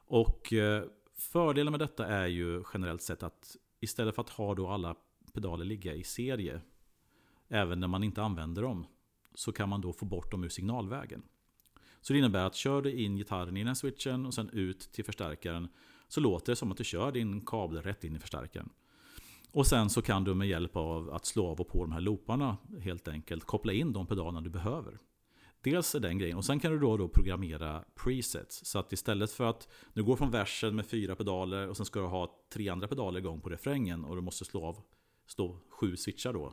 Och 0.07 0.53
eh, 0.53 0.85
fördelen 1.17 1.71
med 1.71 1.81
detta 1.81 2.07
är 2.07 2.27
ju 2.27 2.65
generellt 2.75 3.03
sett 3.03 3.23
att 3.23 3.57
istället 3.81 4.15
för 4.15 4.23
att 4.23 4.31
ha 4.31 4.55
då 4.55 4.69
alla 4.69 4.97
pedaler 5.33 5.65
ligga 5.65 5.95
i 5.95 6.05
serie, 6.05 6.61
även 7.49 7.81
när 7.81 7.89
man 7.89 8.05
inte 8.05 8.23
använder 8.23 8.63
dem, 8.63 8.87
så 9.35 9.53
kan 9.53 9.69
man 9.69 9.81
då 9.81 9.93
få 9.93 10.05
bort 10.05 10.31
dem 10.31 10.45
ur 10.45 10.49
signalvägen. 10.49 11.23
Så 12.01 12.13
det 12.13 12.19
innebär 12.19 12.47
att 12.47 12.55
kör 12.55 12.83
du 12.83 12.93
in 12.93 13.17
gitarren 13.17 13.57
i 13.57 13.61
den 13.61 13.67
här 13.67 13.75
switchen 13.75 14.27
och 14.27 14.35
sen 14.35 14.51
ut 14.51 14.81
till 14.93 15.05
förstärkaren 15.05 15.69
så 16.15 16.21
låter 16.21 16.53
det 16.53 16.57
som 16.57 16.71
att 16.71 16.77
du 16.77 16.85
kör 16.85 17.13
din 17.13 17.41
kabel 17.41 17.83
rätt 17.83 18.05
in 18.05 18.17
i 18.17 18.19
förstärkaren. 18.19 18.69
Och 19.51 19.67
sen 19.67 19.91
så 19.91 20.03
kan 20.03 20.25
du 20.25 20.35
med 20.35 20.49
hjälp 20.49 20.77
av 20.77 21.11
att 21.11 21.27
slå 21.27 21.47
av 21.47 21.61
och 21.61 21.69
på 21.69 21.85
de 21.85 21.93
här 21.93 22.01
looparna 22.01 22.57
helt 22.81 23.09
enkelt 23.09 23.45
koppla 23.45 23.73
in 23.73 23.93
de 23.93 24.07
pedalerna 24.07 24.41
du 24.41 24.51
behöver. 24.51 24.99
Dels 25.61 25.95
är 25.95 26.01
den 26.01 26.19
grejen. 26.19 26.37
Och 26.37 26.45
sen 26.45 26.61
kan 26.61 26.73
du 26.73 26.79
då, 26.79 26.97
då 26.97 27.09
programmera 27.09 27.85
presets. 28.05 28.65
Så 28.65 28.79
att 28.79 28.93
istället 28.93 29.33
för 29.33 29.45
att 29.45 29.69
du 29.93 30.05
går 30.05 30.17
från 30.17 30.31
versen 30.31 30.77
med 30.77 30.87
fyra 30.87 31.17
pedaler 31.17 31.69
och 31.69 31.77
sen 31.77 31.87
ska 31.87 32.01
du 32.01 32.07
ha 32.07 32.47
tre 32.53 32.69
andra 32.69 32.89
pedaler 32.89 33.19
igång 33.19 33.41
på 33.41 33.49
refrängen 33.49 34.05
och 34.05 34.17
du 34.17 34.23
måste 34.23 34.45
slå 34.45 34.65
av 34.65 34.83
slå 35.27 35.61
sju 35.69 35.97
switchar 35.97 36.33
då. 36.33 36.53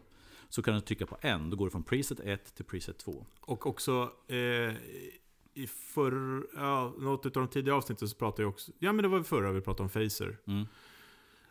Så 0.49 0.61
kan 0.61 0.75
du 0.75 0.81
trycka 0.81 1.05
på 1.05 1.17
en. 1.21 1.49
Då 1.49 1.57
går 1.57 1.65
du 1.65 1.71
från 1.71 1.83
preset 1.83 2.19
1 2.19 2.55
till 2.55 2.65
preset 2.65 2.97
2. 2.97 3.25
Och 3.41 3.67
också 3.67 4.11
eh, 4.27 4.75
i 5.53 5.67
förr, 5.67 6.47
ja, 6.55 6.93
något 6.99 7.25
av 7.25 7.31
de 7.31 7.47
tidigare 7.47 7.77
avsnitten 7.77 8.07
så 8.07 8.15
pratade 8.15 8.43
jag 8.43 8.49
också, 8.49 8.71
ja 8.79 8.93
men 8.93 9.03
det 9.03 9.09
var 9.09 9.23
förra 9.23 9.51
vi 9.51 9.61
pratade 9.61 9.83
om 9.83 9.89
Phaser. 9.89 10.37
Mm. 10.47 10.65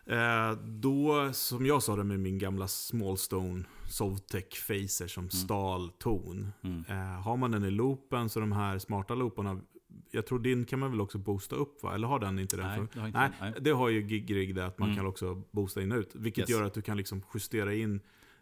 Eh, 0.07 0.59
då, 0.63 1.31
som 1.33 1.67
jag 1.67 1.83
sa 1.83 1.97
det 1.97 2.05
med 2.05 2.21
min 2.21 2.39
gamla 2.39 2.69
Smallstone 2.69 3.65
Sovtech 3.89 4.67
Phaser 4.67 5.07
som 5.07 5.31
stal 5.31 5.91
ton. 5.99 6.53
Mm. 6.63 6.85
Eh, 6.89 6.97
har 7.23 7.37
man 7.37 7.51
den 7.51 7.65
i 7.65 7.71
loopen 7.71 8.29
så 8.29 8.41
de 8.41 8.53
här 8.53 8.79
smarta 8.79 9.15
looparna, 9.15 9.61
jag 10.11 10.27
tror 10.27 10.39
din 10.39 10.65
kan 10.65 10.79
man 10.79 10.91
väl 10.91 11.01
också 11.01 11.19
boosta 11.19 11.57
upp 11.57 11.83
va? 11.83 11.95
Eller 11.95 12.09
har 12.09 12.19
den 12.19 12.39
inte 12.39 12.57
den? 12.57 12.67
Nej, 12.67 12.77
för- 12.77 12.89
det 12.95 13.01
har 13.01 13.07
inte 13.07 13.19
Nej. 13.21 13.31
Nej. 13.41 13.55
det 13.61 13.71
har 13.71 13.89
ju 13.89 14.01
Gig 14.03 14.55
det 14.55 14.67
att 14.67 14.79
man 14.79 14.89
Mm. 14.89 14.97
kan 14.97 15.07
också 15.07 15.43
boosta 15.51 15.83
in 15.83 15.93
och 15.93 15.99
ut. 15.99 16.15
Vilket 16.15 16.41
Yes. 16.41 16.51
gör 16.51 16.63
att 16.63 16.75
du 16.75 16.83
kan 16.83 16.97
liksom 16.97 17.23
justera 17.35 17.75
in 17.75 18.01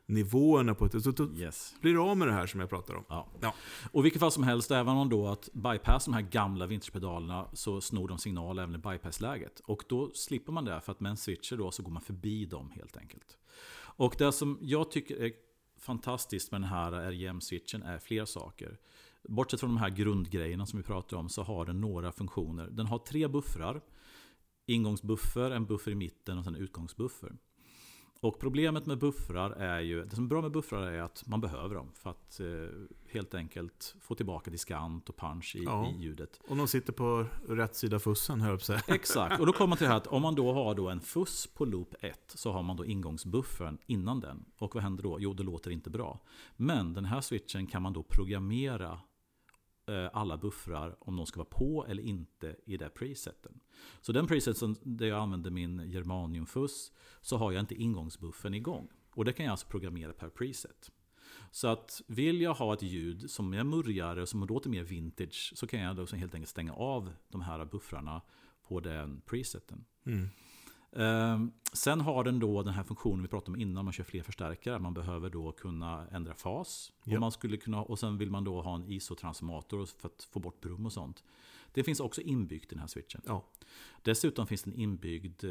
nivåerna 0.09 0.75
på 0.75 0.85
ett... 0.87 1.03
Så 1.03 1.11
då 1.11 1.35
Yes. 1.37 1.75
blir 1.81 1.93
du 1.93 2.01
av 2.01 2.17
med 2.17 2.29
det 2.29 2.35
här 2.35 2.47
som 2.47 2.61
jag 2.61 2.71
pratar 2.71 2.95
om. 2.95 3.05
Ja. 3.09 3.29
Ja. 3.41 3.55
Och 3.93 4.05
vilket 4.05 4.21
fall 4.21 4.33
som 4.33 4.43
helst, 4.43 4.71
även 4.71 4.97
om 4.97 5.09
då 5.09 5.27
att 5.29 5.49
bypass 5.53 6.05
de 6.05 6.15
här 6.15 6.23
gamla 6.23 6.67
vintagepedalerna 6.67 7.49
så 7.53 7.81
snor 7.81 8.09
de 8.09 8.19
signal 8.19 8.59
även 8.59 8.75
i 8.75 8.79
bypassläget. 8.79 9.61
Och 9.65 9.85
då 9.89 10.11
slipper 10.15 10.53
man 10.53 10.65
det 10.65 10.81
för 10.81 10.93
att 10.93 11.01
med 11.01 11.11
en 11.11 11.17
switcher 11.17 11.57
då 11.57 11.71
så 11.71 11.83
går 11.83 11.91
man 11.91 12.03
förbi 12.03 12.47
dem 12.47 12.71
helt 12.71 12.97
enkelt. 12.97 13.39
Och 13.81 14.15
det 14.19 14.33
som 14.33 14.59
jag 14.61 14.91
tycker 14.91 15.17
är 15.17 15.33
fantastiskt 15.81 16.53
med 16.53 16.61
den 16.61 16.71
här 16.71 16.93
RJM-switchen 16.93 17.83
är 17.83 17.99
flera 17.99 18.27
saker. 18.27 18.79
Bortsett 19.29 19.61
från 19.61 19.71
de 19.71 19.77
här 19.77 19.91
grundgrejerna 19.91 20.67
som 20.67 20.79
vi 20.79 20.83
pratar 20.83 21.17
om 21.17 21.29
så 21.29 21.43
har 21.43 21.67
den 21.67 21.81
några 21.81 22.13
funktioner. 22.13 22.69
Den 22.71 22.87
har 22.87 22.99
tre 22.99 23.29
buffrar. 23.29 23.81
Ingångsbuffer, 24.67 25.51
en 25.51 25.67
buffer 25.67 25.91
i 25.91 25.95
mitten 25.95 26.39
och 26.39 26.45
sen 26.45 26.55
en 26.55 26.61
utgångsbuffer. 26.61 27.33
Och 28.21 28.39
problemet 28.41 28.87
med 28.87 28.99
buffrar 28.99 29.51
är 29.51 29.81
ju, 29.81 30.05
det 30.05 30.15
som 30.15 30.25
är 30.25 30.29
bra 30.29 30.43
med 30.43 30.51
buffrar 30.51 30.83
är 30.93 31.03
att 31.03 31.27
man 31.27 31.41
behöver 31.41 31.75
dem 31.75 31.91
för 31.95 32.11
att 32.11 32.41
eh, 32.41 32.47
helt 33.13 33.35
enkelt 33.35 33.95
få 34.01 34.15
tillbaka 34.15 34.51
diskant 34.51 35.09
och 35.09 35.17
punch 35.17 35.57
i, 35.57 35.65
Ja. 35.65 35.89
i 35.89 36.03
ljudet. 36.03 36.41
Och 36.49 36.57
de 36.57 36.69
sitter 36.69 36.93
på 36.93 37.27
rätt 37.49 37.75
sida 37.77 37.99
fussen, 37.99 38.41
höll 38.41 38.59
jag. 38.69 38.81
Exakt, 38.95 39.41
och 39.41 39.47
då 39.47 39.53
kommer 39.53 39.69
man 39.69 39.79
till 39.79 39.85
det 39.85 39.91
här 39.91 39.97
att 39.97 40.07
om 40.07 40.23
man 40.23 40.35
då 40.35 40.53
har 40.53 40.75
då 40.75 40.89
en 40.89 41.01
fuss 41.01 41.47
på 41.47 41.65
loop 41.65 41.95
1 42.01 42.21
så 42.35 42.53
har 42.53 42.63
man 42.63 42.77
då 42.77 42.85
ingångsbuffern 42.87 43.79
innan 43.87 44.21
den. 44.21 44.45
Och 44.59 44.75
vad 44.75 44.83
händer 44.85 45.03
då? 45.03 45.17
Jo, 45.21 45.33
det 45.33 45.43
låter 45.43 45.71
inte 45.71 45.91
bra. 45.91 46.21
Men 46.57 46.95
den 46.95 47.05
här 47.05 47.21
switchen 47.21 47.67
kan 47.67 47.83
man 47.83 47.93
då 47.93 48.03
programmera 48.03 49.01
Eh, 49.89 50.09
alla 50.13 50.37
buffrar 50.37 50.97
om 50.99 51.17
de 51.17 51.27
ska 51.27 51.39
vara 51.39 51.49
på 51.49 51.87
eller 51.89 52.03
inte 52.03 52.57
i 52.67 52.77
det 52.77 52.89
preseten. 52.89 53.61
Så 54.01 54.13
den 54.13 54.27
preseten 54.27 54.77
där 54.83 55.07
jag 55.07 55.19
använder 55.19 55.51
min 55.51 55.81
Germanium-FUS 55.81 56.93
så 57.21 57.37
har 57.37 57.53
jag 57.53 57.61
inte 57.61 57.75
ingångsbuffern 57.75 58.55
igång. 58.55 58.89
Och 59.11 59.25
det 59.25 59.33
kan 59.33 59.47
jag 59.47 59.51
alltså 59.51 59.67
programmera 59.67 60.13
per 60.13 60.29
preset. 60.29 60.91
Så 61.51 61.69
att 61.69 62.03
vill 62.07 62.41
jag 62.41 62.55
ha 62.55 62.75
ett 62.75 62.83
ljud 62.83 63.31
som 63.31 63.55
är 63.55 63.65
murrigare 63.65 64.23
och 64.23 64.29
som 64.29 64.47
låter 64.47 64.71
mer 64.71 64.83
vintage 64.83 65.53
så 65.57 65.67
kan 65.67 65.81
jag 65.81 65.97
då 65.97 66.07
helt 66.07 66.35
enkelt 66.35 66.51
stänga 66.51 66.73
av 66.73 67.13
de 67.29 67.41
här 67.41 67.65
buffrarna 67.65 68.23
på 68.69 68.81
den 68.81 69.21
preseten. 69.21 69.85
Mm. 70.07 70.29
Ehm, 70.93 71.53
sen 71.73 72.01
har 72.01 72.25
den 72.25 72.39
då 72.39 72.63
den 72.63 72.75
här 72.75 72.83
funktionen 72.85 73.23
vi 73.23 73.29
pratade 73.29 73.51
om 73.51 73.61
innan, 73.61 73.85
man 73.85 73.93
kör 73.93 74.05
fler 74.05 74.23
förstärkare. 74.23 74.79
Man 74.79 74.95
behöver 74.95 75.31
då 75.31 75.53
kunna 75.53 76.07
ändra 76.09 76.35
fas. 76.35 76.93
Ja. 77.05 77.15
Och, 77.17 77.21
man 77.21 77.33
skulle 77.33 77.57
kunna, 77.57 77.83
och 77.83 77.99
sen 77.99 78.19
vill 78.19 78.31
man 78.31 78.45
då 78.45 78.63
ha 78.63 78.75
en 78.75 78.85
ISO-transformator 78.85 79.87
för 80.01 80.09
att 80.09 80.29
få 80.31 80.41
bort 80.41 80.61
brum 80.61 80.87
och 80.87 80.93
sånt. 80.93 81.25
Det 81.73 81.85
finns 81.85 82.01
också 82.01 82.21
inbyggt 82.21 82.65
i 82.73 82.75
den 82.75 82.79
här 82.79 82.87
switchen. 82.87 83.21
Ja. 83.27 83.45
Dessutom 84.03 84.47
finns 84.47 84.63
det 84.63 84.71
en 84.71 84.77
inbyggd 84.81 85.45
eh, 85.45 85.51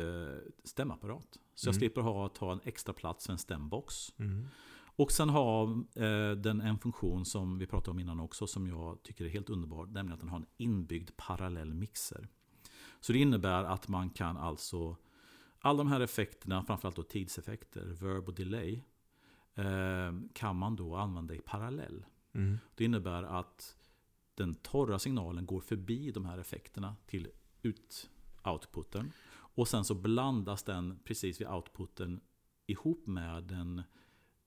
stämapparat. 0.63 1.37
Så 1.55 1.67
jag 1.67 1.73
Mm. 1.73 1.79
slipper 1.79 2.01
ha, 2.01 2.29
ta 2.29 2.51
en 2.51 2.59
extra 2.63 2.93
plats 2.93 3.25
för 3.25 3.33
en 3.33 3.39
stämbox. 3.39 4.13
Mm. 4.19 4.47
Och 4.95 5.11
sen 5.11 5.29
har 5.29 5.63
eh, 5.95 6.31
den 6.31 6.61
en 6.61 6.77
funktion 6.79 7.25
som 7.25 7.57
vi 7.57 7.67
pratade 7.67 7.91
om 7.91 7.99
innan 7.99 8.19
också 8.19 8.47
som 8.47 8.67
jag 8.67 9.03
tycker 9.03 9.25
är 9.25 9.29
helt 9.29 9.49
underbar. 9.49 9.85
Nämligen 9.85 10.13
att 10.13 10.19
den 10.19 10.29
har 10.29 10.37
en 10.37 10.45
inbyggd 10.57 11.09
parallell 11.17 11.73
mixer. 11.73 12.27
Så 12.99 13.13
det 13.13 13.19
innebär 13.19 13.63
att 13.63 13.87
man 13.87 14.09
kan 14.09 14.37
alltså 14.37 14.95
alla 15.59 15.77
de 15.77 15.87
här 15.87 15.99
effekterna, 15.99 16.63
framförallt 16.63 16.95
då 16.95 17.03
tidseffekter, 17.03 17.85
verb 17.85 18.27
och 18.27 18.33
delay, 18.35 18.81
eh, 19.55 20.13
kan 20.33 20.55
man 20.55 20.75
då 20.75 20.95
använda 20.95 21.35
i 21.35 21.39
parallell. 21.45 22.05
Mm. 22.33 22.57
Det 22.75 22.83
innebär 22.85 23.23
att 23.23 23.75
den 24.35 24.55
torra 24.55 24.99
signalen 24.99 25.45
går 25.45 25.61
förbi 25.61 26.11
de 26.11 26.25
här 26.25 26.37
effekterna 26.37 26.95
till 27.05 27.27
ut 27.61 28.09
outputen. 28.43 29.11
Och 29.29 29.67
sen 29.67 29.85
så 29.85 29.95
blandas 29.95 30.63
den 30.63 30.99
precis 31.03 31.41
vid 31.41 31.47
outputen 31.47 32.19
ihop 32.67 33.07
med 33.07 33.43
den, 33.43 33.81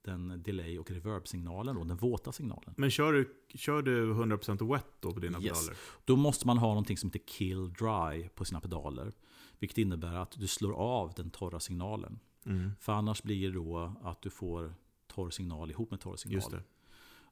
den 0.03 0.43
delay 0.43 0.79
och 0.79 0.91
reverb-signalen, 0.91 1.77
då, 1.77 1.85
den 1.85 1.97
våta 1.97 2.33
signalen. 2.33 2.75
Men 2.77 2.91
kör 2.91 3.13
du, 3.13 3.35
kör 3.55 3.83
du 3.83 4.13
100% 4.15 4.73
wet 4.73 4.87
då 5.01 5.13
på 5.13 5.21
dina 5.21 5.41
Yes. 5.43 5.59
pedaler? 5.61 5.77
Då 6.05 6.17
måste 6.17 6.47
man 6.47 6.59
ha 6.59 6.69
någonting 6.69 6.97
som 6.97 7.09
heter 7.09 7.27
kill 7.27 7.73
dry 7.73 8.29
på 8.29 8.45
sina 8.45 8.61
pedaler. 8.61 9.13
Vilket 9.61 9.79
innebär 9.79 10.15
att 10.15 10.31
du 10.39 10.47
slår 10.47 10.73
av 10.73 11.13
den 11.17 11.31
torra 11.31 11.61
signalen. 11.61 12.19
Mm. 12.47 12.71
För 12.81 12.93
annars 12.93 13.23
blir 13.23 13.49
det 13.49 13.55
då 13.55 13.95
att 14.03 14.23
du 14.23 14.31
får 14.31 14.75
torr 15.07 15.31
signal 15.31 15.71
ihop 15.71 15.91
med 15.91 16.01
torr 16.01 16.17
signal. 16.17 16.51
Det. 16.51 16.63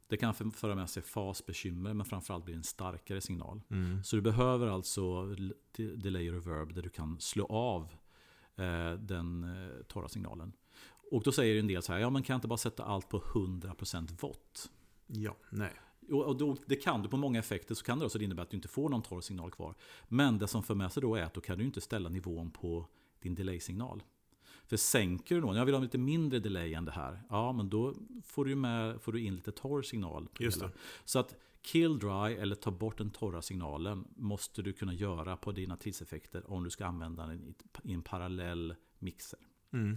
Det 0.08 0.16
kan 0.16 0.34
för- 0.34 0.50
föra 0.50 0.74
med 0.74 0.90
sig 0.90 1.02
fasbekymmer 1.02 1.94
men 1.94 2.06
framförallt 2.06 2.44
blir 2.44 2.54
det 2.54 2.58
en 2.58 2.64
starkare 2.64 3.20
signal. 3.20 3.60
Mm. 3.70 4.04
Så 4.04 4.16
du 4.16 4.22
behöver 4.22 4.66
alltså 4.66 5.24
delay 5.76 6.30
reverb 6.30 6.74
där 6.74 6.82
du 6.82 6.90
kan 6.90 7.20
slå 7.20 7.46
av 7.46 7.82
eh, 8.56 8.92
den 8.92 9.44
eh, 9.44 9.82
torra 9.82 10.08
signalen. 10.08 10.52
Och 11.10 11.22
då 11.22 11.32
säger 11.32 11.58
en 11.60 11.66
del 11.66 11.82
så 11.82 11.92
här, 11.92 12.00
ja 12.00 12.10
men 12.10 12.22
kan 12.22 12.34
jag 12.34 12.38
inte 12.38 12.48
bara 12.48 12.56
sätta 12.56 12.84
allt 12.84 13.08
på 13.08 13.20
100% 13.20 14.20
vått? 14.22 14.70
Ja, 15.06 15.36
nej. 15.50 15.72
Och, 16.10 16.36
då, 16.36 16.56
det 16.66 16.76
kan 16.76 17.02
du 17.02 17.08
på 17.08 17.16
många 17.16 17.38
effekter 17.38 17.74
så 17.74 17.84
kan 17.84 17.98
det 17.98 18.04
också 18.04 18.18
innebära 18.18 18.42
att 18.42 18.50
du 18.50 18.56
inte 18.56 18.68
får 18.68 18.88
någon 18.88 19.02
torr 19.02 19.20
signal 19.20 19.50
kvar. 19.50 19.74
Men 20.08 20.38
det 20.38 20.48
som 20.48 20.62
för 20.62 20.74
med 20.74 20.92
sig 20.92 21.00
då 21.00 21.14
är 21.14 21.22
att 21.22 21.34
då 21.34 21.40
kan 21.40 21.58
du 21.58 21.64
inte 21.64 21.80
ställa 21.80 22.08
nivån 22.08 22.50
på 22.50 22.86
din 23.20 23.34
delay-signal. 23.34 24.02
För 24.66 24.76
sänker 24.76 25.34
du 25.34 25.40
då, 25.40 25.56
jag 25.56 25.64
vill 25.64 25.74
ha 25.74 25.82
lite 25.82 25.98
mindre 25.98 26.38
delay 26.38 26.74
än 26.74 26.84
det 26.84 26.92
här, 26.92 27.22
ja 27.30 27.52
men 27.52 27.68
då 27.68 27.94
får 28.24 28.44
du, 28.44 28.54
med, 28.54 29.02
får 29.02 29.12
du 29.12 29.20
in 29.20 29.34
lite 29.34 29.52
torr 29.52 29.82
signal. 29.82 30.28
Just 30.38 30.60
det. 30.60 30.70
Så 31.04 31.18
att 31.18 31.34
kill 31.62 31.98
dry 31.98 32.34
eller 32.34 32.54
ta 32.54 32.70
bort 32.70 32.98
den 32.98 33.10
torra 33.10 33.42
signalen 33.42 34.04
måste 34.16 34.62
du 34.62 34.72
kunna 34.72 34.94
göra 34.94 35.36
på 35.36 35.52
dina 35.52 35.76
tidseffekter 35.76 36.52
om 36.52 36.64
du 36.64 36.70
ska 36.70 36.86
använda 36.86 37.26
den 37.26 37.40
i, 37.40 37.54
i 37.90 37.94
en 37.94 38.02
parallell 38.02 38.74
mixer. 38.98 39.40
Mm. 39.72 39.96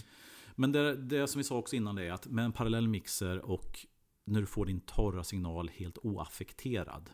Men 0.55 0.71
det, 0.71 0.95
det 0.95 1.27
som 1.27 1.39
vi 1.39 1.43
sa 1.43 1.57
också 1.57 1.75
innan 1.75 1.95
det 1.95 2.03
är 2.03 2.11
att 2.11 2.27
med 2.27 2.45
en 2.45 2.51
parallell 2.51 2.87
mixer 2.87 3.45
och 3.45 3.85
när 4.25 4.39
du 4.39 4.45
får 4.45 4.65
din 4.65 4.81
torra 4.81 5.23
signal 5.23 5.69
helt 5.69 5.97
oaffekterad 5.97 7.09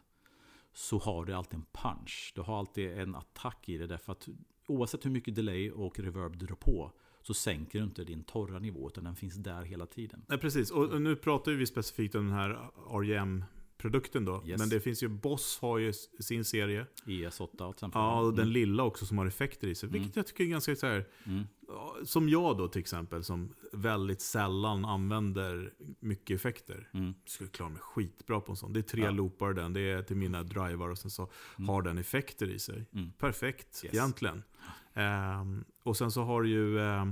så 0.73 0.97
har 0.97 1.25
du 1.25 1.33
alltid 1.33 1.59
en 1.59 1.65
punch. 1.71 2.31
Du 2.35 2.41
har 2.41 2.59
alltid 2.59 2.97
en 2.97 3.15
attack 3.15 3.69
i 3.69 3.77
det 3.77 3.87
därför 3.87 4.11
att 4.11 4.27
oavsett 4.67 5.05
hur 5.05 5.11
mycket 5.11 5.35
delay 5.35 5.71
och 5.71 5.99
reverb 5.99 6.37
du 6.37 6.45
drar 6.45 6.55
på 6.55 6.91
så 7.21 7.33
sänker 7.33 7.79
du 7.79 7.85
inte 7.85 8.03
din 8.03 8.23
torra 8.23 8.59
nivå 8.59 8.87
utan 8.87 9.03
den 9.03 9.15
finns 9.15 9.35
där 9.35 9.63
hela 9.63 9.85
tiden. 9.85 10.25
Nej, 10.27 10.37
precis. 10.37 10.71
Och, 10.71 11.01
nu 11.01 11.15
pratar 11.15 11.51
vi 11.51 11.65
specifikt 11.65 12.15
om 12.15 12.25
den 12.25 12.33
här 12.33 12.71
REM-produkten 13.77 14.25
då. 14.25 14.43
Yes. 14.45 14.59
Men 14.59 14.69
det 14.69 14.79
finns 14.79 15.03
ju, 15.03 15.07
Boss 15.07 15.59
har 15.61 15.77
ju 15.77 15.93
sin 16.19 16.45
serie. 16.45 16.85
ES8 17.05 17.57
till 17.57 17.69
exempel. 17.69 17.99
Ja, 18.01 18.19
och 18.21 18.31
den 18.33 18.39
Mm. 18.43 18.53
lilla 18.53 18.83
också 18.83 19.05
som 19.05 19.17
har 19.17 19.25
effekter 19.25 19.67
i 19.67 19.75
sig. 19.75 19.89
Vilket 19.89 20.15
jag 20.15 20.27
tycker 20.27 20.43
är 20.43 20.47
ganska 20.47 20.75
så 20.75 20.87
här, 20.87 21.05
Mm. 21.25 21.43
som 22.05 22.29
jag 22.29 22.57
då 22.57 22.67
till 22.67 22.79
exempel, 22.81 23.23
som 23.23 23.53
väldigt 23.73 24.21
sällan 24.21 24.85
använder 24.85 25.73
mycket 25.99 26.35
effekter. 26.35 26.89
Mm. 26.93 27.13
skulle 27.25 27.49
klara 27.49 27.69
mig 27.69 27.81
skitbra 27.81 28.41
på 28.41 28.51
en 28.51 28.55
sån. 28.55 28.73
Det 28.73 28.79
är 28.79 28.81
tre 28.81 29.01
Ja. 29.03 29.11
loopar 29.11 29.53
den, 29.53 29.73
det 29.73 29.81
är 29.81 30.01
till 30.01 30.17
mina 30.17 30.43
drivar 30.43 30.89
och 30.89 30.97
sen 30.97 31.11
så 31.11 31.29
Mm. 31.57 31.69
har 31.69 31.81
den 31.81 31.97
effekter 31.97 32.49
i 32.49 32.59
sig. 32.59 32.85
Mm. 32.93 33.11
Perfekt 33.11 33.81
Yes. 33.83 33.93
egentligen. 33.93 34.43
Ehm, 34.93 35.63
och 35.83 35.97
sen 35.97 36.11
så 36.11 36.23
har 36.23 36.41
du 36.41 36.49
ju... 36.49 36.79
eh, 36.79 37.05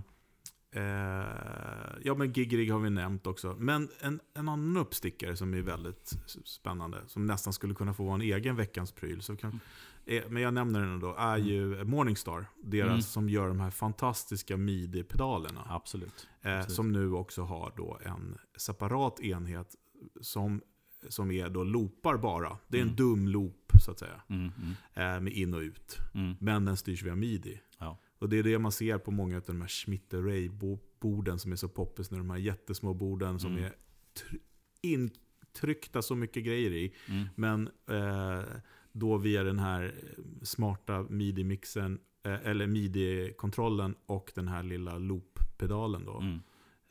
ja 2.04 2.16
men 2.16 2.32
Gigrig 2.34 2.72
har 2.72 2.80
vi 2.80 2.90
nämnt 2.90 3.28
också. 3.28 3.56
Men 3.60 3.90
en, 4.00 4.20
en 4.34 4.50
annan 4.50 4.78
uppstickare 4.78 5.36
som 5.36 5.54
är 5.54 5.62
väldigt 5.62 6.14
spännande, 6.46 6.98
som 7.08 7.26
nästan 7.26 7.54
skulle 7.54 7.74
kunna 7.76 7.94
få 7.94 8.04
vara 8.04 8.16
en 8.16 8.22
egen 8.22 8.56
veckans 8.56 8.92
pryl. 8.92 9.22
Så 9.22 9.36
kan, 9.36 9.60
eh, 10.06 10.24
men 10.30 10.42
jag 10.44 10.54
nämner 10.54 10.80
den 10.82 11.00
då, 11.00 11.16
är 11.16 11.38
ju 11.38 11.84
Morningstar. 11.84 12.46
Deras 12.64 12.90
Mm. 12.90 13.02
som 13.02 13.30
gör 13.30 13.48
de 13.48 13.60
här 13.60 13.72
fantastiska 13.72 14.58
midi-pedalerna. 14.58 15.62
Absolut. 15.70 16.28
Eh, 16.42 16.58
Absolut. 16.58 16.76
som 16.76 16.92
nu 16.92 17.12
också 17.12 17.42
har 17.44 17.74
då 17.78 18.00
en 18.06 18.38
separat 18.58 19.20
enhet 19.20 19.76
som, 20.22 20.62
som 21.10 21.32
är 21.32 21.50
då 21.50 21.64
loopar 21.64 22.18
bara. 22.18 22.58
Det 22.68 22.78
är 22.78 22.82
en 22.82 22.88
Mm. 22.88 22.96
dum 22.96 23.28
loop 23.28 23.72
så 23.86 23.92
att 23.92 24.00
säga. 24.00 24.22
Mm. 24.30 24.52
Mm. 24.58 25.16
Eh, 25.16 25.22
med 25.22 25.34
in 25.34 25.54
och 25.54 25.60
ut. 25.60 25.98
Mm. 26.14 26.36
Men 26.40 26.66
den 26.66 26.78
styrs 26.78 27.04
via 27.04 27.16
midi. 27.16 27.62
Ja. 27.78 28.00
Och 28.26 28.30
det 28.30 28.38
är 28.40 28.44
det 28.44 28.60
man 28.60 28.72
ser 28.72 28.98
på 28.98 29.12
många 29.12 29.38
av 29.38 29.44
de 29.48 29.62
här 29.62 29.68
Schmitt 29.68 30.14
Ray-borden 30.14 31.40
som 31.40 31.52
är 31.52 31.56
så 31.56 31.70
poppis 31.70 32.12
nu. 32.12 32.18
De 32.18 32.30
här 32.30 32.38
jättesmå 32.38 32.94
borden 32.94 33.40
som 33.40 33.52
Mm. 33.52 33.64
är 33.64 33.70
tr- 34.16 34.40
intryckta 34.82 36.02
så 36.02 36.16
mycket 36.16 36.44
grejer 36.46 36.72
i. 36.72 36.94
Mm. 37.10 37.28
Men 37.36 37.70
eh, 37.90 38.44
då 38.92 39.18
via 39.18 39.44
den 39.44 39.60
här 39.60 39.96
smarta 40.42 41.04
midi-mixen, 41.10 42.00
eh, 42.24 42.48
eller 42.48 42.68
midi-kontrollen 42.68 43.96
och 44.06 44.32
den 44.36 44.48
här 44.48 44.64
lilla 44.64 44.98
loop-pedalen 44.98 46.06
då. 46.06 46.20
Mm. 46.20 46.40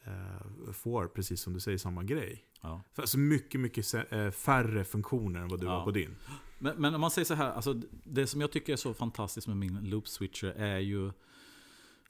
Eh, 0.05 0.72
får, 0.72 1.07
precis 1.07 1.41
som 1.41 1.53
du 1.53 1.61
säger, 1.61 1.78
samma 1.78 2.03
grej. 2.03 2.45
Ja. 2.62 2.82
Alltså 2.95 3.18
mycket, 3.18 3.61
mycket 3.61 3.95
eh, 4.12 4.30
färre 4.30 4.85
funktioner 4.85 5.41
än 5.41 5.49
vad 5.49 5.61
du 5.61 5.66
Ja. 5.66 5.72
har 5.78 5.85
på 5.85 5.91
din. 5.91 6.16
Men, 6.59 6.77
men 6.77 6.95
om 6.95 7.01
man 7.01 7.11
säger 7.11 7.27
så 7.27 7.35
här, 7.35 7.53
alltså 7.53 7.81
det 8.05 8.27
som 8.27 8.41
jag 8.41 8.53
tycker 8.53 8.73
är 8.73 8.77
så 8.77 8.95
fantastiskt 8.95 9.47
med 9.47 9.57
min 9.57 9.75
loop 9.85 10.09
switcher 10.09 10.47
är 10.49 10.79
ju 10.79 11.13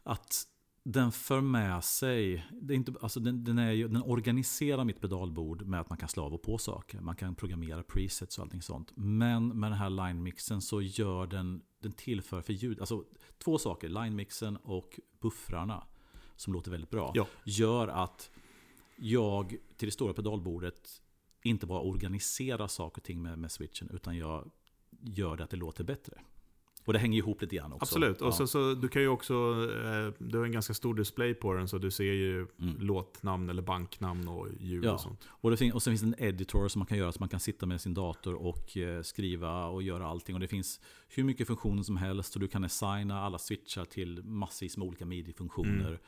att 0.03 0.47
den 0.85 1.13
för 1.13 1.41
med 1.41 1.85
sig, 1.85 2.47
det 2.53 2.75
är 2.75 2.77
inte, 2.77 2.93
alltså 3.01 3.21
den, 3.21 3.45
den, 3.45 3.59
är 3.59 3.73
ju, 3.73 3.89
den 3.89 4.03
organiserar 4.03 4.85
mitt 4.85 5.01
pedalbord 5.01 5.67
med 5.67 5.81
att 5.81 5.89
man 5.89 5.99
kan 5.99 6.09
slå 6.09 6.25
av 6.25 6.35
och 6.35 6.43
på 6.43 6.59
saker. 6.59 7.01
Man 7.01 7.17
kan 7.17 7.35
programmera 7.35 7.83
presets 7.83 8.39
och 8.39 8.45
allting 8.45 8.63
sånt. 8.63 8.93
Men 8.95 9.61
med 9.61 9.71
den 9.71 9.79
här 9.79 9.91
line-mixen 9.91 10.61
så 10.61 10.83
gör 10.83 11.27
den, 11.27 11.63
den 11.81 11.93
tillför 11.93 12.43
för 12.43 12.53
ljud, 12.53 12.81
alltså 12.81 13.05
två 13.39 13.59
saker, 13.59 13.89
line-mixen 13.89 14.57
och 14.57 15.01
buffrarna 15.21 15.85
som 16.37 16.53
låter 16.53 16.71
väldigt 16.71 16.91
bra. 16.91 17.13
Ja. 17.15 17.27
Gör 17.45 17.89
att 17.89 18.31
jag 18.97 19.57
till 19.77 19.89
det 19.89 19.93
stora 19.93 20.13
pedalbordet 20.13 21.03
inte 21.45 21.67
bara 21.67 21.81
organiserar 21.81 22.67
saker 22.67 23.01
och 23.01 23.05
ting 23.05 23.23
med, 23.23 23.39
med 23.39 23.53
switchen 23.53 23.91
utan 23.93 24.17
jag 24.17 24.51
gör 25.01 25.37
det 25.37 25.45
att 25.45 25.51
det 25.51 25.57
låter 25.57 25.85
bättre. 25.85 26.19
Och 26.87 26.93
det 26.93 26.99
hänger 26.99 27.19
ihop 27.19 27.43
lite 27.43 27.57
grann 27.57 27.73
också. 27.73 27.83
Absolut. 27.85 28.21
Och 28.21 28.27
Ja. 28.29 28.33
så, 28.33 28.47
så, 28.47 28.75
du 28.75 28.89
kan 28.89 29.03
ju 29.03 29.09
också, 29.09 29.35
eh, 29.85 30.13
du 30.25 30.39
har 30.39 30.45
en 30.45 30.53
ganska 30.53 30.75
stor 30.75 30.95
display 30.95 31.35
på 31.35 31.53
den 31.55 31.69
så 31.69 31.79
du 31.79 31.91
ser 31.91 32.05
ju 32.13 32.47
Mm. 32.59 32.77
låtnamn 32.81 33.51
eller 33.51 33.63
banknamn 33.63 34.29
och 34.29 34.49
ljud 34.61 34.85
Ja. 34.85 34.93
och 34.93 35.01
sånt. 35.01 35.25
Och, 35.29 35.51
det 35.51 35.57
fin- 35.57 35.73
och 35.73 35.83
sen 35.83 35.91
finns 35.91 36.01
det 36.01 36.07
en 36.25 36.29
editor 36.29 36.69
som 36.69 36.79
man 36.79 36.87
kan 36.87 36.99
göra 36.99 37.13
så 37.13 37.21
man 37.21 37.29
kan 37.29 37.41
sitta 37.41 37.67
med 37.67 37.81
sin 37.81 37.95
dator 37.95 38.35
och 38.35 38.77
eh, 38.77 39.03
skriva 39.03 39.67
och 39.67 39.83
göra 39.83 40.07
allting. 40.07 40.35
Och 40.35 40.41
det 40.41 40.49
finns 40.49 40.81
hur 41.09 41.25
mycket 41.25 41.47
funktioner 41.47 41.83
som 41.83 41.97
helst 41.97 42.35
och 42.35 42.41
du 42.41 42.49
kan 42.49 42.65
assigna 42.65 43.21
alla 43.21 43.39
switchar 43.39 43.85
till 43.85 44.23
massvis 44.25 44.77
med 44.77 44.87
olika 44.87 45.07
midi-funktioner. 45.07 45.87
Mm. 45.89 45.99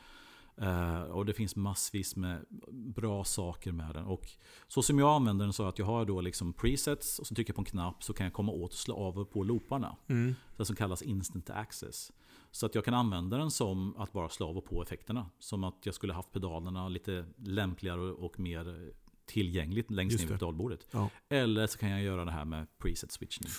Eh, 0.61 1.02
och 1.02 1.26
det 1.26 1.32
finns 1.34 1.57
massvis 1.57 2.16
med 2.16 2.44
bra 2.72 3.24
saker 3.24 3.72
med 3.72 3.94
den. 3.94 4.04
Och 4.04 4.28
så 4.68 4.82
som 4.82 4.98
jag 4.98 5.09
använder 5.09 5.44
den 5.44 5.52
så 5.52 5.68
att 5.68 5.78
jag 5.78 5.86
har 5.86 6.04
då 6.04 6.20
liksom 6.20 6.52
presets 6.52 7.18
och 7.18 7.26
så 7.26 7.34
trycker 7.34 7.50
jag 7.50 7.57
på 7.57 7.61
en 7.61 7.64
knapp 7.64 8.04
så 8.04 8.12
kan 8.12 8.24
jag 8.24 8.32
komma 8.32 8.52
åt 8.52 8.72
och 8.72 8.78
slå 8.78 8.96
av 8.96 9.18
och 9.18 9.30
på 9.30 9.42
looparna. 9.42 9.96
Mm. 10.07 10.34
Det 10.57 10.64
som 10.64 10.76
kallas 10.76 11.02
instant 11.02 11.50
access. 11.50 12.12
Så 12.50 12.66
att 12.66 12.74
jag 12.74 12.84
kan 12.84 12.94
använda 12.94 13.36
den 13.36 13.50
som 13.50 13.96
att 13.96 14.12
bara 14.12 14.28
slå 14.28 14.48
av 14.48 14.57
och 14.57 14.64
på 14.64 14.82
effekterna. 14.82 15.30
Som 15.38 15.64
att 15.64 15.78
jag 15.82 15.94
skulle 15.94 16.12
haft 16.12 16.32
pedalerna 16.32 16.88
lite 16.88 17.24
lämpligare 17.36 18.00
och 18.00 18.40
mer 18.40 18.92
tillgängligt 19.26 19.90
längst 19.90 20.12
Just 20.12 20.24
ner 20.24 20.28
vid 20.28 20.34
det. 20.34 20.38
pedalbordet. 20.38 20.86
Ja. 20.90 21.11
Eller 21.28 21.66
så 21.66 21.78
kan 21.78 21.90
jag 21.90 22.02
göra 22.02 22.24
det 22.24 22.30
här 22.30 22.44
med 22.44 22.66
preset 22.78 23.12
switchning. 23.12 23.52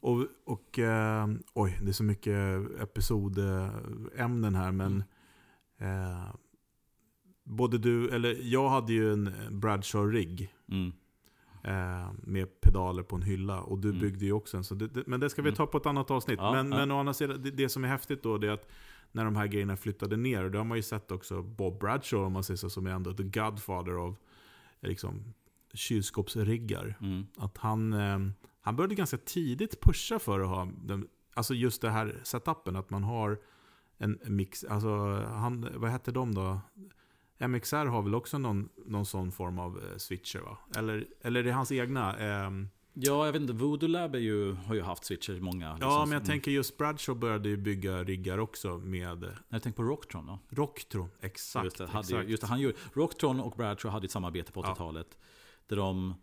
Och, 0.00 0.26
och 0.44 0.78
eh, 0.78 1.26
oj, 1.54 1.78
det 1.82 1.88
är 1.88 1.92
så 1.92 2.04
mycket 2.04 2.34
episodämnen 2.80 4.54
här 4.54 4.72
men 4.72 5.04
eh, 5.78 6.34
både 7.44 7.78
du, 7.78 8.10
eller 8.10 8.36
jag 8.42 8.68
hade 8.68 8.92
ju 8.92 9.12
en 9.12 9.30
Bradshaw-rigg 9.50 10.48
Mm. 10.68 10.92
eh, 11.64 12.10
med 12.22 12.60
pedaler 12.60 13.02
på 13.02 13.16
en 13.16 13.22
hylla 13.22 13.60
och 13.60 13.78
du 13.78 13.88
Mm. 13.88 14.00
byggde 14.00 14.24
ju 14.24 14.32
också 14.32 14.56
en. 14.56 14.64
Så 14.64 14.74
det, 14.74 14.86
det, 14.88 15.06
men 15.06 15.20
det 15.20 15.30
ska 15.30 15.42
vi 15.42 15.48
Mm. 15.48 15.56
ta 15.56 15.66
på 15.66 15.78
ett 15.78 15.86
annat 15.86 16.10
avsnitt. 16.10 16.38
Ja, 16.38 16.52
men, 16.52 16.72
ja. 16.72 16.78
men 16.78 16.90
å 16.90 16.98
andra 17.00 17.14
sidan, 17.14 17.42
det, 17.42 17.50
det 17.50 17.68
som 17.68 17.84
är 17.84 17.88
häftigt 17.88 18.22
då 18.22 18.38
det 18.38 18.46
är 18.48 18.52
att 18.52 18.68
när 19.12 19.24
de 19.24 19.36
här 19.36 19.46
grejerna 19.46 19.76
flyttade 19.76 20.16
ner. 20.16 20.44
Och 20.44 20.50
det 20.50 20.58
har 20.58 20.64
man 20.64 20.78
ju 20.78 20.82
sett 20.82 21.10
också 21.12 21.42
Bob 21.42 21.80
Bradshaw, 21.80 22.26
om 22.26 22.32
man 22.32 22.44
säger 22.44 22.58
så, 22.58 22.70
som 22.70 22.86
är 22.86 22.90
ändå 22.90 23.12
the 23.12 23.22
godfather 23.22 23.92
av 23.92 24.16
liksom, 24.80 25.24
kylskåpsriggar. 25.74 26.98
Mm. 27.00 27.26
Att 27.36 27.58
han, 27.58 27.92
eh, 27.92 28.18
han 28.60 28.76
började 28.76 28.94
ganska 28.94 29.16
tidigt 29.18 29.80
pusha 29.80 30.18
för 30.18 30.40
att 30.40 30.48
ha 30.48 30.68
den, 30.84 31.08
alltså 31.34 31.54
just 31.54 31.82
det 31.82 31.90
här 31.90 32.20
setupen, 32.22 32.76
att 32.76 32.90
man 32.90 33.04
har 33.04 33.38
en 33.98 34.18
mix. 34.26 34.64
Alltså, 34.64 34.88
han, 35.28 35.68
vad 35.74 35.90
hette 35.90 36.12
de 36.12 36.34
då? 36.34 36.60
MXR 37.48 37.86
har 37.86 38.02
väl 38.02 38.14
också 38.14 38.38
någon, 38.38 38.68
någon 38.86 39.06
sån 39.06 39.32
form 39.32 39.58
av 39.58 39.78
eh, 39.78 39.96
switcher 39.98 40.38
va? 40.40 40.58
Eller, 40.76 41.06
eller 41.22 41.40
är 41.40 41.44
det 41.44 41.52
hans 41.52 41.72
egna? 41.72 42.16
ehm, 42.18 42.68
Ja, 42.94 43.26
jag 43.26 43.32
vet 43.32 43.42
inte. 43.42 43.52
Voodoo 43.52 43.88
Lab 43.88 44.16
ju, 44.16 44.52
har 44.52 44.74
ju 44.74 44.82
haft 44.82 45.04
switcher 45.04 45.40
många. 45.40 45.66
ja, 45.66 45.72
liksom, 45.74 45.88
men 46.08 46.12
jag 46.12 46.22
som- 46.22 46.26
tänker 46.30 46.50
just 46.50 46.78
Bradshaw 46.78 47.20
började 47.20 47.48
ju 47.48 47.56
bygga 47.56 48.04
riggar 48.04 48.38
också 48.38 48.68
med 48.78 49.32
Jag 49.48 49.62
tänker 49.62 49.76
på 49.76 49.82
Rocktron 49.82 50.26
då. 50.26 50.38
Rocktron. 50.48 51.08
Exakt. 51.20 51.64
Just 51.64 51.78
det, 51.78 51.84
exakt. 51.84 52.10
ju- 52.10 52.22
just 52.22 52.40
det, 52.40 52.46
han 52.48 52.60
gjorde, 52.60 52.76
Rocktron 52.92 53.40
och 53.40 53.52
Bradshaw 53.56 53.90
hade 53.92 54.04
ett 54.04 54.10
samarbete 54.10 54.52
på 54.52 54.60
Ja. 54.64 54.72
80-talet. 54.74 55.18
Där 55.66 55.76
de 55.76 56.14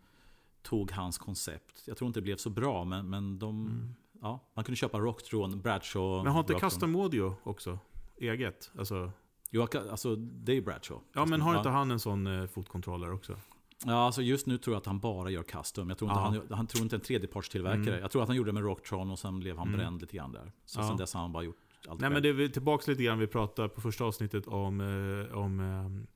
tog 0.62 0.90
hans 0.92 1.18
koncept. 1.18 1.82
Jag 1.86 1.96
tror 1.96 2.06
inte 2.06 2.20
det 2.20 2.24
blev 2.24 2.36
så 2.36 2.50
bra, 2.50 2.84
men, 2.84 3.10
men 3.10 3.38
de... 3.38 3.66
Mm. 3.66 3.94
Ja, 4.22 4.40
man 4.54 4.64
kunde 4.64 4.76
köpa 4.76 4.98
Rocktron, 4.98 5.60
Bradshaw... 5.60 6.24
Men 6.24 6.32
har 6.32 6.40
inte 6.40 6.52
Rocktron. 6.52 6.70
Custom 6.70 6.96
Audio 6.96 7.34
också? 7.42 7.78
Eget? 8.16 8.70
Alltså, 8.78 9.12
Jo, 9.50 9.66
alltså 9.90 10.16
det 10.16 10.52
är 10.56 10.60
Bradshaw. 10.62 11.04
ja, 11.12 11.26
men 11.26 11.40
har 11.40 11.52
ja. 11.52 11.58
inte 11.58 11.70
han 11.70 11.90
en 11.90 12.00
sån 12.00 12.26
eh, 12.26 12.46
fotkontroller 12.46 13.12
också? 13.12 13.36
Ja, 13.84 14.06
alltså 14.06 14.22
just 14.22 14.46
nu 14.46 14.58
tror 14.58 14.74
jag 14.74 14.80
att 14.80 14.86
han 14.86 14.98
bara 15.00 15.30
gör 15.30 15.42
custom. 15.42 15.88
Jag 15.88 15.98
tror 15.98 16.10
inte, 16.10 16.20
han, 16.20 16.40
han 16.50 16.66
tror 16.66 16.82
inte 16.82 16.96
en 16.96 17.00
tredjepartstillverkare. 17.02 17.88
Mm. 17.88 18.00
Jag 18.00 18.10
tror 18.10 18.22
att 18.22 18.28
han 18.28 18.36
gjorde 18.36 18.48
det 18.48 18.52
med 18.54 18.62
Rocktron 18.62 19.10
och 19.10 19.18
sen 19.18 19.40
blev 19.40 19.58
han 19.58 19.68
Mm. 19.68 19.78
bränd 19.80 20.00
lite 20.00 20.16
grann 20.16 20.32
där. 20.32 20.52
Så 20.64 20.80
Ja. 20.80 20.88
sen 20.88 20.96
dess 20.96 21.14
har 21.14 21.20
han 21.20 21.32
bara 21.32 21.42
gjort 21.42 21.56
allt 21.88 22.00
Nej 22.00 22.10
men 22.10 22.22
själv. 22.22 22.36
det 22.36 22.44
är 22.44 22.48
tillbaka 22.48 22.90
lite 22.90 23.02
grann, 23.02 23.18
vi 23.18 23.26
pratade 23.26 23.68
på 23.68 23.80
första 23.80 24.04
avsnittet 24.04 24.46
om, 24.46 24.80
eh, 24.80 25.36
om 25.38 25.60
eh, 25.60 26.06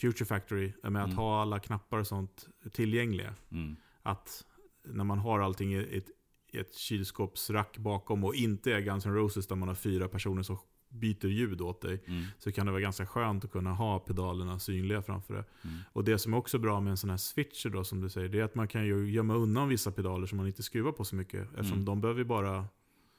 Future 0.00 0.24
Factory. 0.26 0.72
Med 0.82 1.02
att 1.02 1.06
Mm. 1.06 1.16
ha 1.18 1.42
alla 1.42 1.58
knappar 1.58 1.98
och 1.98 2.06
sånt 2.06 2.48
tillgängliga. 2.72 3.34
Mm. 3.50 3.76
Att 4.02 4.44
när 4.84 5.04
man 5.04 5.18
har 5.18 5.40
allting 5.40 5.74
i 5.74 5.78
ett, 5.96 6.06
i 6.52 6.58
ett 6.58 6.74
kylskåpsrack 6.74 7.78
bakom 7.78 8.24
och 8.24 8.34
inte 8.34 8.72
är 8.72 8.80
Guns 8.80 9.06
N' 9.06 9.14
Roses 9.14 9.46
där 9.46 9.56
man 9.56 9.68
har 9.68 9.74
fyra 9.74 10.08
personer 10.08 10.42
som 10.42 10.58
byter 10.92 11.26
ljud 11.26 11.60
åt 11.60 11.80
dig. 11.80 12.02
Mm. 12.06 12.24
Så 12.38 12.52
kan 12.52 12.66
det 12.66 12.72
vara 12.72 12.82
ganska 12.82 13.06
skönt 13.06 13.44
att 13.44 13.52
kunna 13.52 13.70
ha 13.74 13.98
pedalerna 13.98 14.58
synliga 14.58 15.02
framför 15.02 15.34
det. 15.34 15.44
Mm. 15.64 15.78
Och 15.92 16.04
det 16.04 16.18
som 16.18 16.32
är 16.32 16.36
också 16.36 16.58
bra 16.58 16.80
med 16.80 16.90
en 16.90 16.96
sån 16.96 17.10
här 17.10 17.16
switcher 17.16 17.68
då 17.70 17.84
som 17.84 18.00
du 18.00 18.08
säger, 18.10 18.28
det 18.28 18.40
är 18.40 18.44
att 18.44 18.54
man 18.54 18.68
kan 18.68 18.86
ju 18.86 19.10
gömma 19.10 19.34
undan 19.34 19.68
vissa 19.68 19.92
pedaler 19.92 20.26
som 20.26 20.36
man 20.38 20.46
inte 20.46 20.62
skruvar 20.62 20.92
på 20.92 21.04
så 21.04 21.16
mycket. 21.16 21.42
Eftersom 21.50 21.72
Mm. 21.72 21.84
de 21.84 22.00
behöver 22.00 22.24
bara 22.24 22.66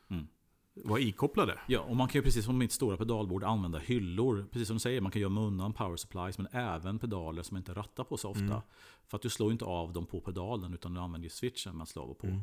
Mm. 0.07 0.27
vara 0.75 0.99
ikopplade. 0.99 1.59
Ja, 1.67 1.79
och 1.79 1.95
man 1.95 2.07
kan 2.07 2.19
ju 2.19 2.23
precis 2.23 2.45
som 2.45 2.57
mitt 2.57 2.71
stora 2.71 2.97
pedalbord 2.97 3.43
använda 3.43 3.79
hyllor. 3.79 4.45
Precis 4.51 4.67
som 4.67 4.75
du 4.75 4.79
säger, 4.79 5.01
man 5.01 5.11
kan 5.11 5.21
gömma 5.21 5.41
undan 5.41 5.73
power 5.73 5.95
supplies 5.95 6.37
men 6.37 6.47
även 6.51 6.99
pedaler 6.99 7.41
som 7.43 7.57
inte 7.57 7.73
rattar 7.73 8.03
på 8.03 8.17
så 8.17 8.29
ofta. 8.29 8.43
Mm. 8.43 8.61
För 9.07 9.17
att 9.17 9.21
du 9.21 9.29
slår 9.29 9.49
ju 9.49 9.51
inte 9.51 9.65
av 9.65 9.93
dem 9.93 10.05
på 10.05 10.19
pedalen 10.21 10.73
utan 10.73 10.93
du 10.93 10.99
använder 10.99 11.25
ju 11.25 11.29
switchen 11.29 11.77
man 11.77 11.87
och 11.95 12.19
på. 12.19 12.27
Mm. 12.27 12.39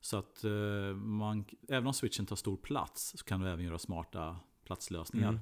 Så 0.00 0.16
att 0.16 0.44
eh, 0.44 0.96
man, 0.96 1.44
även 1.68 1.86
om 1.86 1.94
switchen 1.94 2.26
tar 2.26 2.36
stor 2.36 2.56
plats 2.56 3.14
så 3.18 3.24
kan 3.24 3.40
du 3.40 3.48
även 3.48 3.64
göra 3.64 3.78
smarta 3.78 4.36
platslösningar. 4.64 5.28
Mm. 5.28 5.40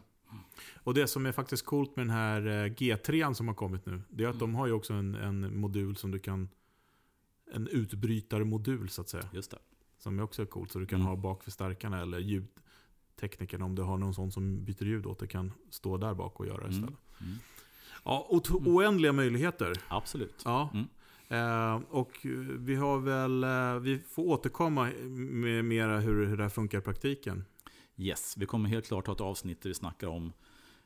Och 0.82 0.94
det 0.94 1.06
som 1.06 1.26
är 1.26 1.32
faktiskt 1.32 1.66
coolt 1.66 1.96
med 1.96 2.06
den 2.06 2.10
här 2.16 2.46
eh, 2.46 2.70
G3 2.70 3.32
som 3.32 3.48
har 3.48 3.54
kommit 3.54 3.86
nu, 3.86 4.02
det 4.10 4.24
är 4.24 4.28
att 4.28 4.34
Mm. 4.34 4.38
de 4.52 4.54
har 4.54 4.66
ju 4.66 4.72
också 4.72 4.92
en, 4.92 5.14
en 5.14 5.56
modul 5.60 5.96
som 5.96 6.10
du 6.10 6.18
kan... 6.18 6.48
En 7.54 7.68
utbrytarmodul 7.68 8.88
så 8.88 9.00
att 9.00 9.08
säga. 9.08 9.28
Just 9.32 9.50
det. 9.50 9.58
Som 9.98 10.18
är 10.18 10.22
också 10.22 10.46
coolt. 10.46 10.72
Så 10.72 10.78
du 10.78 10.86
kan 10.86 10.96
Mm. 11.00 11.06
ha 11.08 11.16
bakförstärkarna 11.16 12.02
eller 12.02 12.18
ljudteknikern 12.18 13.62
om 13.62 13.74
du 13.74 13.82
har 13.82 13.98
någon 13.98 14.14
sån 14.14 14.32
som 14.32 14.64
byter 14.64 14.84
ljud 14.84 15.06
åt 15.06 15.18
det 15.18 15.26
kan 15.26 15.52
stå 15.70 15.96
där 15.96 16.14
bak 16.14 16.40
och 16.40 16.46
göra 16.46 16.58
Mm. 16.64 16.70
istället. 16.70 16.94
Mm. 17.20 17.34
Ja, 18.04 18.26
och 18.28 18.50
oändliga 18.50 19.12
möjligheter. 19.12 19.72
Absolut. 19.88 20.42
Ja. 20.44 20.70
Mm. 20.74 20.86
Eh, 21.28 21.80
och 21.90 22.26
vi 22.58 22.74
har 22.74 22.98
väl, 22.98 23.44
eh, 23.44 23.80
vi 23.82 23.98
får 23.98 24.22
återkomma 24.24 24.90
med 25.16 25.64
mera 25.64 26.00
hur, 26.00 26.26
hur 26.26 26.36
det 26.36 26.42
här 26.42 26.50
funkar 26.50 26.78
i 26.78 26.80
praktiken. 26.80 27.44
Yes, 27.96 28.36
vi 28.36 28.46
kommer 28.46 28.68
helt 28.68 28.86
klart 28.86 29.06
ha 29.06 29.14
ett 29.14 29.20
avsnitt 29.20 29.62
där 29.62 29.70
vi 29.70 29.74
snackar 29.74 30.08
om 30.08 30.32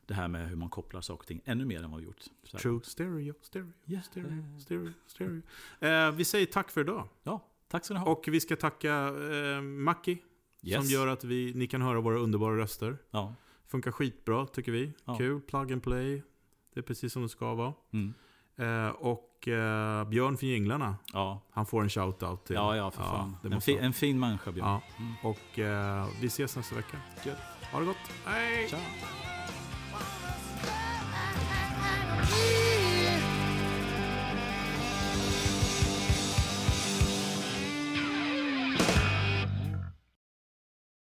det 0.07 0.15
här 0.15 0.29
med 0.29 0.49
hur 0.49 0.57
man 0.57 0.69
kopplar 0.69 1.01
saker 1.01 1.21
och 1.21 1.27
ting 1.27 1.41
ännu 1.45 1.65
mer 1.65 1.83
än 1.83 1.91
vad 1.91 2.01
vi 2.01 2.07
gjort. 2.07 2.23
Så. 2.45 2.59
True 2.59 2.81
stereo, 2.83 3.35
stereo, 3.43 3.73
Yeah. 3.87 4.03
stereo, 4.05 4.61
stereo, 4.61 4.93
stereo. 5.07 5.43
Eh, 5.81 6.11
vi 6.13 6.25
säger 6.25 6.47
tack 6.47 6.71
för 6.71 6.81
idag. 6.81 7.09
Ja, 7.23 7.49
tack 7.69 7.85
ska 7.85 7.95
ni 7.95 8.01
ha. 8.01 8.07
Och 8.13 8.29
vi 8.29 8.41
ska 8.41 8.57
tacka 8.57 8.95
eh, 9.09 9.63
Mackie 9.63 10.19
yes. 10.63 10.77
som 10.77 10.87
gör 10.87 11.07
att 11.07 11.25
vi, 11.25 11.55
ni 11.55 11.67
kan 11.67 11.83
höra 11.83 12.01
våra 12.01 12.19
underbara 12.19 12.57
röster. 12.57 12.99
Ja. 13.11 13.35
Funkar 13.67 13.91
skitbra 13.93 14.47
tycker 14.47 14.73
vi. 14.73 14.93
Ja. 15.05 15.17
Kul, 15.19 15.41
plug 15.41 15.73
and 15.73 15.83
play. 15.83 16.23
Det 16.75 16.81
är 16.81 16.83
precis 16.83 17.13
som 17.13 17.23
det 17.23 17.29
ska 17.29 17.55
vara. 17.55 17.75
Mm. 17.93 18.15
Eh, 18.59 18.89
och 18.89 19.49
eh, 19.49 20.05
Björn 20.05 20.37
för 20.37 20.47
jinglarna, 20.47 20.97
Ja. 21.13 21.41
han 21.53 21.67
får 21.67 21.83
en 21.83 21.89
shout-out 21.89 22.45
till. 22.45 22.57
ja, 22.57 22.77
ja, 22.77 22.91
för 22.91 23.03
fan. 23.03 23.37
det 23.43 23.55
en, 23.55 23.61
fi, 23.61 23.79
en 23.79 23.93
fin 23.93 24.21
människa, 24.21 24.53
Björn. 24.53 24.69
Ja. 24.69 24.81
Mm. 24.99 25.13
Och 25.23 25.59
eh, 25.59 26.07
vi 26.21 26.27
ses 26.27 26.57
nästa 26.57 26.75
vecka. 26.77 26.97
Gött. 27.25 27.37
Ha 27.73 27.79
det 27.81 27.87
gott. 27.87 27.97
Hej! 28.27 28.69
Ciao. 28.69 28.81